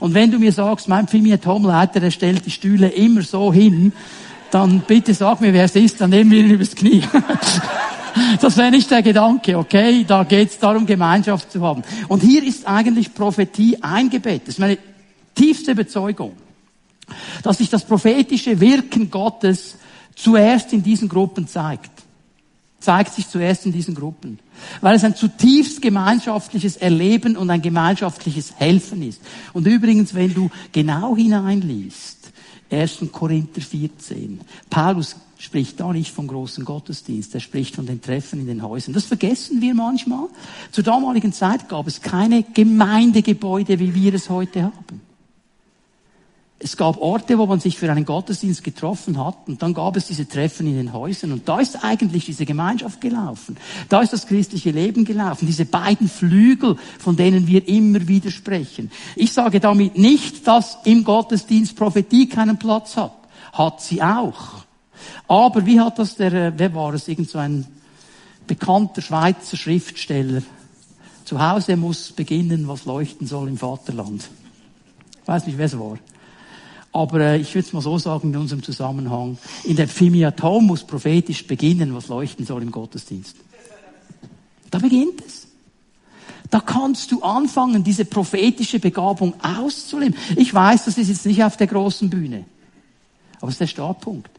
Und 0.00 0.14
wenn 0.14 0.30
du 0.30 0.38
mir 0.38 0.52
sagst, 0.52 0.88
mein 0.88 1.06
Pfimiatomleiter, 1.06 2.00
der 2.00 2.10
stellt 2.10 2.44
die 2.46 2.50
Stühle 2.50 2.88
immer 2.88 3.22
so 3.22 3.52
hin, 3.52 3.92
dann 4.50 4.80
bitte 4.80 5.14
sag 5.14 5.40
mir, 5.40 5.52
wer 5.52 5.64
es 5.64 5.76
ist, 5.76 6.00
dann 6.00 6.10
nehmen 6.10 6.30
wir 6.30 6.40
ihn 6.40 6.50
übers 6.50 6.74
Knie. 6.74 7.02
Das 8.40 8.56
wäre 8.56 8.70
nicht 8.70 8.90
der 8.90 9.02
Gedanke, 9.02 9.58
okay? 9.58 10.02
Da 10.08 10.24
geht 10.24 10.48
es 10.48 10.58
darum, 10.58 10.86
Gemeinschaft 10.86 11.52
zu 11.52 11.60
haben. 11.62 11.82
Und 12.08 12.22
hier 12.22 12.42
ist 12.42 12.66
eigentlich 12.66 13.12
Prophetie 13.12 13.82
eingebettet. 13.82 14.48
Das 14.48 14.54
ist 14.54 14.58
meine 14.58 14.78
tiefste 15.34 15.72
Überzeugung, 15.72 16.32
dass 17.42 17.58
sich 17.58 17.68
das 17.68 17.84
prophetische 17.84 18.58
Wirken 18.58 19.10
Gottes 19.10 19.76
zuerst 20.14 20.72
in 20.72 20.82
diesen 20.82 21.10
Gruppen 21.10 21.46
zeigt. 21.46 21.90
Zeigt 22.86 23.14
sich 23.14 23.28
zuerst 23.28 23.66
in 23.66 23.72
diesen 23.72 23.96
Gruppen. 23.96 24.38
Weil 24.80 24.94
es 24.94 25.02
ein 25.02 25.16
zutiefst 25.16 25.82
gemeinschaftliches 25.82 26.76
Erleben 26.76 27.36
und 27.36 27.50
ein 27.50 27.60
gemeinschaftliches 27.60 28.54
Helfen 28.60 29.02
ist. 29.02 29.20
Und 29.52 29.66
übrigens, 29.66 30.14
wenn 30.14 30.32
du 30.32 30.50
genau 30.70 31.16
hineinliest, 31.16 32.30
1. 32.70 32.98
Korinther 33.10 33.60
14, 33.60 34.40
Paulus 34.70 35.16
spricht 35.36 35.80
da 35.80 35.92
nicht 35.92 36.14
vom 36.14 36.28
großen 36.28 36.64
Gottesdienst, 36.64 37.34
er 37.34 37.40
spricht 37.40 37.74
von 37.74 37.86
den 37.86 38.00
Treffen 38.00 38.38
in 38.38 38.46
den 38.46 38.62
Häusern. 38.62 38.94
Das 38.94 39.06
vergessen 39.06 39.60
wir 39.60 39.74
manchmal. 39.74 40.28
Zur 40.70 40.84
damaligen 40.84 41.32
Zeit 41.32 41.68
gab 41.68 41.88
es 41.88 42.00
keine 42.00 42.44
Gemeindegebäude, 42.44 43.80
wie 43.80 43.96
wir 43.96 44.14
es 44.14 44.30
heute 44.30 44.62
haben. 44.62 45.05
Es 46.58 46.78
gab 46.78 46.96
Orte, 46.96 47.36
wo 47.36 47.44
man 47.44 47.60
sich 47.60 47.76
für 47.76 47.90
einen 47.90 48.06
Gottesdienst 48.06 48.64
getroffen 48.64 49.22
hat 49.22 49.36
und 49.46 49.60
dann 49.60 49.74
gab 49.74 49.94
es 49.96 50.06
diese 50.06 50.26
Treffen 50.26 50.66
in 50.66 50.76
den 50.76 50.92
Häusern 50.94 51.32
und 51.32 51.46
da 51.46 51.60
ist 51.60 51.84
eigentlich 51.84 52.24
diese 52.24 52.46
Gemeinschaft 52.46 52.98
gelaufen. 53.02 53.58
Da 53.90 54.00
ist 54.00 54.14
das 54.14 54.26
christliche 54.26 54.70
Leben 54.70 55.04
gelaufen. 55.04 55.46
Diese 55.46 55.66
beiden 55.66 56.08
Flügel, 56.08 56.76
von 56.98 57.14
denen 57.14 57.46
wir 57.46 57.68
immer 57.68 58.08
wieder 58.08 58.30
sprechen. 58.30 58.90
Ich 59.16 59.34
sage 59.34 59.60
damit 59.60 59.98
nicht, 59.98 60.46
dass 60.46 60.78
im 60.84 61.04
Gottesdienst 61.04 61.76
Prophetie 61.76 62.26
keinen 62.26 62.58
Platz 62.58 62.96
hat. 62.96 63.12
Hat 63.52 63.82
sie 63.82 64.02
auch. 64.02 64.64
Aber 65.28 65.66
wie 65.66 65.78
hat 65.78 65.98
das 65.98 66.16
der, 66.16 66.32
äh, 66.32 66.52
wer 66.56 66.74
war 66.74 66.94
es, 66.94 67.06
irgend 67.06 67.28
so 67.28 67.38
ein 67.38 67.66
bekannter 68.46 69.02
Schweizer 69.02 69.58
Schriftsteller? 69.58 70.42
Zu 71.26 71.38
Hause 71.38 71.76
muss 71.76 72.12
beginnen, 72.12 72.66
was 72.66 72.86
leuchten 72.86 73.26
soll 73.26 73.48
im 73.48 73.58
Vaterland. 73.58 74.26
Ich 75.20 75.28
weiß 75.28 75.46
nicht, 75.46 75.58
wer 75.58 75.66
es 75.66 75.78
war. 75.78 75.98
Aber 76.96 77.20
äh, 77.20 77.36
ich 77.36 77.54
würde 77.54 77.66
es 77.66 77.74
mal 77.74 77.82
so 77.82 77.98
sagen 77.98 78.32
in 78.32 78.40
unserem 78.40 78.62
Zusammenhang. 78.62 79.36
In 79.64 79.76
der 79.76 79.86
Phimiatom 79.86 80.64
muss 80.64 80.82
prophetisch 80.82 81.46
beginnen, 81.46 81.94
was 81.94 82.08
leuchten 82.08 82.46
soll 82.46 82.62
im 82.62 82.70
Gottesdienst. 82.70 83.36
Da 84.70 84.78
beginnt 84.78 85.20
es. 85.20 85.46
Da 86.48 86.60
kannst 86.60 87.12
du 87.12 87.22
anfangen, 87.22 87.84
diese 87.84 88.06
prophetische 88.06 88.78
Begabung 88.78 89.34
auszuleben. 89.42 90.16
Ich 90.36 90.54
weiß, 90.54 90.86
das 90.86 90.96
ist 90.96 91.08
jetzt 91.08 91.26
nicht 91.26 91.44
auf 91.44 91.58
der 91.58 91.66
großen 91.66 92.08
Bühne. 92.08 92.46
Aber 93.40 93.48
es 93.48 93.56
ist 93.56 93.60
der 93.60 93.66
Startpunkt. 93.66 94.30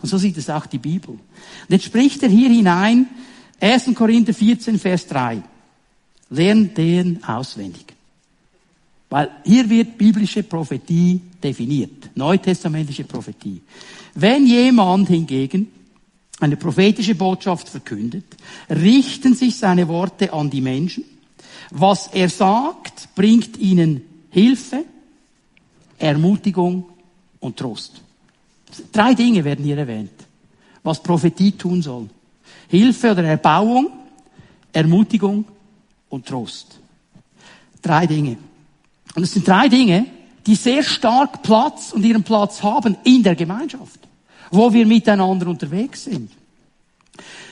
Und 0.00 0.08
so 0.08 0.16
sieht 0.16 0.38
es 0.38 0.48
auch 0.48 0.64
die 0.64 0.78
Bibel. 0.78 1.10
Und 1.10 1.20
jetzt 1.68 1.84
spricht 1.84 2.22
er 2.22 2.30
hier 2.30 2.48
hinein, 2.48 3.06
1. 3.60 3.90
Korinther 3.94 4.32
14, 4.32 4.78
Vers 4.78 5.08
3. 5.08 5.42
Lernt 6.30 6.78
den 6.78 7.22
auswendig. 7.22 7.92
Weil 9.12 9.28
hier 9.44 9.68
wird 9.68 9.98
biblische 9.98 10.42
Prophetie 10.42 11.20
definiert. 11.42 12.08
Neutestamentliche 12.14 13.04
Prophetie. 13.04 13.60
Wenn 14.14 14.46
jemand 14.46 15.08
hingegen 15.08 15.66
eine 16.40 16.56
prophetische 16.56 17.14
Botschaft 17.14 17.68
verkündet, 17.68 18.24
richten 18.70 19.34
sich 19.34 19.54
seine 19.54 19.86
Worte 19.86 20.32
an 20.32 20.48
die 20.48 20.62
Menschen. 20.62 21.04
Was 21.72 22.06
er 22.06 22.30
sagt, 22.30 23.14
bringt 23.14 23.58
ihnen 23.58 24.00
Hilfe, 24.30 24.82
Ermutigung 25.98 26.86
und 27.38 27.58
Trost. 27.58 28.00
Drei 28.92 29.12
Dinge 29.12 29.44
werden 29.44 29.62
hier 29.62 29.76
erwähnt, 29.76 30.24
was 30.82 31.02
Prophetie 31.02 31.52
tun 31.52 31.82
soll. 31.82 32.08
Hilfe 32.66 33.10
oder 33.10 33.24
Erbauung, 33.24 33.90
Ermutigung 34.72 35.44
und 36.08 36.24
Trost. 36.24 36.80
Drei 37.82 38.06
Dinge. 38.06 38.38
Und 39.14 39.22
es 39.22 39.32
sind 39.32 39.46
drei 39.46 39.68
Dinge, 39.68 40.06
die 40.46 40.54
sehr 40.54 40.82
stark 40.82 41.42
Platz 41.42 41.92
und 41.92 42.04
ihren 42.04 42.22
Platz 42.22 42.62
haben 42.62 42.96
in 43.04 43.22
der 43.22 43.34
Gemeinschaft, 43.34 44.00
wo 44.50 44.72
wir 44.72 44.86
miteinander 44.86 45.46
unterwegs 45.46 46.04
sind. 46.04 46.30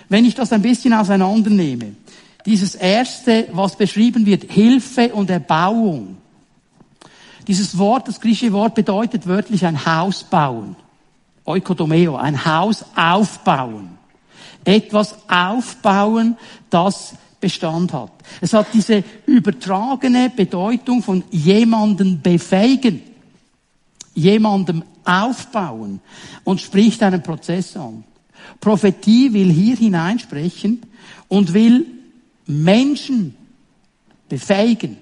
Wenn 0.08 0.24
ich 0.24 0.34
das 0.34 0.52
ein 0.52 0.62
bisschen 0.62 0.92
auseinandernehme, 0.92 1.94
dieses 2.46 2.74
erste, 2.74 3.48
was 3.52 3.76
beschrieben 3.76 4.26
wird, 4.26 4.50
Hilfe 4.50 5.12
und 5.12 5.30
Erbauung. 5.30 6.16
Dieses 7.46 7.76
Wort, 7.78 8.08
das 8.08 8.20
griechische 8.20 8.52
Wort 8.52 8.74
bedeutet 8.74 9.26
wörtlich 9.26 9.64
ein 9.64 9.84
Haus 9.84 10.24
bauen. 10.24 10.76
Oikodomeo, 11.44 12.16
ein 12.16 12.44
Haus 12.44 12.84
aufbauen. 12.96 13.98
Etwas 14.64 15.16
aufbauen, 15.28 16.36
das 16.70 17.14
Bestand 17.40 17.92
hat. 17.92 18.12
Es 18.40 18.52
hat 18.52 18.68
diese 18.72 19.02
übertragene 19.26 20.30
Bedeutung 20.30 21.02
von 21.02 21.24
jemanden 21.30 22.20
befähigen, 22.20 23.02
jemandem 24.14 24.84
aufbauen 25.04 26.00
und 26.44 26.60
spricht 26.60 27.02
einen 27.02 27.22
Prozess 27.22 27.76
an. 27.76 28.04
Prophetie 28.60 29.32
will 29.32 29.50
hier 29.50 29.76
hineinsprechen 29.76 30.82
und 31.28 31.52
will 31.54 31.86
Menschen 32.46 33.34
befähigen, 34.28 34.98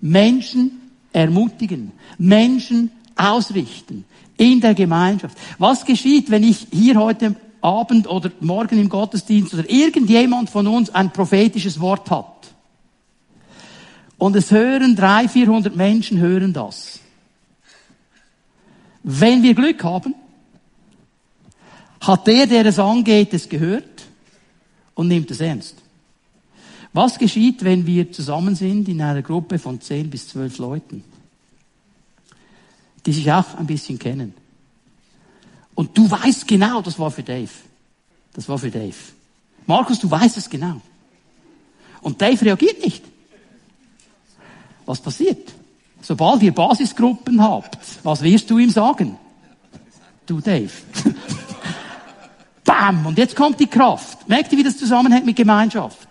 Menschen 0.00 0.80
ermutigen, 1.12 1.92
Menschen 2.18 2.90
ausrichten 3.16 4.04
in 4.36 4.60
der 4.60 4.74
Gemeinschaft. 4.74 5.36
Was 5.58 5.84
geschieht, 5.84 6.30
wenn 6.30 6.42
ich 6.42 6.66
hier 6.72 6.96
heute 6.96 7.36
Abend 7.62 8.08
oder 8.08 8.30
morgen 8.40 8.78
im 8.78 8.88
Gottesdienst 8.88 9.54
oder 9.54 9.68
irgendjemand 9.70 10.50
von 10.50 10.66
uns 10.66 10.90
ein 10.90 11.12
prophetisches 11.12 11.80
Wort 11.80 12.10
hat? 12.10 12.52
Und 14.18 14.36
es 14.36 14.50
hören 14.50 14.94
drei, 14.94 15.28
vierhundert 15.28 15.74
Menschen 15.74 16.18
hören 16.18 16.52
das. 16.52 17.00
Wenn 19.02 19.42
wir 19.42 19.54
Glück 19.54 19.82
haben, 19.82 20.14
hat 22.00 22.26
der, 22.26 22.46
der 22.46 22.66
es 22.66 22.78
angeht, 22.78 23.32
es 23.32 23.48
gehört 23.48 24.04
und 24.94 25.08
nimmt 25.08 25.30
es 25.30 25.40
ernst. 25.40 25.76
Was 26.92 27.18
geschieht, 27.18 27.64
wenn 27.64 27.86
wir 27.86 28.12
zusammen 28.12 28.54
sind 28.54 28.88
in 28.88 29.00
einer 29.00 29.22
Gruppe 29.22 29.58
von 29.58 29.80
zehn 29.80 30.10
bis 30.10 30.28
zwölf 30.28 30.58
Leuten, 30.58 31.02
die 33.06 33.12
sich 33.12 33.32
auch 33.32 33.54
ein 33.54 33.66
bisschen 33.66 33.98
kennen? 33.98 34.34
Und 35.74 35.96
du 35.96 36.10
weißt 36.10 36.46
genau, 36.46 36.82
das 36.82 36.98
war 36.98 37.10
für 37.10 37.22
Dave. 37.22 37.50
Das 38.34 38.48
war 38.48 38.58
für 38.58 38.70
Dave. 38.70 38.94
Markus, 39.66 39.98
du 40.00 40.10
weißt 40.10 40.36
es 40.36 40.48
genau. 40.48 40.80
Und 42.00 42.20
Dave 42.20 42.44
reagiert 42.44 42.84
nicht. 42.84 43.04
Was 44.84 45.00
passiert? 45.00 45.52
Sobald 46.00 46.42
ihr 46.42 46.52
Basisgruppen 46.52 47.40
habt, 47.40 47.78
was 48.02 48.22
wirst 48.22 48.50
du 48.50 48.58
ihm 48.58 48.70
sagen? 48.70 49.16
Du 50.26 50.40
Dave. 50.40 50.70
Bam! 52.64 53.06
Und 53.06 53.18
jetzt 53.18 53.36
kommt 53.36 53.60
die 53.60 53.66
Kraft. 53.66 54.28
Merkt 54.28 54.52
ihr, 54.52 54.58
wie 54.58 54.64
das 54.64 54.76
zusammenhängt 54.76 55.26
mit 55.26 55.36
Gemeinschaft? 55.36 56.01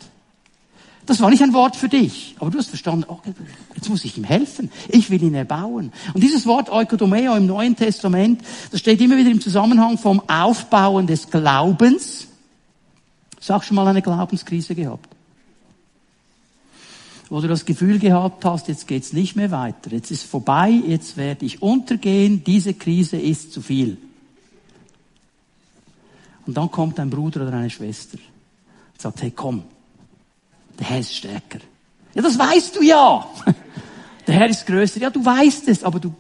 Das 1.06 1.20
war 1.20 1.30
nicht 1.30 1.42
ein 1.42 1.54
Wort 1.54 1.76
für 1.76 1.90
dich, 1.90 2.36
aber 2.40 2.52
du 2.52 2.60
hast 2.60 2.70
verstanden, 2.70 3.06
okay, 3.08 3.34
jetzt 3.76 3.90
muss 3.90 4.06
ich 4.06 4.18
ihm 4.18 4.24
helfen. 4.24 4.72
Ich 4.88 5.10
will 5.10 5.22
ihn 5.24 5.34
erbauen. 5.34 5.92
Und 6.14 6.24
dieses 6.24 6.46
Wort 6.46 6.70
Oikodomeo 6.70 7.36
im 7.36 7.48
Neuen 7.48 7.76
Testament, 7.76 8.42
das 8.72 8.82
steht 8.82 9.02
immer 9.02 9.18
wieder 9.18 9.32
im 9.32 9.42
Zusammenhang 9.42 9.98
vom 9.98 10.22
Aufbauen 10.30 11.08
des 11.08 11.30
Glaubens. 11.30 12.28
Sag 13.40 13.64
schon 13.64 13.76
mal 13.76 13.88
eine 13.88 14.04
Glaubenskrise 14.04 14.76
gehabt? 14.76 15.10
Wo 17.30 17.42
du 17.42 17.48
das 17.48 17.66
Gefühl 17.66 17.98
gehabt 17.98 18.46
hast, 18.46 18.68
jetzt 18.68 18.88
geht's 18.88 19.14
nicht 19.14 19.36
mehr 19.36 19.50
weiter. 19.50 19.92
Jetzt 19.92 20.12
ist 20.12 20.24
vorbei, 20.24 20.70
jetzt 20.70 21.18
werde 21.18 21.46
ich 21.46 21.62
untergehen, 21.62 22.44
diese 22.44 22.74
Krise 22.74 23.18
ist 23.18 23.54
zu 23.54 23.62
viel. 23.62 23.98
Und 26.46 26.58
dann 26.58 26.70
kommt 26.70 27.00
ein 27.00 27.10
Bruder 27.10 27.42
oder 27.42 27.54
eine 27.54 27.70
Schwester 27.70 28.18
und 28.18 29.02
sagt, 29.02 29.22
hey 29.24 29.32
komm, 29.32 29.64
der 30.82 30.90
Herr 30.90 31.00
ist 31.00 31.16
stärker. 31.16 31.60
Ja, 32.16 32.24
das 32.24 32.38
weißt 32.38 32.76
du 32.76 32.82
ja. 32.82 33.24
Der 34.28 34.36
Herr 34.36 34.50
ist 34.50 34.66
größer. 34.66 35.00
Ja, 35.00 35.10
du 35.10 35.24
weißt 35.24 35.68
es, 35.68 35.84
aber 35.84 36.00
du, 36.00 36.14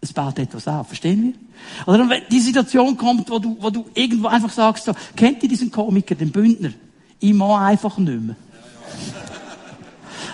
es 0.00 0.12
baut 0.12 0.38
etwas 0.38 0.66
auf. 0.68 0.86
Verstehen 0.86 1.22
wir? 1.22 1.92
Oder 1.92 2.08
wenn 2.08 2.22
die 2.30 2.40
Situation 2.40 2.96
kommt, 2.96 3.28
wo 3.30 3.38
du, 3.38 3.56
wo 3.60 3.70
du 3.70 3.86
irgendwo 3.94 4.28
einfach 4.28 4.50
sagst, 4.50 4.84
so, 4.84 4.92
kennt 5.16 5.42
ihr 5.42 5.48
diesen 5.48 5.70
Komiker, 5.70 6.14
den 6.14 6.30
Bündner? 6.30 6.70
Ich 7.18 7.34
mag 7.34 7.62
einfach 7.62 7.98
nicht 7.98 8.20
mehr. 8.20 8.36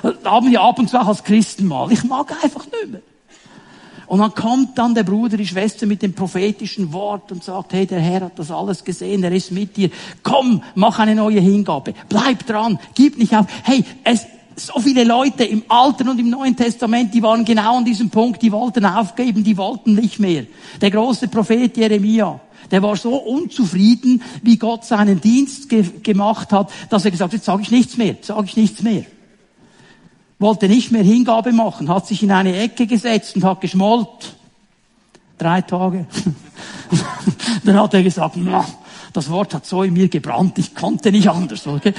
Das 0.03 0.15
haben 0.25 0.51
wir 0.51 0.61
ab 0.61 0.79
und 0.79 0.91
zu 0.91 1.01
auch 1.01 1.09
als 1.09 1.25
Christen 1.25 1.67
mal. 1.67 1.91
Ich 1.91 2.05
mag 2.05 2.31
einfach 2.45 2.67
nicht 2.67 2.93
mehr. 2.93 3.01
Und 4.07 4.21
dann 4.21 4.35
kommt 4.35 4.79
dann 4.79 4.95
der 4.95 5.03
Bruder, 5.03 5.37
die 5.37 5.47
Schwester 5.47 5.87
mit 5.87 6.03
dem 6.03 6.13
prophetischen 6.13 6.93
Wort 6.93 7.33
und 7.33 7.43
sagt, 7.43 7.73
hey, 7.73 7.87
der 7.87 8.01
Herr 8.01 8.23
hat 8.23 8.39
das 8.39 8.51
alles 8.51 8.85
gesehen, 8.85 9.25
er 9.25 9.33
ist 9.33 9.51
mit 9.51 9.77
dir. 9.77 9.91
Komm, 10.23 10.63
mach 10.75 10.99
eine 10.99 11.15
neue 11.15 11.41
Hingabe. 11.41 11.93
Bleib 12.09 12.47
dran, 12.47 12.79
gib 12.95 13.19
nicht 13.19 13.35
auf. 13.35 13.47
Hey, 13.65 13.85
es, 14.05 14.27
so 14.55 14.79
viele 14.81 15.05
Leute 15.05 15.45
im 15.45 15.65
Alten 15.69 16.09
und 16.09 16.21
im 16.21 16.31
Neuen 16.31 16.57
Testament, 16.57 17.13
die 17.13 17.23
waren 17.23 17.45
genau 17.45 17.79
an 17.79 17.85
diesem 17.85 18.09
Punkt, 18.09 18.43
die 18.43 18.53
wollten 18.53 18.87
aufgeben, 18.87 19.43
die 19.43 19.57
wollten 19.57 19.95
nicht 19.95 20.19
mehr. 20.21 20.45
Der 20.81 20.91
große 20.91 21.29
Prophet 21.29 21.77
Jeremia, 21.77 22.41
der 22.71 22.83
war 22.83 22.97
so 22.97 23.17
unzufrieden, 23.17 24.23
wie 24.43 24.57
Gott 24.57 24.85
seinen 24.85 25.21
Dienst 25.21 25.69
ge 25.69 25.85
gemacht 26.03 26.53
hat, 26.53 26.71
dass 26.91 27.05
er 27.05 27.11
gesagt 27.11 27.33
hat, 27.33 27.39
jetzt 27.39 27.45
sage 27.45 27.63
ich 27.63 27.71
nichts 27.71 27.97
mehr, 27.97 28.17
sage 28.23 28.47
ich 28.47 28.57
nichts 28.57 28.83
mehr 28.83 29.05
wollte 30.39 30.69
nicht 30.69 30.93
mehr 30.93 31.03
Hingabe 31.03 31.53
machen, 31.53 31.89
hat 31.89 32.07
sich 32.07 32.23
in 32.23 32.31
eine 32.31 32.57
Ecke 32.57 32.87
gesetzt 32.87 33.37
und 33.37 33.45
hat 33.45 33.61
geschmollt. 33.61 34.37
Drei 35.39 35.63
Tage. 35.63 36.07
Dann 37.65 37.81
hat 37.81 37.95
er 37.95 38.03
gesagt, 38.03 38.37
das 39.13 39.31
Wort 39.31 39.55
hat 39.55 39.67
so 39.67 39.83
in 39.83 39.95
mir 39.95 40.09
gebrannt, 40.09 40.59
ich 40.59 40.75
konnte 40.75 41.11
nicht 41.11 41.29
anders. 41.29 41.67
Okay? 41.67 41.95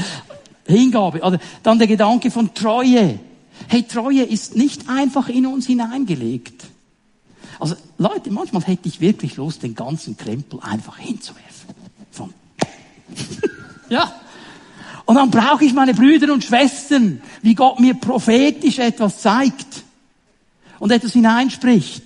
Hingabe. 0.65 1.39
Dann 1.63 1.79
der 1.79 1.87
Gedanke 1.87 2.31
von 2.31 2.53
Treue. 2.53 3.19
Hey, 3.67 3.83
Treue 3.83 4.23
ist 4.23 4.55
nicht 4.55 4.89
einfach 4.89 5.29
in 5.29 5.45
uns 5.47 5.65
hineingelegt. 5.65 6.65
Also 7.59 7.75
Leute, 7.97 8.31
manchmal 8.31 8.63
hätte 8.63 8.87
ich 8.87 9.01
wirklich 9.01 9.35
Lust, 9.37 9.63
den 9.63 9.73
ganzen 9.73 10.15
Krempel 10.15 10.59
einfach 10.61 10.97
hinzuwerfen. 10.97 11.73
Von 12.11 12.33
ja. 13.89 14.13
Und 15.07 15.15
dann 15.15 15.31
brauche 15.31 15.63
ich 15.63 15.73
meine 15.73 15.93
Brüder 15.93 16.33
und 16.33 16.43
Schwestern, 16.43 17.21
wie 17.41 17.55
Gott 17.55 17.79
mir 17.79 17.93
prophetisch 17.93 18.77
etwas 18.77 19.21
zeigt 19.21 19.83
und 20.79 20.91
etwas 20.91 21.13
hineinspricht. 21.13 22.03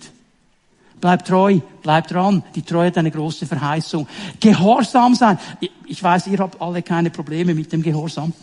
Bleib 1.01 1.25
treu, 1.25 1.59
bleib 1.81 2.07
dran. 2.07 2.43
Die 2.53 2.61
Treue 2.61 2.87
hat 2.87 2.99
eine 2.99 3.09
große 3.09 3.47
Verheißung. 3.47 4.07
Gehorsam 4.39 5.15
sein. 5.15 5.39
Ich 5.87 6.03
weiß, 6.03 6.27
ihr 6.27 6.37
habt 6.37 6.61
alle 6.61 6.83
keine 6.83 7.09
Probleme 7.09 7.55
mit 7.55 7.73
dem 7.73 7.81
Gehorsam. 7.81 8.33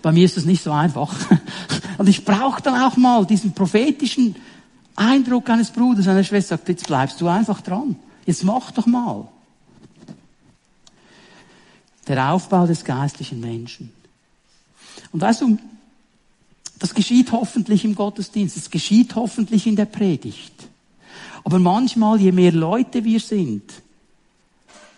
Bei 0.00 0.10
mir 0.10 0.24
ist 0.24 0.38
das 0.38 0.46
nicht 0.46 0.62
so 0.62 0.72
einfach. 0.72 1.14
Und 1.98 2.08
ich 2.08 2.24
brauche 2.24 2.62
dann 2.62 2.80
auch 2.80 2.96
mal 2.96 3.26
diesen 3.26 3.52
prophetischen 3.52 4.36
Eindruck 4.96 5.50
eines 5.50 5.70
Bruders, 5.70 6.08
einer 6.08 6.24
Schwester, 6.24 6.56
sagt, 6.56 6.70
jetzt 6.70 6.86
bleibst 6.86 7.20
du 7.20 7.28
einfach 7.28 7.60
dran. 7.60 7.96
Jetzt 8.24 8.42
mach 8.42 8.70
doch 8.70 8.86
mal. 8.86 9.28
Der 12.06 12.32
Aufbau 12.32 12.66
des 12.66 12.84
geistlichen 12.84 13.40
Menschen. 13.40 13.92
Und 15.12 15.20
weißt 15.20 15.42
du, 15.42 15.58
das 16.78 16.94
geschieht 16.94 17.32
hoffentlich 17.32 17.84
im 17.84 17.94
Gottesdienst, 17.94 18.56
es 18.56 18.70
geschieht 18.70 19.14
hoffentlich 19.14 19.66
in 19.66 19.76
der 19.76 19.86
Predigt. 19.86 20.52
Aber 21.44 21.58
manchmal, 21.58 22.20
je 22.20 22.32
mehr 22.32 22.52
Leute 22.52 23.04
wir 23.04 23.20
sind, 23.20 23.62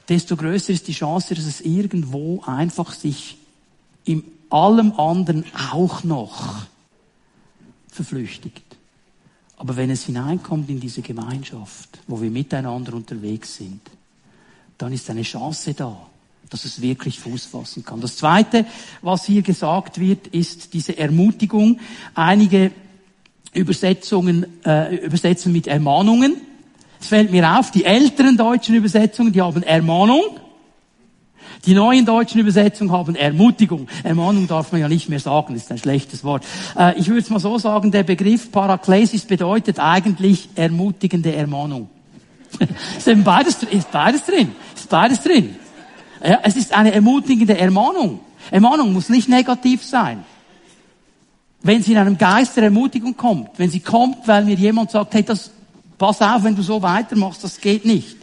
desto 0.09 0.37
größer 0.37 0.73
ist 0.73 0.89
die 0.89 0.93
Chance, 0.93 1.35
dass 1.35 1.45
es 1.45 1.61
irgendwo 1.61 2.43
einfach 2.43 2.93
sich 2.93 3.37
in 4.05 4.25
allem 4.51 4.93
anderen 4.93 5.45
auch 5.73 6.05
noch 6.05 6.67
verflüchtigt. 7.89 8.65
Aber 9.57 9.77
wenn 9.77 9.91
es 9.91 10.05
hineinkommt 10.05 10.69
in 10.69 10.81
diese 10.81 11.03
Gemeinschaft, 11.03 11.99
wo 12.07 12.21
wir 12.21 12.31
miteinander 12.31 12.95
unterwegs 12.95 13.57
sind, 13.57 13.81
dann 14.79 14.93
ist 14.93 15.09
eine 15.11 15.23
Chance 15.23 15.75
da, 15.75 16.07
dass 16.51 16.65
es 16.65 16.81
wirklich 16.81 17.19
Fuß 17.19 17.47
fassen 17.47 17.85
kann. 17.85 18.01
Das 18.01 18.17
Zweite, 18.17 18.67
was 19.03 19.25
hier 19.25 19.43
gesagt 19.43 19.99
wird, 20.01 20.29
ist 20.29 20.75
diese 20.75 20.97
Ermutigung. 20.97 21.81
Einige 22.15 22.71
Übersetzungen 23.53 24.47
äh, 24.65 24.97
übersetzen 24.97 25.53
mit 25.53 25.67
Ermahnungen. 25.67 26.37
Es 27.01 27.09
fällt 27.09 27.31
mir 27.31 27.59
auf, 27.59 27.71
die 27.71 27.85
älteren 27.85 28.37
deutschen 28.37 28.75
Übersetzungen, 28.75 29.33
die 29.33 29.43
haben 29.43 29.63
Ermahnung. 29.63 30.41
Die 31.65 31.75
neuen 31.75 32.05
deutschen 32.05 32.41
Übersetzungen 32.41 32.93
haben 32.93 33.17
Ermutigung. 33.17 33.89
Ermahnung 34.05 34.47
darf 34.47 34.73
man 34.73 34.81
ja 34.81 34.89
nicht 34.89 35.09
mehr 35.09 35.21
sagen, 35.21 35.55
ist 35.57 35.71
ein 35.73 35.79
schlechtes 35.79 36.23
Wort. 36.23 36.45
Äh, 36.79 36.99
ich 36.99 37.09
würde 37.09 37.21
es 37.23 37.31
mal 37.31 37.41
so 37.41 37.59
sagen, 37.59 37.91
der 37.91 38.03
Begriff 38.03 38.53
Paraklesis 38.53 39.25
bedeutet 39.25 39.81
eigentlich 39.81 40.49
ermutigende 40.55 41.35
Ermahnung. 41.35 41.89
ist 42.99 43.25
beides, 43.25 43.63
ist 43.65 43.91
beides 43.91 44.25
drin. 44.25 44.53
Ist 44.75 44.89
beides 44.89 45.23
drin. 45.23 45.57
Ja, 46.23 46.41
es 46.43 46.57
ist 46.57 46.73
eine 46.73 46.93
ermutigende 46.93 47.59
Ermahnung. 47.59 48.21
Ermahnung 48.51 48.93
muss 48.93 49.09
nicht 49.09 49.29
negativ 49.29 49.85
sein. 49.85 50.25
Wenn 51.63 51.83
sie 51.83 51.93
in 51.93 51.99
einem 51.99 52.17
Geist 52.17 52.57
der 52.57 52.65
Ermutigung 52.65 53.17
kommt, 53.17 53.51
wenn 53.59 53.71
sie 53.71 53.81
kommt, 53.81 54.27
weil 54.29 54.45
mir 54.45 54.55
jemand 54.55 54.91
sagt, 54.91 55.15
hey, 55.15 55.23
das, 55.23 55.51
pass 55.99 56.23
auf, 56.23 56.45
wenn 56.45 56.55
du 56.55 56.63
so 56.63 56.81
weitermachst, 56.81 57.43
das 57.43 57.61
geht 57.61 57.85
nicht. 57.85 58.17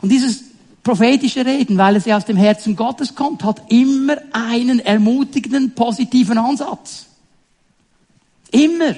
Und 0.00 0.10
dieses 0.10 0.44
prophetische 0.82 1.44
Reden, 1.44 1.76
weil 1.78 1.96
es 1.96 2.04
ja 2.04 2.16
aus 2.16 2.24
dem 2.24 2.36
Herzen 2.36 2.76
Gottes 2.76 3.14
kommt, 3.14 3.44
hat 3.44 3.70
immer 3.70 4.16
einen 4.32 4.80
ermutigenden, 4.80 5.72
positiven 5.72 6.38
Ansatz. 6.38 7.06
Immer. 8.50 8.94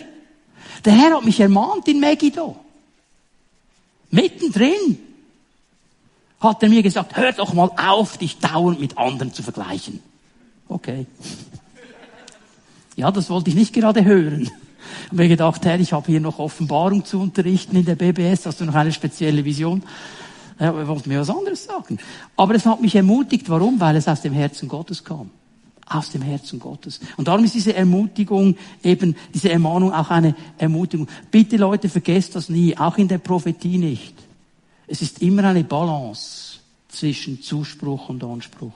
Der 0.84 0.92
Herr 0.92 1.16
hat 1.16 1.24
mich 1.24 1.40
ermahnt 1.40 1.88
in 1.88 1.98
Megiddo. 1.98 2.56
Mittendrin 4.10 4.98
hat 6.40 6.62
er 6.62 6.68
mir 6.68 6.82
gesagt, 6.82 7.16
hör 7.16 7.32
doch 7.32 7.52
mal 7.52 7.70
auf, 7.76 8.16
dich 8.18 8.38
dauernd 8.38 8.80
mit 8.80 8.96
anderen 8.96 9.32
zu 9.32 9.42
vergleichen. 9.42 10.00
Okay. 10.68 11.06
Ja, 12.96 13.10
das 13.10 13.30
wollte 13.30 13.50
ich 13.50 13.56
nicht 13.56 13.72
gerade 13.72 14.04
hören. 14.04 14.42
Ich 14.42 15.06
habe 15.08 15.16
mir 15.16 15.28
gedacht, 15.28 15.64
Herr, 15.64 15.78
ich 15.80 15.92
habe 15.92 16.06
hier 16.06 16.20
noch 16.20 16.38
Offenbarung 16.38 17.04
zu 17.04 17.20
unterrichten 17.20 17.76
in 17.76 17.84
der 17.84 17.94
BBS, 17.94 18.46
hast 18.46 18.60
du 18.60 18.64
noch 18.64 18.74
eine 18.74 18.92
spezielle 18.92 19.44
Vision? 19.44 19.82
Er 20.58 20.88
wollte 20.88 21.08
mir 21.08 21.20
was 21.20 21.30
anderes 21.30 21.64
sagen. 21.64 21.98
Aber 22.36 22.54
es 22.54 22.66
hat 22.66 22.80
mich 22.80 22.96
ermutigt. 22.96 23.48
Warum? 23.48 23.78
Weil 23.78 23.96
es 23.96 24.08
aus 24.08 24.22
dem 24.22 24.32
Herzen 24.32 24.68
Gottes 24.68 25.04
kam. 25.04 25.30
aus 25.88 26.10
dem 26.10 26.22
Herzen 26.22 26.58
Gottes. 26.58 27.00
Und 27.16 27.28
darum 27.28 27.44
ist 27.44 27.54
diese 27.54 27.74
Ermutigung 27.74 28.56
eben, 28.82 29.16
diese 29.32 29.50
Ermahnung 29.50 29.92
auch 29.92 30.10
eine 30.10 30.34
Ermutigung. 30.58 31.08
Bitte 31.30 31.56
Leute, 31.56 31.88
vergesst 31.88 32.34
das 32.34 32.48
nie, 32.48 32.76
auch 32.76 32.98
in 32.98 33.08
der 33.08 33.18
Prophetie 33.18 33.78
nicht. 33.78 34.14
Es 34.88 35.00
ist 35.02 35.22
immer 35.22 35.44
eine 35.44 35.62
Balance 35.64 36.60
zwischen 36.88 37.42
Zuspruch 37.42 38.08
und 38.08 38.24
Anspruch. 38.24 38.72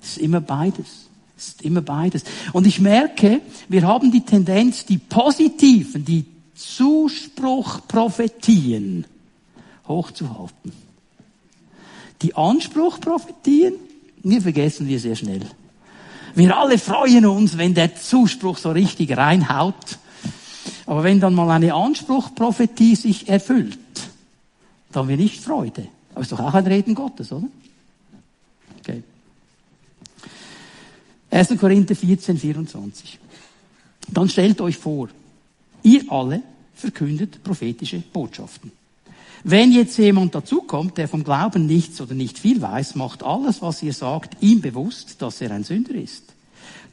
Es 0.00 0.10
ist 0.10 0.18
immer 0.18 0.42
beides. 0.42 1.08
Es 1.36 1.48
ist 1.48 1.62
immer 1.62 1.80
beides. 1.80 2.22
Und 2.52 2.64
ich 2.66 2.80
merke, 2.80 3.40
wir 3.68 3.84
haben 3.86 4.12
die 4.12 4.20
Tendenz, 4.20 4.84
die 4.84 4.98
positiven, 4.98 6.04
die 6.04 6.26
Zuspruchprophetien 6.54 9.06
hochzuhalten. 9.86 10.72
Die 12.20 12.34
Anspruchprophetien, 12.34 13.74
wir 14.22 14.42
vergessen 14.42 14.86
wir 14.88 15.00
sehr 15.00 15.16
schnell. 15.16 15.46
Wir 16.34 16.54
alle 16.56 16.78
freuen 16.78 17.24
uns, 17.26 17.56
wenn 17.56 17.74
der 17.74 17.96
Zuspruch 17.96 18.58
so 18.58 18.70
richtig 18.70 19.16
reinhaut. 19.16 19.98
Aber 20.86 21.02
wenn 21.04 21.20
dann 21.20 21.34
mal 21.34 21.50
eine 21.50 21.74
Anspruchprophetie 21.74 22.96
sich 22.96 23.28
erfüllt, 23.28 23.78
dann 24.92 25.02
haben 25.02 25.08
wir 25.08 25.16
nicht 25.16 25.42
Freude. 25.42 25.88
Aber 26.12 26.22
ist 26.22 26.32
doch 26.32 26.40
auch 26.40 26.54
ein 26.54 26.66
Reden 26.66 26.94
Gottes, 26.94 27.30
oder? 27.32 27.48
Okay. 28.80 29.02
1. 31.30 31.58
Korinther 31.58 31.94
14, 31.94 32.38
24. 32.38 33.18
Dann 34.08 34.28
stellt 34.28 34.60
euch 34.60 34.76
vor, 34.76 35.08
ihr 35.82 36.10
alle 36.10 36.42
verkündet 36.74 37.42
prophetische 37.42 37.98
Botschaften. 37.98 38.72
Wenn 39.44 39.72
jetzt 39.72 39.98
jemand 39.98 40.34
dazukommt, 40.34 40.98
der 40.98 41.06
vom 41.06 41.22
Glauben 41.22 41.66
nichts 41.66 42.00
oder 42.00 42.14
nicht 42.14 42.38
viel 42.38 42.60
weiß, 42.60 42.96
macht 42.96 43.22
alles, 43.22 43.62
was 43.62 43.82
ihr 43.82 43.92
sagt, 43.92 44.42
ihm 44.42 44.60
bewusst, 44.60 45.22
dass 45.22 45.40
er 45.40 45.52
ein 45.52 45.64
Sünder 45.64 45.94
ist. 45.94 46.24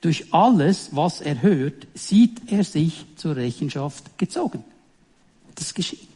Durch 0.01 0.33
alles, 0.33 0.89
was 0.91 1.21
er 1.21 1.41
hört, 1.41 1.87
sieht 1.95 2.51
er 2.51 2.63
sich 2.63 3.05
zur 3.15 3.35
Rechenschaft 3.35 4.17
gezogen. 4.17 4.63
Das 5.55 5.73
geschieht. 5.73 6.07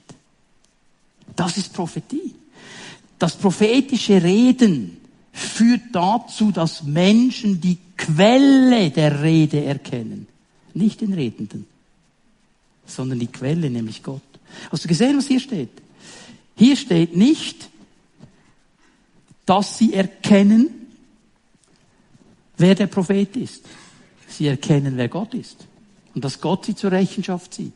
Das 1.40 1.56
ist 1.56 1.72
Prophetie. 1.72 2.36
Das 3.18 3.38
prophetische 3.38 4.22
Reden 4.22 4.98
führt 5.32 5.84
dazu, 5.94 6.52
dass 6.52 6.84
Menschen 6.84 7.62
die 7.62 7.78
Quelle 7.96 8.90
der 8.90 9.24
Rede 9.24 9.64
erkennen. 9.64 10.28
Nicht 10.74 11.00
den 11.00 11.14
Redenden, 11.14 11.66
sondern 12.86 13.20
die 13.20 13.28
Quelle, 13.28 13.70
nämlich 13.70 14.04
Gott. 14.04 14.22
Hast 14.70 14.84
du 14.84 14.90
gesehen, 14.90 15.18
was 15.18 15.28
hier 15.28 15.40
steht? 15.40 15.70
Hier 16.58 16.76
steht 16.76 17.16
nicht, 17.16 17.70
dass 19.46 19.78
sie 19.78 19.94
erkennen, 19.94 20.88
wer 22.58 22.76
der 22.76 22.88
Prophet 22.88 23.38
ist. 23.38 23.64
Sie 24.28 24.48
erkennen, 24.48 24.98
wer 24.98 25.08
Gott 25.08 25.34
ist. 25.34 25.66
Und 26.14 26.26
dass 26.26 26.42
Gott 26.42 26.66
sie 26.66 26.76
zur 26.76 26.92
Rechenschaft 26.92 27.54
zieht. 27.54 27.72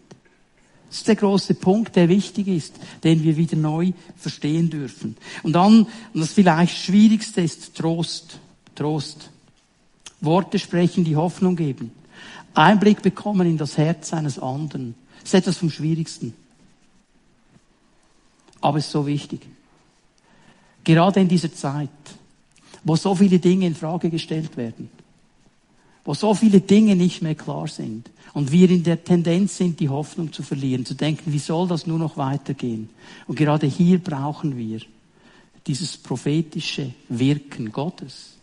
Das 0.94 1.00
ist 1.00 1.08
der 1.08 1.16
große 1.16 1.56
Punkt, 1.56 1.96
der 1.96 2.08
wichtig 2.08 2.48
ist, 2.48 2.76
den 3.04 3.24
wir 3.24 3.36
wieder 3.36 3.58
neu 3.58 3.94
verstehen 4.16 4.70
dürfen. 4.70 5.18
Und 5.42 5.54
dann, 5.54 5.88
und 6.14 6.22
das 6.22 6.34
vielleicht 6.34 6.78
Schwierigste 6.78 7.42
ist 7.42 7.74
Trost. 7.74 8.38
Trost. 8.76 9.32
Worte 10.22 10.60
sprechen, 10.60 11.04
die 11.04 11.16
Hoffnung 11.16 11.56
geben. 11.56 11.90
Einblick 12.54 13.02
bekommen 13.02 13.48
in 13.48 13.58
das 13.58 13.76
Herz 13.76 14.14
eines 14.14 14.38
anderen. 14.38 14.94
Das 15.22 15.30
ist 15.30 15.34
etwas 15.34 15.58
vom 15.58 15.72
Schwierigsten. 15.72 16.36
Aber 18.62 18.78
es 18.78 18.86
ist 18.86 18.92
so 18.92 19.08
wichtig. 19.08 19.42
Gerade 20.84 21.22
in 21.22 21.28
dieser 21.28 21.52
Zeit, 21.52 21.90
wo 22.84 22.96
so 22.96 23.16
viele 23.16 23.40
Dinge 23.40 23.66
in 23.66 23.74
Frage 23.74 24.12
gestellt 24.12 24.58
werden, 24.58 24.92
wo 26.06 26.14
so 26.14 26.36
viele 26.36 26.62
Dinge 26.62 26.96
nicht 26.96 27.24
mehr 27.24 27.34
klar 27.34 27.68
sind 27.68 28.12
und 28.34 28.52
wir 28.52 28.70
in 28.70 28.84
der 28.84 29.04
Tendenz 29.04 29.58
sind, 29.58 29.80
die 29.80 29.90
Hoffnung 29.90 30.34
zu 30.34 30.42
verlieren, 30.44 30.86
zu 30.86 30.96
denken, 30.96 31.32
wie 31.32 31.40
soll 31.40 31.68
das 31.68 31.86
nur 31.86 32.00
noch 32.00 32.18
weitergehen? 32.18 32.90
Und 33.28 33.36
gerade 33.36 33.68
hier 33.68 34.00
brauchen 34.00 34.58
wir 34.58 34.82
dieses 35.68 35.98
prophetische 35.98 36.94
Wirken 37.10 37.72
Gottes, 37.72 38.34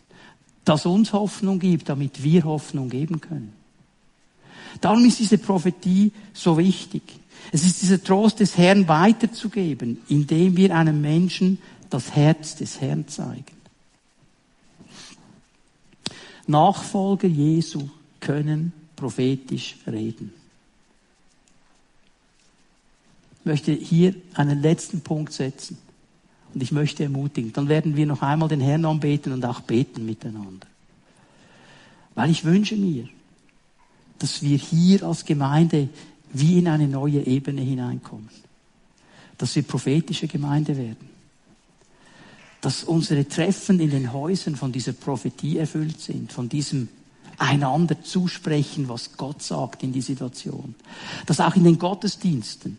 das 0.63 0.85
uns 0.85 1.13
Hoffnung 1.13 1.59
gibt, 1.59 1.89
damit 1.89 2.23
wir 2.23 2.43
Hoffnung 2.45 2.89
geben 2.89 3.19
können. 3.19 3.53
Darum 4.79 5.03
ist 5.03 5.19
diese 5.19 5.37
Prophetie 5.37 6.11
so 6.33 6.57
wichtig. 6.57 7.03
Es 7.51 7.65
ist 7.65 7.81
dieser 7.81 8.01
Trost 8.01 8.39
des 8.39 8.57
Herrn 8.57 8.87
weiterzugeben, 8.87 9.97
indem 10.07 10.55
wir 10.55 10.75
einem 10.75 11.01
Menschen 11.01 11.57
das 11.89 12.15
Herz 12.15 12.55
des 12.55 12.79
Herrn 12.79 13.07
zeigen. 13.07 13.43
Nachfolger 16.47 17.27
Jesu 17.27 17.89
können 18.19 18.73
prophetisch 19.01 19.77
reden. 19.87 20.31
Ich 23.39 23.45
möchte 23.45 23.71
hier 23.71 24.13
einen 24.35 24.61
letzten 24.61 25.01
Punkt 25.01 25.33
setzen. 25.33 25.79
Und 26.53 26.61
ich 26.61 26.71
möchte 26.71 27.03
ermutigen. 27.03 27.51
Dann 27.51 27.67
werden 27.67 27.95
wir 27.95 28.05
noch 28.05 28.21
einmal 28.21 28.47
den 28.47 28.61
Herrn 28.61 28.85
anbeten 28.85 29.33
und 29.33 29.43
auch 29.43 29.61
beten 29.61 30.05
miteinander. 30.05 30.67
Weil 32.13 32.29
ich 32.29 32.45
wünsche 32.45 32.75
mir, 32.75 33.09
dass 34.19 34.43
wir 34.43 34.57
hier 34.57 35.01
als 35.03 35.25
Gemeinde 35.25 35.89
wie 36.31 36.59
in 36.59 36.67
eine 36.67 36.87
neue 36.87 37.25
Ebene 37.25 37.61
hineinkommen. 37.61 38.29
Dass 39.39 39.55
wir 39.55 39.63
prophetische 39.63 40.27
Gemeinde 40.27 40.77
werden. 40.77 41.09
Dass 42.59 42.83
unsere 42.83 43.27
Treffen 43.27 43.79
in 43.79 43.89
den 43.89 44.13
Häusern 44.13 44.55
von 44.55 44.71
dieser 44.71 44.93
Prophetie 44.93 45.57
erfüllt 45.57 45.99
sind, 45.99 46.31
von 46.31 46.47
diesem 46.47 46.89
einander 47.41 48.01
zusprechen, 48.01 48.87
was 48.87 49.17
Gott 49.17 49.41
sagt 49.41 49.83
in 49.83 49.91
die 49.91 50.01
Situation. 50.01 50.75
Dass 51.25 51.39
auch 51.39 51.55
in 51.55 51.63
den 51.63 51.79
Gottesdiensten 51.79 52.77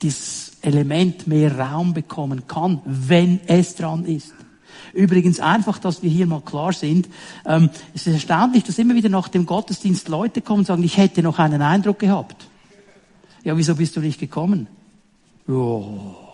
dieses 0.00 0.52
Element 0.62 1.26
mehr 1.26 1.58
Raum 1.58 1.92
bekommen 1.92 2.46
kann, 2.46 2.80
wenn 2.84 3.40
es 3.46 3.74
dran 3.74 4.04
ist. 4.04 4.32
Übrigens 4.94 5.40
einfach, 5.40 5.78
dass 5.78 6.02
wir 6.02 6.10
hier 6.10 6.26
mal 6.26 6.40
klar 6.40 6.72
sind. 6.72 7.08
Ähm, 7.44 7.68
es 7.94 8.06
ist 8.06 8.14
erstaunlich, 8.14 8.62
dass 8.64 8.78
immer 8.78 8.94
wieder 8.94 9.08
nach 9.08 9.28
dem 9.28 9.44
Gottesdienst 9.44 10.08
Leute 10.08 10.40
kommen 10.40 10.60
und 10.60 10.66
sagen, 10.66 10.84
ich 10.84 10.96
hätte 10.96 11.22
noch 11.22 11.38
einen 11.38 11.62
Eindruck 11.62 11.98
gehabt. 11.98 12.46
Ja, 13.42 13.56
wieso 13.56 13.74
bist 13.74 13.96
du 13.96 14.00
nicht 14.00 14.20
gekommen? 14.20 14.68
Oh. 15.48 16.27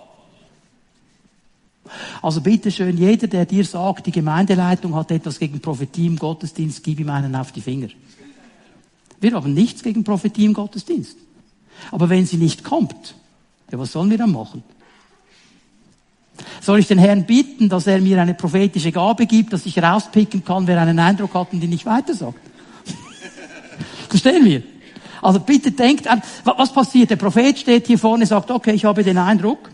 Also 2.23 2.41
bitteschön, 2.41 2.97
jeder, 2.97 3.27
der 3.27 3.45
dir 3.45 3.65
sagt, 3.65 4.07
die 4.07 4.13
Gemeindeleitung 4.13 4.95
hat 4.95 5.11
etwas 5.11 5.39
gegen 5.39 5.61
Prophetie 5.61 6.07
im 6.07 6.19
Gottesdienst, 6.19 6.83
gib 6.83 7.01
ihm 7.01 7.11
einen 7.11 7.37
auf 7.37 7.53
die 7.53 7.61
Finger. 7.61 7.89
Wir 9.21 9.33
haben 9.33 9.55
nichts 9.55 9.83
gegen 9.83 10.05
Prophetie 10.05 10.47
im 10.47 10.55
Gottesdienst. 10.55 11.17
Aber 11.91 12.09
wenn 12.09 12.27
sie 12.27 12.37
nicht 12.37 12.65
kommt, 12.65 13.15
ja, 13.71 13.79
was 13.79 13.93
sollen 13.93 14.11
wir 14.11 14.19
dann 14.19 14.33
machen? 14.33 14.63
Soll 16.61 16.81
ich 16.81 16.87
den 16.87 16.99
Herrn 16.99 17.25
bitten, 17.25 17.69
dass 17.69 17.87
er 17.87 18.01
mir 18.01 18.21
eine 18.21 18.35
prophetische 18.35 18.91
Gabe 18.91 19.27
gibt, 19.27 19.53
dass 19.53 19.67
ich 19.67 19.81
rauspicken 19.81 20.45
kann, 20.45 20.67
wer 20.67 20.81
einen 20.81 20.99
Eindruck 20.99 21.35
hat 21.35 21.53
und 21.53 21.63
ihn 21.63 21.71
nicht 21.71 21.87
weitersagt? 21.87 22.41
Verstehen 24.09 24.45
wir? 24.45 24.63
Also 25.23 25.41
bitte 25.41 25.71
denkt 25.71 26.07
an, 26.07 26.23
was 26.45 26.73
passiert? 26.73 27.11
Der 27.11 27.17
Prophet 27.17 27.59
steht 27.59 27.87
hier 27.87 27.99
vorne, 27.99 28.27
sagt, 28.27 28.51
okay, 28.51 28.73
ich 28.73 28.85
habe 28.85 29.03
den 29.05 29.17
Eindruck, 29.17 29.71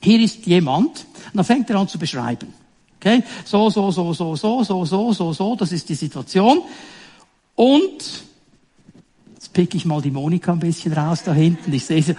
hier 0.00 0.20
ist 0.20 0.46
jemand, 0.46 1.06
und 1.34 1.38
dann 1.38 1.44
fängt 1.44 1.68
er 1.68 1.76
an 1.80 1.88
zu 1.88 1.98
beschreiben. 1.98 2.54
Okay? 3.00 3.24
So, 3.44 3.68
so, 3.68 3.90
so, 3.90 4.12
so, 4.12 4.36
so, 4.36 4.62
so, 4.62 4.84
so, 4.84 5.12
so, 5.12 5.32
so, 5.32 5.56
das 5.56 5.72
ist 5.72 5.88
die 5.88 5.96
Situation. 5.96 6.62
Und, 7.56 8.22
jetzt 9.34 9.52
pick 9.52 9.74
ich 9.74 9.84
mal 9.84 10.00
die 10.00 10.12
Monika 10.12 10.52
ein 10.52 10.60
bisschen 10.60 10.92
raus 10.92 11.24
da 11.24 11.32
hinten, 11.32 11.72
ich 11.72 11.84
sehe 11.84 12.02
sie, 12.04 12.14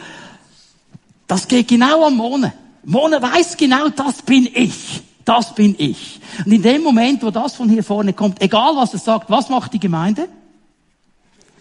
das 1.27 1.47
geht 1.47 1.69
genau 1.69 2.05
am 2.05 2.17
Mone. 2.17 2.51
Mona 2.83 3.21
weiß 3.21 3.55
genau, 3.55 3.87
das 3.87 4.21
bin 4.21 4.49
ich. 4.53 5.01
Das 5.23 5.55
bin 5.55 5.75
ich. 5.77 6.19
Und 6.45 6.51
in 6.51 6.61
dem 6.61 6.83
Moment, 6.83 7.23
wo 7.23 7.31
das 7.31 7.55
von 7.55 7.69
hier 7.69 7.83
vorne 7.83 8.11
kommt, 8.11 8.41
egal 8.41 8.75
was 8.75 8.93
es 8.93 9.05
sagt, 9.05 9.29
was 9.29 9.47
macht 9.47 9.73
die 9.73 9.79
Gemeinde? 9.79 10.27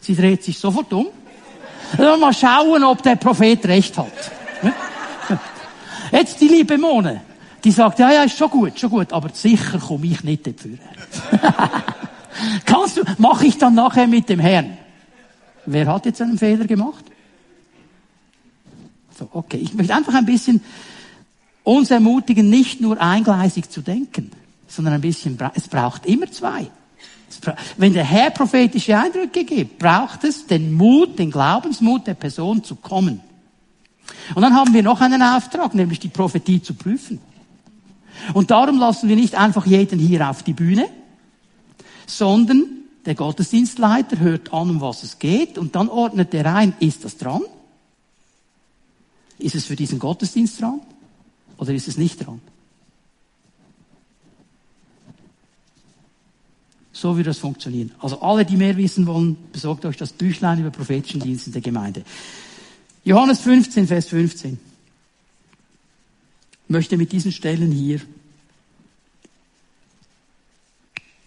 Sie 0.01 0.17
dreht 0.17 0.43
sich 0.43 0.59
sofort 0.59 0.93
um. 0.93 1.07
Mal 1.97 2.35
schauen, 2.35 2.83
ob 2.83 3.03
der 3.05 3.15
Prophet 3.15 3.65
recht 3.67 3.97
hat. 3.97 4.13
Jetzt 6.13 6.41
die 6.41 6.49
liebe 6.49 6.77
Mone. 6.77 7.23
Die 7.65 7.71
sagt, 7.71 7.99
ja, 7.99 8.13
ja, 8.13 8.23
ist 8.25 8.37
schon 8.37 8.51
gut, 8.51 8.79
schon 8.79 8.91
gut, 8.91 9.13
aber 9.13 9.31
sicher 9.31 9.79
komme 9.79 10.07
ich 10.07 10.23
nicht 10.23 10.47
dafür. 10.47 10.79
Kannst 12.67 12.99
du, 12.99 13.03
mache 13.17 13.47
ich 13.47 13.57
dann 13.57 13.75
nachher 13.75 14.07
mit 14.07 14.29
dem 14.29 14.39
Herrn. 14.39 14.77
Wer 15.65 15.87
hat 15.87 16.05
jetzt 16.05 16.21
einen 16.21 16.39
Fehler 16.39 16.67
gemacht? 16.67 17.05
So, 19.19 19.29
okay. 19.33 19.57
Ich 19.57 19.73
möchte 19.73 19.95
einfach 19.95 20.15
ein 20.15 20.27
bisschen 20.27 20.61
uns 21.63 21.91
ermutigen, 21.91 22.51
nicht 22.51 22.83
nur 22.83 23.01
eingleisig 23.01 23.71
zu 23.71 23.81
denken, 23.81 24.31
sondern 24.69 24.95
ein 24.95 25.01
bisschen, 25.01 25.39
es 25.55 25.69
braucht 25.69 26.05
immer 26.05 26.31
zwei. 26.31 26.67
Wenn 27.79 27.95
der 27.95 28.05
Herr 28.05 28.31
prophetische 28.31 28.97
Eindrücke 28.97 29.45
gibt, 29.45 29.79
braucht 29.79 30.25
es 30.25 30.47
den 30.47 30.73
Mut, 30.73 31.19
den 31.19 31.31
Glaubensmut 31.31 32.07
der 32.07 32.15
Person 32.15 32.63
zu 32.63 32.77
kommen. 32.77 33.21
Und 34.35 34.43
dann 34.43 34.55
haben 34.55 34.75
wir 34.75 34.83
noch 34.83 35.01
einen 35.01 35.23
Auftrag, 35.23 35.75
nämlich 35.75 35.99
die 35.99 36.09
Prophetie 36.09 36.63
zu 36.63 36.75
prüfen. 36.75 37.21
Und 38.33 38.51
darum 38.51 38.79
lassen 38.79 39.09
wir 39.09 39.17
nicht 39.17 39.35
einfach 39.35 39.67
jeden 39.67 39.99
hier 39.99 40.29
auf 40.29 40.43
die 40.43 40.53
Bühne, 40.53 40.89
sondern 42.07 42.65
der 43.07 43.15
Gottesdienstleiter 43.15 44.19
hört 44.19 44.53
an, 44.53 44.71
um 44.71 44.81
was 44.81 45.03
es 45.03 45.19
geht, 45.19 45.59
und 45.59 45.75
dann 45.75 45.89
ordnet 45.89 46.33
er 46.35 46.55
ein, 46.55 46.75
ist 46.81 47.05
das 47.05 47.17
dran? 47.17 47.43
Ist 49.39 49.55
es 49.55 49.67
für 49.67 49.77
diesen 49.77 49.99
Gottesdienst 49.99 50.61
dran? 50.61 50.81
Oder 51.59 51.75
ist 51.75 51.89
es 51.89 51.99
nicht 51.99 52.25
dran? 52.25 52.41
So 56.93 57.17
wird 57.17 57.27
das 57.27 57.39
funktionieren. 57.39 57.91
Also 57.99 58.21
alle, 58.21 58.45
die 58.45 58.57
mehr 58.57 58.77
wissen 58.77 59.07
wollen, 59.07 59.37
besorgt 59.53 59.85
euch 59.85 59.97
das 59.97 60.13
Büchlein 60.13 60.61
über 60.61 60.71
prophetischen 60.71 61.21
Dienst 61.21 61.49
in 61.49 61.53
der 61.53 61.61
Gemeinde. 61.61 62.05
Johannes 63.05 63.41
15, 63.41 63.89
Vers 63.89 64.07
15. 64.07 64.59
Möchte 66.69 66.97
mit 66.97 67.13
diesen 67.13 67.33
Stellen 67.33 67.71
hier 67.71 68.01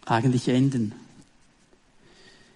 eigentlich 0.05 0.47
enden. 0.47 0.93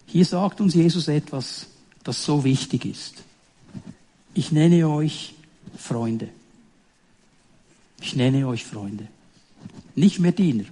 Hier 0.05 0.25
sagt 0.25 0.61
uns 0.61 0.73
Jesus 0.73 1.07
etwas, 1.07 1.67
das 2.03 2.23
so 2.23 2.43
wichtig 2.43 2.85
ist. 2.85 3.23
Ich 4.33 4.51
nenne 4.51 4.87
euch 4.87 5.35
Freunde. 5.77 6.29
Ich 8.01 8.15
nenne 8.15 8.47
euch 8.47 8.65
Freunde. 8.65 9.07
Nicht 9.95 10.19
mehr 10.19 10.31
Diener. 10.31 10.65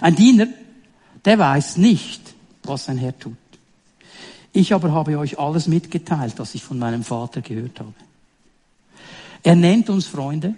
Ein 0.00 0.16
Diener, 0.16 0.48
der 1.24 1.38
weiß 1.38 1.76
nicht, 1.76 2.22
was 2.62 2.86
sein 2.86 2.98
Herr 2.98 3.18
tut. 3.18 3.36
Ich 4.52 4.72
aber 4.72 4.92
habe 4.92 5.18
euch 5.18 5.38
alles 5.38 5.66
mitgeteilt, 5.66 6.34
was 6.38 6.54
ich 6.54 6.62
von 6.62 6.78
meinem 6.78 7.04
Vater 7.04 7.42
gehört 7.42 7.80
habe. 7.80 7.94
Er 9.42 9.56
nennt 9.56 9.90
uns 9.90 10.06
Freunde 10.06 10.54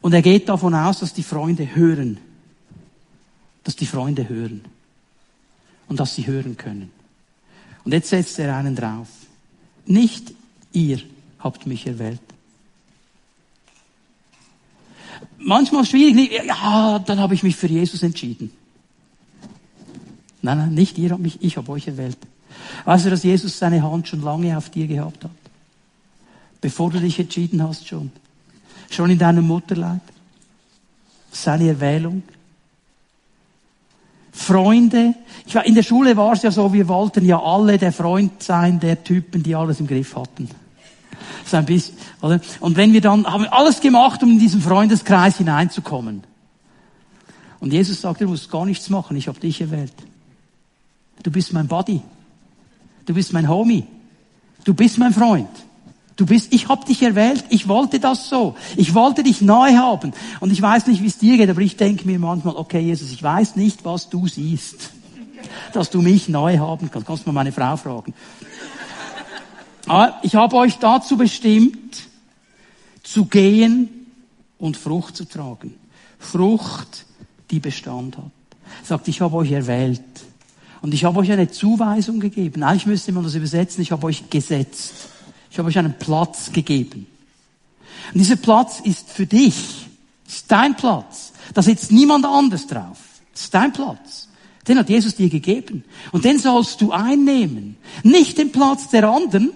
und 0.00 0.12
er 0.14 0.22
geht 0.22 0.48
davon 0.48 0.74
aus, 0.74 1.00
dass 1.00 1.12
die 1.12 1.22
Freunde 1.22 1.74
hören. 1.74 2.18
Dass 3.64 3.76
die 3.76 3.86
Freunde 3.86 4.28
hören. 4.28 4.64
Und 5.88 6.00
dass 6.00 6.14
sie 6.14 6.26
hören 6.26 6.56
können. 6.56 6.90
Und 7.84 7.92
jetzt 7.92 8.08
setzt 8.08 8.38
er 8.38 8.56
einen 8.56 8.76
drauf. 8.76 9.08
Nicht 9.86 10.32
ihr 10.72 11.00
habt 11.38 11.66
mich 11.66 11.86
erwählt. 11.86 12.20
Manchmal 15.38 15.84
schwierig, 15.84 16.30
ja, 16.46 16.98
dann 16.98 17.18
habe 17.18 17.34
ich 17.34 17.42
mich 17.42 17.56
für 17.56 17.66
Jesus 17.66 18.02
entschieden. 18.02 18.52
Nein, 20.42 20.58
nein, 20.58 20.74
nicht 20.74 20.96
ihr 20.98 21.10
habt 21.10 21.20
mich, 21.20 21.42
ich 21.42 21.56
habe 21.56 21.70
euch 21.72 21.86
erwählt. 21.86 22.18
Weißt 22.84 23.06
du, 23.06 23.10
dass 23.10 23.22
Jesus 23.22 23.58
seine 23.58 23.82
Hand 23.82 24.08
schon 24.08 24.22
lange 24.22 24.56
auf 24.56 24.70
dir 24.70 24.86
gehabt 24.86 25.24
hat? 25.24 25.30
Bevor 26.60 26.90
du 26.90 27.00
dich 27.00 27.18
entschieden 27.18 27.62
hast 27.62 27.88
schon. 27.88 28.12
Schon 28.90 29.08
in 29.08 29.18
deinem 29.18 29.46
Mutterleib. 29.46 30.02
Seine 31.32 31.68
Erwählung. 31.68 32.22
Freunde. 34.32 35.14
Ich 35.46 35.54
war, 35.54 35.64
in 35.64 35.74
der 35.74 35.82
Schule 35.82 36.16
war 36.16 36.32
es 36.32 36.42
ja 36.42 36.50
so, 36.50 36.72
wir 36.72 36.88
wollten 36.88 37.24
ja 37.24 37.40
alle 37.40 37.78
der 37.78 37.92
Freund 37.92 38.42
sein 38.42 38.80
der 38.80 39.02
Typen, 39.02 39.42
die 39.42 39.54
alles 39.54 39.80
im 39.80 39.86
Griff 39.86 40.16
hatten. 40.16 40.48
So 41.44 41.56
ein 41.56 41.66
bisschen, 41.66 41.96
oder? 42.20 42.40
Und 42.60 42.76
wenn 42.76 42.92
wir 42.92 43.00
dann, 43.00 43.26
haben 43.26 43.44
wir 43.44 43.52
alles 43.52 43.80
gemacht, 43.80 44.22
um 44.22 44.30
in 44.30 44.38
diesen 44.38 44.60
Freundeskreis 44.60 45.38
hineinzukommen. 45.38 46.24
Und 47.60 47.72
Jesus 47.72 48.00
sagt, 48.00 48.20
du 48.20 48.26
musst 48.26 48.50
gar 48.50 48.64
nichts 48.64 48.88
machen, 48.90 49.16
ich 49.16 49.28
habe 49.28 49.38
dich 49.38 49.60
erwählt. 49.60 49.92
Du 51.22 51.30
bist 51.30 51.52
mein 51.52 51.68
Buddy. 51.68 52.00
Du 53.06 53.14
bist 53.14 53.32
mein 53.32 53.48
Homie. 53.48 53.84
Du 54.64 54.74
bist 54.74 54.98
mein 54.98 55.12
Freund. 55.12 55.48
Du 56.20 56.26
bist, 56.26 56.52
ich 56.52 56.68
habe 56.68 56.84
dich 56.84 57.00
erwählt, 57.00 57.46
ich 57.48 57.66
wollte 57.66 57.98
das 57.98 58.28
so. 58.28 58.54
Ich 58.76 58.92
wollte 58.92 59.22
dich 59.22 59.40
neu 59.40 59.76
haben. 59.76 60.12
Und 60.40 60.52
ich 60.52 60.60
weiß 60.60 60.86
nicht, 60.88 61.00
wie 61.02 61.06
es 61.06 61.16
dir 61.16 61.38
geht, 61.38 61.48
aber 61.48 61.62
ich 61.62 61.78
denke 61.78 62.06
mir 62.06 62.18
manchmal, 62.18 62.56
okay, 62.56 62.80
Jesus, 62.80 63.10
ich 63.10 63.22
weiß 63.22 63.56
nicht, 63.56 63.86
was 63.86 64.10
du 64.10 64.28
siehst, 64.28 64.90
dass 65.72 65.88
du 65.88 66.02
mich 66.02 66.28
neu 66.28 66.58
haben 66.58 66.90
kannst. 66.90 67.06
Kannst 67.06 67.24
du 67.24 67.30
mal 67.30 67.40
meine 67.42 67.52
Frau 67.52 67.74
fragen. 67.78 68.12
Aber 69.86 70.18
ich 70.20 70.34
habe 70.34 70.56
euch 70.56 70.76
dazu 70.76 71.16
bestimmt, 71.16 72.02
zu 73.02 73.24
gehen 73.24 73.88
und 74.58 74.76
Frucht 74.76 75.16
zu 75.16 75.24
tragen. 75.24 75.72
Frucht, 76.18 77.06
die 77.50 77.60
Bestand 77.60 78.18
hat. 78.18 78.30
Sagt, 78.84 79.08
ich 79.08 79.22
habe 79.22 79.36
euch 79.36 79.52
erwählt. 79.52 80.02
Und 80.82 80.92
ich 80.92 81.02
habe 81.04 81.18
euch 81.20 81.32
eine 81.32 81.50
Zuweisung 81.50 82.20
gegeben. 82.20 82.62
Eigentlich 82.62 82.84
müsste 82.84 83.10
man 83.12 83.24
das 83.24 83.34
übersetzen, 83.34 83.80
ich 83.80 83.90
habe 83.90 84.06
euch 84.06 84.28
gesetzt. 84.28 85.08
Ich 85.50 85.58
habe 85.58 85.68
euch 85.68 85.78
einen 85.78 85.98
Platz 85.98 86.52
gegeben. 86.52 87.06
Und 88.12 88.18
dieser 88.18 88.36
Platz 88.36 88.80
ist 88.80 89.10
für 89.10 89.26
dich. 89.26 89.86
ist 90.26 90.50
dein 90.50 90.76
Platz. 90.76 91.32
Da 91.54 91.62
sitzt 91.62 91.90
niemand 91.90 92.24
anders 92.24 92.66
drauf. 92.66 92.98
Ist 93.34 93.52
dein 93.52 93.72
Platz. 93.72 94.28
Den 94.68 94.78
hat 94.78 94.88
Jesus 94.88 95.16
dir 95.16 95.28
gegeben. 95.28 95.84
Und 96.12 96.24
den 96.24 96.38
sollst 96.38 96.80
du 96.80 96.92
einnehmen. 96.92 97.76
Nicht 98.02 98.38
den 98.38 98.52
Platz 98.52 98.88
der 98.90 99.08
anderen, 99.08 99.52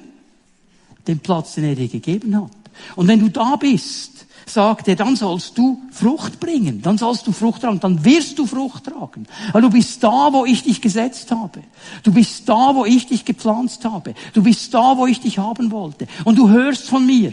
den 1.06 1.20
Platz, 1.20 1.54
den 1.54 1.64
er 1.64 1.76
dir 1.76 1.88
gegeben 1.88 2.34
hat. 2.36 2.50
Und 2.96 3.06
wenn 3.06 3.20
du 3.20 3.28
da 3.28 3.56
bist, 3.56 4.13
sagt 4.46 4.88
er, 4.88 4.96
dann 4.96 5.16
sollst 5.16 5.56
du 5.56 5.82
Frucht 5.90 6.40
bringen, 6.40 6.82
dann 6.82 6.98
sollst 6.98 7.26
du 7.26 7.32
Frucht 7.32 7.62
tragen, 7.62 7.80
dann 7.80 8.04
wirst 8.04 8.38
du 8.38 8.46
Frucht 8.46 8.84
tragen. 8.84 9.26
Weil 9.52 9.62
du 9.62 9.70
bist 9.70 10.02
da, 10.02 10.32
wo 10.32 10.44
ich 10.44 10.62
dich 10.62 10.80
gesetzt 10.80 11.30
habe. 11.30 11.62
Du 12.02 12.12
bist 12.12 12.48
da, 12.48 12.74
wo 12.74 12.84
ich 12.84 13.06
dich 13.06 13.24
gepflanzt 13.24 13.84
habe. 13.84 14.14
Du 14.32 14.42
bist 14.42 14.72
da, 14.74 14.96
wo 14.96 15.06
ich 15.06 15.20
dich 15.20 15.38
haben 15.38 15.70
wollte. 15.70 16.06
Und 16.24 16.38
du 16.38 16.48
hörst 16.48 16.88
von 16.88 17.04
mir. 17.06 17.32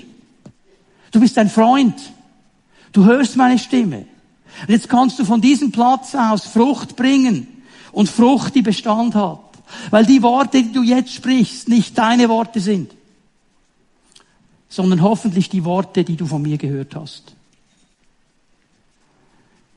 Du 1.11 1.19
bist 1.19 1.37
ein 1.37 1.49
Freund. 1.49 1.95
Du 2.91 3.05
hörst 3.05 3.35
meine 3.35 3.59
Stimme. 3.59 4.05
Und 4.61 4.69
jetzt 4.69 4.89
kannst 4.89 5.19
du 5.19 5.25
von 5.25 5.41
diesem 5.41 5.71
Platz 5.71 6.15
aus 6.15 6.45
Frucht 6.45 6.95
bringen. 6.95 7.47
Und 7.91 8.09
Frucht, 8.09 8.55
die 8.55 8.61
Bestand 8.61 9.15
hat. 9.15 9.39
Weil 9.89 10.05
die 10.05 10.21
Worte, 10.21 10.63
die 10.63 10.71
du 10.71 10.83
jetzt 10.83 11.13
sprichst, 11.13 11.67
nicht 11.67 11.97
deine 11.97 12.29
Worte 12.29 12.59
sind 12.59 12.91
sondern 14.71 15.01
hoffentlich 15.01 15.49
die 15.49 15.65
Worte, 15.65 16.05
die 16.05 16.15
du 16.15 16.25
von 16.25 16.41
mir 16.41 16.57
gehört 16.57 16.95
hast. 16.95 17.35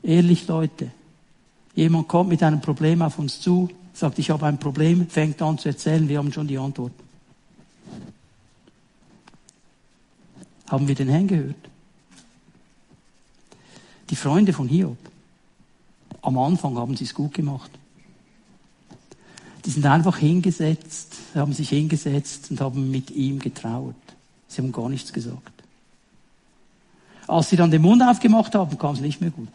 Ehrlich, 0.01 0.47
Leute. 0.47 0.89
Jemand 1.75 2.07
kommt 2.07 2.29
mit 2.29 2.41
einem 2.41 2.61
Problem 2.61 3.01
auf 3.01 3.19
uns 3.19 3.41
zu, 3.41 3.69
sagt, 3.91 4.17
ich 4.19 4.29
habe 4.29 4.45
ein 4.45 4.57
Problem, 4.57 5.09
fängt 5.09 5.41
an 5.41 5.57
zu 5.57 5.67
erzählen, 5.67 6.07
wir 6.07 6.17
haben 6.17 6.31
schon 6.31 6.47
die 6.47 6.57
Antwort. 6.57 6.93
Haben 10.69 10.87
wir 10.87 10.95
den 10.95 11.09
Herrn 11.09 11.27
gehört? 11.27 11.55
Die 14.09 14.15
Freunde 14.15 14.53
von 14.53 14.69
Hiob, 14.69 14.97
am 16.21 16.37
Anfang 16.37 16.77
haben 16.77 16.95
sie 16.95 17.03
es 17.03 17.13
gut 17.13 17.33
gemacht. 17.33 17.71
Die 19.65 19.71
sind 19.71 19.85
einfach 19.85 20.17
hingesetzt, 20.17 21.15
haben 21.33 21.51
sich 21.51 21.69
hingesetzt 21.69 22.49
und 22.49 22.61
haben 22.61 22.89
mit 22.89 23.11
ihm 23.11 23.39
getrauert. 23.39 23.95
Sie 24.55 24.61
haben 24.61 24.71
gar 24.71 24.87
nichts 24.87 25.11
gesagt. 25.11 25.51
Als 27.27 27.49
sie 27.49 27.57
dann 27.57 27.71
den 27.71 27.81
Mund 27.81 28.01
aufgemacht 28.01 28.55
haben, 28.55 28.77
kam 28.77 28.95
es 28.95 29.01
nicht 29.01 29.19
mehr 29.19 29.31
gut. 29.31 29.49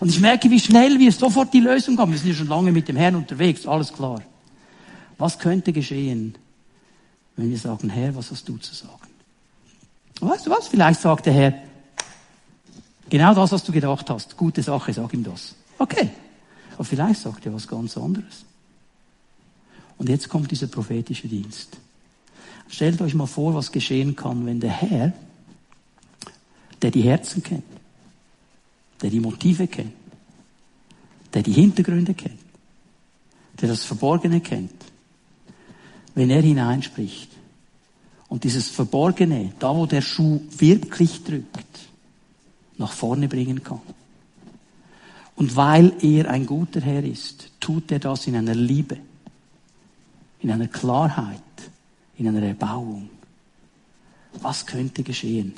Und 0.00 0.08
ich 0.08 0.20
merke, 0.20 0.50
wie 0.50 0.60
schnell 0.60 0.98
wir 0.98 1.12
sofort 1.12 1.52
die 1.52 1.60
Lösung 1.60 1.98
haben. 1.98 2.12
Wir 2.12 2.18
sind 2.18 2.30
ja 2.30 2.34
schon 2.36 2.46
lange 2.46 2.72
mit 2.72 2.88
dem 2.88 2.96
Herrn 2.96 3.16
unterwegs, 3.16 3.66
alles 3.66 3.92
klar. 3.92 4.22
Was 5.18 5.38
könnte 5.38 5.74
geschehen, 5.74 6.38
wenn 7.36 7.50
wir 7.50 7.58
sagen, 7.58 7.90
Herr, 7.90 8.14
was 8.16 8.30
hast 8.30 8.48
du 8.48 8.56
zu 8.56 8.74
sagen? 8.74 9.08
Weißt 10.20 10.46
du 10.46 10.50
was? 10.50 10.68
Vielleicht 10.68 11.00
sagt 11.02 11.26
der 11.26 11.32
Herr, 11.34 11.54
genau 13.10 13.34
das, 13.34 13.52
was 13.52 13.62
du 13.62 13.72
gedacht 13.72 14.08
hast. 14.08 14.38
Gute 14.38 14.62
Sache, 14.62 14.90
sag 14.94 15.12
ihm 15.12 15.24
das. 15.24 15.54
Okay. 15.78 16.08
Aber 16.74 16.84
vielleicht 16.84 17.20
sagt 17.20 17.44
er 17.44 17.52
was 17.52 17.68
ganz 17.68 17.98
anderes. 17.98 18.46
Und 19.98 20.08
jetzt 20.08 20.30
kommt 20.30 20.50
dieser 20.50 20.68
prophetische 20.68 21.28
Dienst. 21.28 21.76
Stellt 22.68 23.00
euch 23.00 23.14
mal 23.14 23.26
vor, 23.26 23.54
was 23.54 23.72
geschehen 23.72 24.14
kann, 24.14 24.44
wenn 24.46 24.60
der 24.60 24.70
Herr, 24.70 25.12
der 26.82 26.90
die 26.90 27.02
Herzen 27.02 27.42
kennt, 27.42 27.64
der 29.02 29.10
die 29.10 29.20
Motive 29.20 29.66
kennt, 29.66 29.92
der 31.32 31.42
die 31.42 31.52
Hintergründe 31.52 32.14
kennt, 32.14 32.38
der 33.60 33.68
das 33.68 33.84
Verborgene 33.84 34.40
kennt, 34.40 34.72
wenn 36.14 36.30
er 36.30 36.42
hineinspricht 36.42 37.30
und 38.28 38.44
dieses 38.44 38.68
Verborgene, 38.68 39.52
da 39.58 39.74
wo 39.74 39.86
der 39.86 40.02
Schuh 40.02 40.40
wirklich 40.50 41.24
drückt, 41.24 41.88
nach 42.76 42.92
vorne 42.92 43.28
bringen 43.28 43.62
kann. 43.62 43.80
Und 45.36 45.56
weil 45.56 45.92
er 46.02 46.28
ein 46.30 46.46
guter 46.46 46.80
Herr 46.80 47.04
ist, 47.04 47.52
tut 47.60 47.90
er 47.92 47.98
das 47.98 48.26
in 48.26 48.36
einer 48.36 48.54
Liebe, 48.54 48.98
in 50.40 50.50
einer 50.50 50.68
Klarheit, 50.68 51.42
in 52.18 52.28
einer 52.28 52.42
Erbauung. 52.42 53.08
Was 54.40 54.66
könnte 54.66 55.02
geschehen 55.02 55.54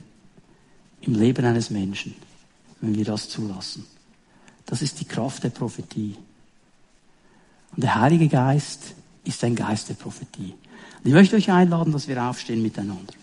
im 1.01 1.15
Leben 1.15 1.45
eines 1.45 1.71
Menschen, 1.71 2.15
wenn 2.81 2.95
wir 2.95 3.05
das 3.05 3.29
zulassen? 3.29 3.85
Das 4.67 4.83
ist 4.83 5.01
die 5.01 5.05
Kraft 5.05 5.43
der 5.43 5.51
Prophetie. 5.51 6.17
Und 7.75 7.83
der 7.83 7.97
Heilige 7.97 8.29
Geist 8.29 8.95
ist 9.25 9.43
ein 9.43 9.57
Geist 9.57 9.89
der 9.89 9.95
Prophetie. 9.95 10.55
Und 11.03 11.07
ich 11.07 11.13
möchte 11.13 11.37
euch 11.37 11.51
einladen, 11.51 11.93
dass 11.93 12.07
wir 12.07 12.23
aufstehen 12.23 12.63
miteinander. 12.63 13.15